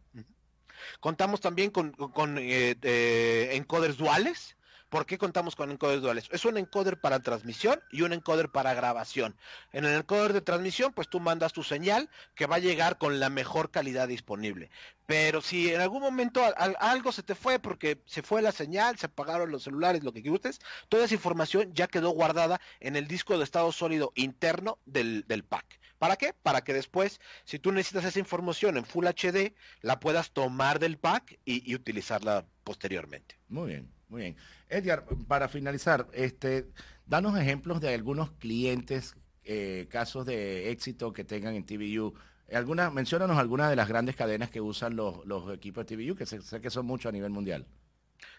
Contamos 1.01 1.41
también 1.41 1.71
con, 1.71 1.95
eh, 2.39 2.77
eh, 2.83 3.51
encoders 3.53 3.97
duales. 3.97 4.57
¿Por 4.89 5.07
qué 5.07 5.19
contamos 5.19 5.55
con 5.55 5.71
encoders 5.71 6.03
duales? 6.03 6.29
Es 6.31 6.45
un 6.45 6.57
encoder 6.57 7.01
para 7.01 7.21
transmisión 7.21 7.81
y 7.91 8.03
un 8.03 8.13
encoder 8.13 8.51
para 8.51 8.75
grabación. 8.75 9.37
En 9.73 9.85
el 9.85 9.95
encoder 9.95 10.33
de 10.33 10.41
transmisión, 10.41 10.93
pues 10.93 11.09
tú 11.09 11.21
mandas 11.21 11.53
tu 11.53 11.63
señal 11.63 12.09
que 12.35 12.47
va 12.47 12.57
a 12.57 12.61
llegar 12.61 12.99
con 12.99 13.21
la 13.21 13.29
mejor 13.29 13.71
calidad 13.71 14.09
disponible. 14.09 14.71
Pero 15.07 15.41
si 15.41 15.73
en 15.73 15.81
algún 15.81 16.03
momento 16.03 16.43
algo 16.79 17.13
se 17.13 17.23
te 17.23 17.35
fue 17.35 17.59
porque 17.59 18.03
se 18.07 18.23
fue 18.23 18.43
la 18.43 18.53
señal, 18.53 18.99
se 18.99 19.07
apagaron 19.07 19.51
los 19.51 19.65
celulares, 19.65 20.05
lo 20.05 20.13
que 20.13 20.23
gustes, 20.23 20.61
toda 20.89 21.05
esa 21.05 21.15
información 21.15 21.73
ya 21.75 21.87
quedó 21.87 22.11
guardada 22.11 22.61
en 22.81 22.97
el 22.97 23.09
disco 23.09 23.37
de 23.39 23.45
estado 23.45 23.73
sólido 23.73 24.13
interno 24.15 24.79
del, 24.85 25.25
del 25.27 25.45
pack. 25.45 25.79
¿Para 25.99 26.17
qué? 26.17 26.33
Para 26.33 26.63
que 26.63 26.73
después, 26.73 27.21
si 27.45 27.59
tú 27.59 27.73
necesitas 27.73 28.05
esa 28.05 28.19
información 28.19 28.77
en 28.77 28.85
Full 28.85 29.07
HD, 29.07 29.55
la 29.81 29.99
puedas 29.99 30.31
tomar 30.31 30.79
del 30.79 30.97
pack 30.97 31.39
y, 31.45 31.75
utilizarla 31.75 32.47
posteriormente. 32.65 33.37
Muy 33.49 33.69
bien, 33.69 33.93
muy 34.09 34.23
bien. 34.23 34.37
Edgar, 34.69 35.05
para 35.27 35.49
finalizar, 35.49 36.09
este, 36.13 36.69
danos 37.07 37.39
ejemplos 37.39 37.81
de 37.81 37.95
algunos 37.95 38.31
clientes, 38.33 39.17
eh, 39.45 39.87
casos 39.91 40.27
de 40.27 40.71
éxito 40.71 41.13
que 41.13 41.25
tengan 41.25 41.55
en 41.55 41.65
TVU. 41.65 42.15
Alguna, 42.53 42.91
menciónanos 42.91 43.39
algunas 43.39 43.71
de 43.71 43.77
las 43.77 43.89
grandes 43.89 44.17
cadenas 44.17 44.51
que 44.51 44.61
usan 44.61 44.97
los, 44.97 45.17
equipos 45.53 45.87
de 45.87 45.97
TVU, 45.97 46.15
que 46.15 46.27
sé 46.27 46.61
que 46.61 46.71
son 46.71 46.87
muchos 46.87 47.11
a 47.11 47.13
nivel 47.13 47.31
mundial. 47.31 47.67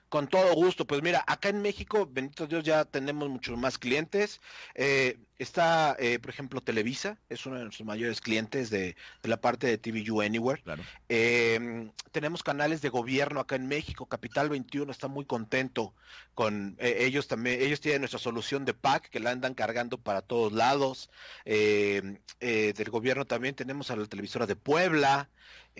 Con 0.09 0.28
todo 0.28 0.53
gusto. 0.55 0.86
Pues 0.86 1.03
mira, 1.03 1.24
acá 1.28 1.49
en 1.49 1.61
México, 1.61 2.09
bendito 2.11 2.47
Dios, 2.47 2.63
ya 2.63 2.84
tenemos 2.86 3.30
muchos 3.30 3.57
más 3.57 3.78
clientes. 3.78 4.41
Eh, 4.74 5.20
está, 5.39 5.95
eh, 5.99 6.19
por 6.19 6.29
ejemplo, 6.29 6.61
Televisa, 6.61 7.17
es 7.29 7.45
uno 7.45 7.55
de 7.57 7.63
nuestros 7.63 7.87
mayores 7.87 8.21
clientes 8.21 8.69
de, 8.69 8.95
la 9.23 9.41
parte 9.41 9.67
de 9.67 9.77
TVU 9.77 10.21
Anywhere. 10.21 10.61
Em, 11.07 11.91
tenemos 12.11 12.43
canales 12.43 12.81
de 12.81 12.89
gobierno 12.89 13.39
acá 13.39 13.55
en 13.55 13.67
México. 13.67 14.05
Capital 14.05 14.49
21 14.49 14.91
está 14.91 15.07
muy 15.07 15.25
contento 15.25 15.93
con 16.35 16.75
eh, 16.79 16.97
ellos 16.99 17.27
también. 17.27 17.61
Ellos 17.61 17.79
tienen 17.79 18.01
nuestra 18.01 18.19
solución 18.19 18.65
de 18.65 18.73
pack 18.73 19.09
que 19.09 19.19
la 19.19 19.31
andan 19.31 19.53
cargando 19.53 19.97
para 19.97 20.21
todos 20.21 20.53
lados. 20.53 21.09
Em, 21.45 22.19
del 22.39 22.89
gobierno 22.89 23.25
también 23.25 23.55
tenemos 23.55 23.91
a 23.91 23.95
la 23.95 24.05
televisora 24.05 24.45
de 24.45 24.55
Puebla. 24.55 25.29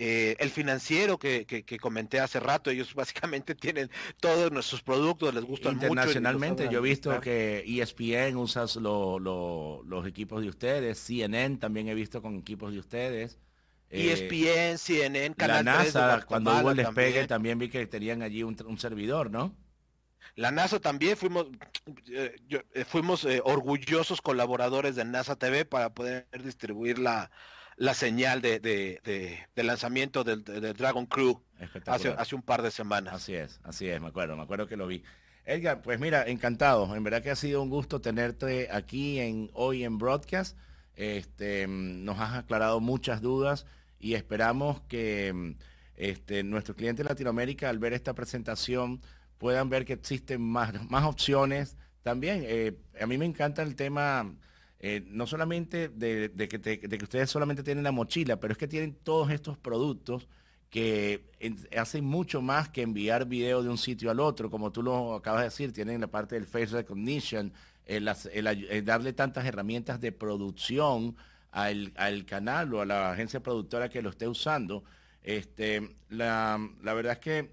Eh, 0.02 0.34
el 0.38 0.48
financiero 0.48 1.18
que, 1.18 1.44
que, 1.44 1.78
comenté 1.78 2.20
hace 2.20 2.40
rato, 2.40 2.70
ellos 2.70 2.94
básicamente 2.94 3.54
tienen 3.54 3.90
todos 4.18 4.50
nuestros 4.50 4.82
productos, 4.82 5.34
les 5.34 5.44
gustan 5.44 5.74
Internacionalmente, 5.74 6.68
yo 6.70 6.78
he 6.78 6.82
visto 6.82 7.20
que 7.20 7.62
ESPN 7.66 8.36
usa 8.36 8.66
los 9.84 10.06
equipos 10.06 10.42
de 10.42 10.48
ustedes, 10.48 10.98
CNN 10.98 11.58
también 11.58 11.88
he 11.88 11.94
visto 11.94 12.22
con 12.22 12.36
equipos 12.36 12.72
de 12.72 12.78
ustedes. 12.78 13.38
ESPN, 13.90 14.78
CNN, 14.78 15.34
Canal 15.34 15.64
La 15.64 15.78
NASA, 15.78 16.24
cuando 16.26 16.52
hubo 16.52 16.70
el 16.70 16.76
despegue, 16.76 17.26
también. 17.26 17.58
vi 17.58 17.68
que 17.68 17.86
tenían 17.86 18.22
allí 18.22 18.44
un, 18.44 18.78
servidor, 18.78 19.30
¿no? 19.30 19.56
La 20.36 20.52
NASA 20.52 20.78
también 20.78 21.16
fuimos, 21.16 21.46
eh, 22.08 22.36
eh, 22.72 22.84
fuimos 22.84 23.26
orgullosos 23.42 24.20
colaboradores 24.22 24.94
de 24.94 25.04
NASA 25.04 25.34
TV 25.36 25.64
para 25.64 25.92
poder 25.92 26.26
distribuir 26.44 27.00
la, 27.00 27.32
la 27.80 27.94
señal 27.94 28.42
de, 28.42 28.60
de, 28.60 29.64
lanzamiento 29.64 30.22
del, 30.22 30.44
Dragon 30.44 31.06
Crew 31.06 31.42
hace, 31.86 32.10
hace, 32.10 32.34
un 32.34 32.42
par 32.42 32.60
de 32.60 32.70
semanas. 32.70 33.14
Así 33.14 33.34
es, 33.34 33.58
así 33.64 33.88
es, 33.88 34.00
me 34.00 34.08
acuerdo, 34.08 34.36
me 34.36 34.42
acuerdo 34.42 34.66
que 34.66 34.76
lo 34.76 34.86
vi. 34.86 35.02
Edgar, 35.44 35.82
pues 35.82 35.98
mira, 35.98 36.24
encantado. 36.26 36.94
En 36.94 37.02
verdad 37.02 37.22
que 37.22 37.30
ha 37.30 37.36
sido 37.36 37.62
un 37.62 37.70
gusto 37.70 38.00
tenerte 38.00 38.68
aquí 38.70 39.48
hoy 39.52 39.84
en 39.84 39.98
Broadcast. 39.98 40.56
Este, 40.94 41.66
nos 41.66 42.18
has 42.18 42.34
aclarado 42.34 42.80
muchas 42.80 43.22
dudas 43.22 43.66
y 43.98 44.14
esperamos 44.14 44.80
que 44.82 45.56
este, 45.96 46.42
nuestros 46.42 46.76
clientes 46.76 47.04
de 47.04 47.10
Latinoamérica 47.10 47.68
al 47.68 47.78
ver 47.78 47.92
esta 47.92 48.14
presentación 48.14 49.00
puedan 49.38 49.70
ver 49.70 49.84
que 49.84 49.94
existen 49.94 50.42
más, 50.42 50.72
más 50.90 51.04
opciones. 51.04 51.76
También, 52.02 52.44
eh, 52.46 52.76
a 53.00 53.06
mí 53.06 53.18
me 53.18 53.24
encanta 53.24 53.62
el 53.62 53.74
tema 53.76 54.34
eh, 54.82 55.02
no 55.06 55.26
solamente 55.26 55.90
de, 55.90 56.30
que 56.48 56.98
ustedes 57.02 57.28
solamente 57.28 57.62
tienen 57.62 57.84
la 57.84 57.92
mochila, 57.92 58.40
pero 58.40 58.52
es 58.52 58.58
que 58.58 58.66
tienen 58.66 58.94
todos 58.94 59.30
estos 59.30 59.58
productos 59.58 60.26
que 60.70 61.24
hacen 61.76 62.04
mucho 62.04 62.40
más 62.40 62.68
que 62.68 62.82
enviar 62.82 63.26
video 63.26 63.62
de 63.62 63.68
un 63.68 63.78
sitio 63.78 64.10
al 64.10 64.20
otro, 64.20 64.50
como 64.50 64.70
tú 64.70 64.82
lo 64.82 65.14
acabas 65.14 65.40
de 65.40 65.44
decir, 65.46 65.72
tienen 65.72 66.00
la 66.00 66.06
parte 66.06 66.36
del 66.36 66.46
face 66.46 66.68
recognition, 66.68 67.52
darle 68.84 69.12
tantas 69.12 69.44
herramientas 69.44 70.00
de 70.00 70.12
producción 70.12 71.16
al, 71.50 72.24
canal 72.24 72.72
o 72.74 72.80
a 72.80 72.86
la 72.86 73.10
agencia 73.10 73.40
productora 73.40 73.88
que 73.88 74.00
lo 74.00 74.10
esté 74.10 74.28
usando. 74.28 74.84
Este, 75.24 75.96
la, 76.08 76.58
la 76.82 76.94
verdad 76.94 77.14
es 77.14 77.18
que 77.18 77.50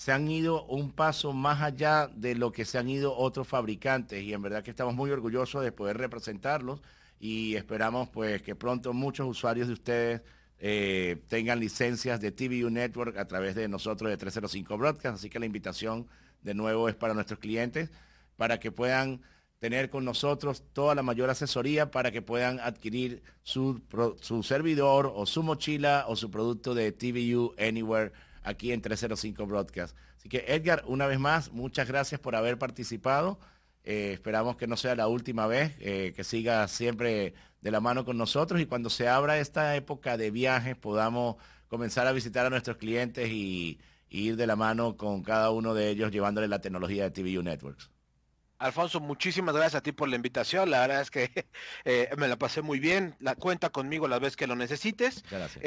se 0.00 0.12
han 0.12 0.30
ido 0.30 0.64
un 0.64 0.92
paso 0.92 1.32
más 1.32 1.60
allá 1.60 2.08
de 2.08 2.34
lo 2.34 2.52
que 2.52 2.64
se 2.64 2.78
han 2.78 2.88
ido 2.88 3.14
otros 3.14 3.46
fabricantes 3.46 4.22
y 4.22 4.32
en 4.32 4.40
verdad 4.40 4.62
que 4.62 4.70
estamos 4.70 4.94
muy 4.94 5.10
orgullosos 5.10 5.62
de 5.62 5.72
poder 5.72 5.98
representarlos 5.98 6.80
y 7.18 7.56
esperamos 7.56 8.08
pues 8.08 8.40
que 8.40 8.54
pronto 8.54 8.94
muchos 8.94 9.28
usuarios 9.28 9.66
de 9.66 9.74
ustedes 9.74 10.22
eh, 10.60 11.22
tengan 11.28 11.58
licencias 11.58 12.20
de 12.20 12.32
TVU 12.32 12.70
Network 12.70 13.16
a 13.16 13.26
través 13.26 13.54
de 13.54 13.66
nosotros 13.66 14.10
de 14.10 14.16
305 14.16 14.76
Broadcast, 14.76 15.16
así 15.16 15.30
que 15.30 15.38
la 15.38 15.46
invitación 15.46 16.06
de 16.42 16.54
nuevo 16.54 16.88
es 16.88 16.94
para 16.94 17.14
nuestros 17.14 17.38
clientes 17.38 17.90
para 18.36 18.60
que 18.60 18.70
puedan 18.70 19.22
tener 19.58 19.90
con 19.90 20.04
nosotros 20.04 20.62
toda 20.72 20.94
la 20.94 21.02
mayor 21.02 21.28
asesoría 21.30 21.90
para 21.90 22.10
que 22.10 22.22
puedan 22.22 22.60
adquirir 22.60 23.22
su, 23.42 23.82
su 24.20 24.42
servidor 24.42 25.12
o 25.14 25.26
su 25.26 25.42
mochila 25.42 26.04
o 26.08 26.16
su 26.16 26.30
producto 26.30 26.74
de 26.74 26.92
TVU 26.92 27.54
Anywhere 27.58 28.12
aquí 28.42 28.72
en 28.72 28.80
305 28.80 29.46
Broadcast. 29.46 29.96
Así 30.16 30.28
que 30.28 30.44
Edgar, 30.48 30.84
una 30.86 31.06
vez 31.06 31.18
más, 31.18 31.52
muchas 31.52 31.88
gracias 31.88 32.20
por 32.20 32.36
haber 32.36 32.58
participado. 32.58 33.38
Eh, 33.84 34.12
esperamos 34.12 34.56
que 34.56 34.66
no 34.66 34.76
sea 34.76 34.94
la 34.94 35.08
última 35.08 35.46
vez, 35.46 35.74
eh, 35.80 36.12
que 36.14 36.22
siga 36.22 36.68
siempre 36.68 37.34
de 37.62 37.70
la 37.70 37.80
mano 37.80 38.04
con 38.04 38.18
nosotros 38.18 38.60
y 38.60 38.66
cuando 38.66 38.90
se 38.90 39.08
abra 39.08 39.38
esta 39.38 39.74
época 39.74 40.16
de 40.16 40.30
viajes 40.30 40.76
podamos 40.76 41.36
comenzar 41.68 42.06
a 42.06 42.12
visitar 42.12 42.44
a 42.46 42.50
nuestros 42.50 42.76
clientes 42.76 43.28
y, 43.30 43.80
ir 44.12 44.34
de 44.34 44.46
la 44.48 44.56
mano 44.56 44.96
con 44.96 45.22
cada 45.22 45.52
uno 45.52 45.72
de 45.72 45.88
ellos 45.88 46.10
llevándole 46.10 46.48
la 46.48 46.60
tecnología 46.60 47.08
de 47.08 47.10
TVU 47.12 47.44
Networks. 47.44 47.90
Alfonso, 48.58 48.98
muchísimas 48.98 49.54
gracias 49.54 49.76
a 49.76 49.82
ti 49.82 49.92
por 49.92 50.08
la 50.08 50.16
invitación. 50.16 50.68
La 50.68 50.80
verdad 50.80 51.00
es 51.00 51.12
que 51.12 51.30
eh, 51.84 52.10
me 52.18 52.26
la 52.26 52.36
pasé 52.36 52.60
muy 52.60 52.80
bien. 52.80 53.14
La 53.20 53.36
cuenta 53.36 53.70
conmigo 53.70 54.08
la 54.08 54.18
vez 54.18 54.34
que 54.34 54.48
lo 54.48 54.56
necesites. 54.56 55.22
Gracias. 55.30 55.64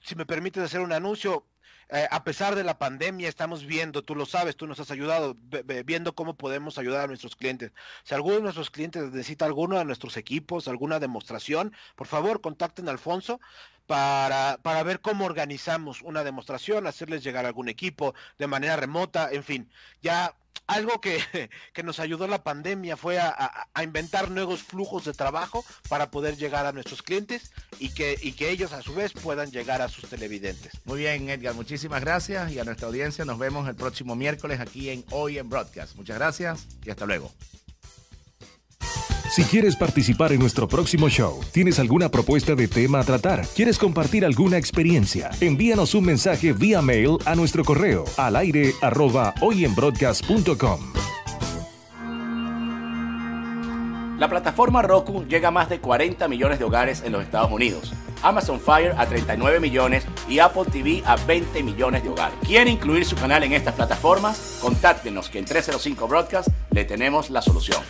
si 0.00 0.16
me 0.16 0.26
permites 0.26 0.60
hacer 0.64 0.80
un 0.80 0.92
anuncio, 0.92 1.46
eh, 1.88 2.08
a 2.10 2.24
pesar 2.24 2.54
de 2.54 2.64
la 2.64 2.78
pandemia, 2.78 3.28
estamos 3.28 3.64
viendo, 3.64 4.02
tú 4.02 4.14
lo 4.14 4.26
sabes, 4.26 4.56
tú 4.56 4.66
nos 4.66 4.80
has 4.80 4.90
ayudado, 4.90 5.36
viendo 5.84 6.14
cómo 6.14 6.36
podemos 6.36 6.78
ayudar 6.78 7.04
a 7.04 7.06
nuestros 7.06 7.36
clientes. 7.36 7.72
Si 8.02 8.14
alguno 8.14 8.36
de 8.36 8.42
nuestros 8.42 8.70
clientes 8.70 9.04
necesita 9.12 9.44
alguno 9.44 9.78
de 9.78 9.84
nuestros 9.84 10.16
equipos, 10.16 10.66
alguna 10.68 10.98
demostración, 10.98 11.72
por 11.94 12.08
favor, 12.08 12.40
contacten 12.40 12.88
a 12.88 12.90
Alfonso 12.90 13.40
para, 13.86 14.58
para 14.62 14.82
ver 14.82 15.00
cómo 15.00 15.24
organizamos 15.24 16.02
una 16.02 16.24
demostración, 16.24 16.86
hacerles 16.86 17.22
llegar 17.22 17.46
algún 17.46 17.68
equipo 17.68 18.14
de 18.38 18.48
manera 18.48 18.76
remota, 18.76 19.30
en 19.30 19.44
fin, 19.44 19.70
ya 20.02 20.34
algo 20.66 21.00
que, 21.00 21.20
que, 21.72 21.82
nos 21.82 22.00
ayudó 22.00 22.26
la 22.26 22.42
pandemia 22.42 22.96
fue 22.96 23.18
a, 23.18 23.68
inventar 23.82 24.30
nuevos 24.30 24.62
flujos 24.62 25.04
de 25.04 25.12
trabajo 25.12 25.64
para 25.88 26.10
poder 26.10 26.36
llegar 26.36 26.66
a 26.66 26.72
nuestros 26.72 27.02
clientes 27.02 27.52
y 27.78 27.90
que, 27.90 28.18
y 28.20 28.32
que 28.32 28.50
ellos 28.50 28.72
a 28.72 28.82
su 28.82 28.94
vez 28.94 29.12
puedan 29.12 29.50
llegar 29.50 29.82
a 29.82 29.88
sus 29.88 30.08
televidentes. 30.08 30.72
Muy 30.84 31.00
bien, 31.00 31.28
Edgar, 31.28 31.54
muchísimas 31.54 32.00
gracias 32.00 32.52
y 32.52 32.58
a 32.58 32.64
nuestra 32.64 32.88
audiencia 32.88 33.24
nos 33.24 33.38
vemos 33.38 33.68
el 33.68 33.76
próximo 33.76 34.16
miércoles 34.16 34.60
aquí 34.60 34.90
en 34.90 35.04
Hoy 35.10 35.38
en 35.38 35.48
Broadcast. 35.48 35.96
Muchas 35.96 36.16
gracias 36.16 36.66
y 36.84 36.90
hasta 36.90 37.06
luego. 37.06 37.32
Si 39.30 39.42
quieres 39.42 39.74
participar 39.76 40.32
en 40.32 40.38
nuestro 40.38 40.68
próximo 40.68 41.08
show, 41.08 41.40
tienes 41.52 41.78
alguna 41.78 42.08
propuesta 42.10 42.54
de 42.54 42.68
tema 42.68 43.00
a 43.00 43.04
tratar, 43.04 43.44
quieres 43.54 43.76
compartir 43.76 44.24
alguna 44.24 44.56
experiencia, 44.56 45.30
envíanos 45.40 45.94
un 45.94 46.04
mensaje 46.04 46.52
vía 46.52 46.80
mail 46.80 47.18
a 47.24 47.34
nuestro 47.34 47.64
correo 47.64 48.04
al 48.16 48.36
aire 48.36 48.72
arroba 48.80 49.34
hoyenbroadcast.com. 49.40 50.80
La 54.18 54.28
plataforma 54.30 54.80
Roku 54.80 55.26
llega 55.26 55.48
a 55.48 55.50
más 55.50 55.68
de 55.68 55.80
40 55.80 56.26
millones 56.28 56.58
de 56.58 56.64
hogares 56.64 57.02
en 57.04 57.12
los 57.12 57.22
Estados 57.22 57.52
Unidos. 57.52 57.92
Amazon 58.22 58.58
Fire 58.58 58.94
a 58.96 59.06
39 59.06 59.60
millones 59.60 60.06
y 60.26 60.38
Apple 60.38 60.64
TV 60.72 61.02
a 61.04 61.16
20 61.16 61.62
millones 61.62 62.02
de 62.02 62.08
hogares. 62.08 62.38
¿Quiere 62.46 62.70
incluir 62.70 63.04
su 63.04 63.14
canal 63.16 63.42
en 63.42 63.52
estas 63.52 63.74
plataformas? 63.74 64.58
Contáctenos 64.62 65.28
que 65.28 65.38
en 65.38 65.44
305 65.44 66.08
Broadcast 66.08 66.48
le 66.70 66.86
tenemos 66.86 67.28
la 67.28 67.42
solución. 67.42 67.82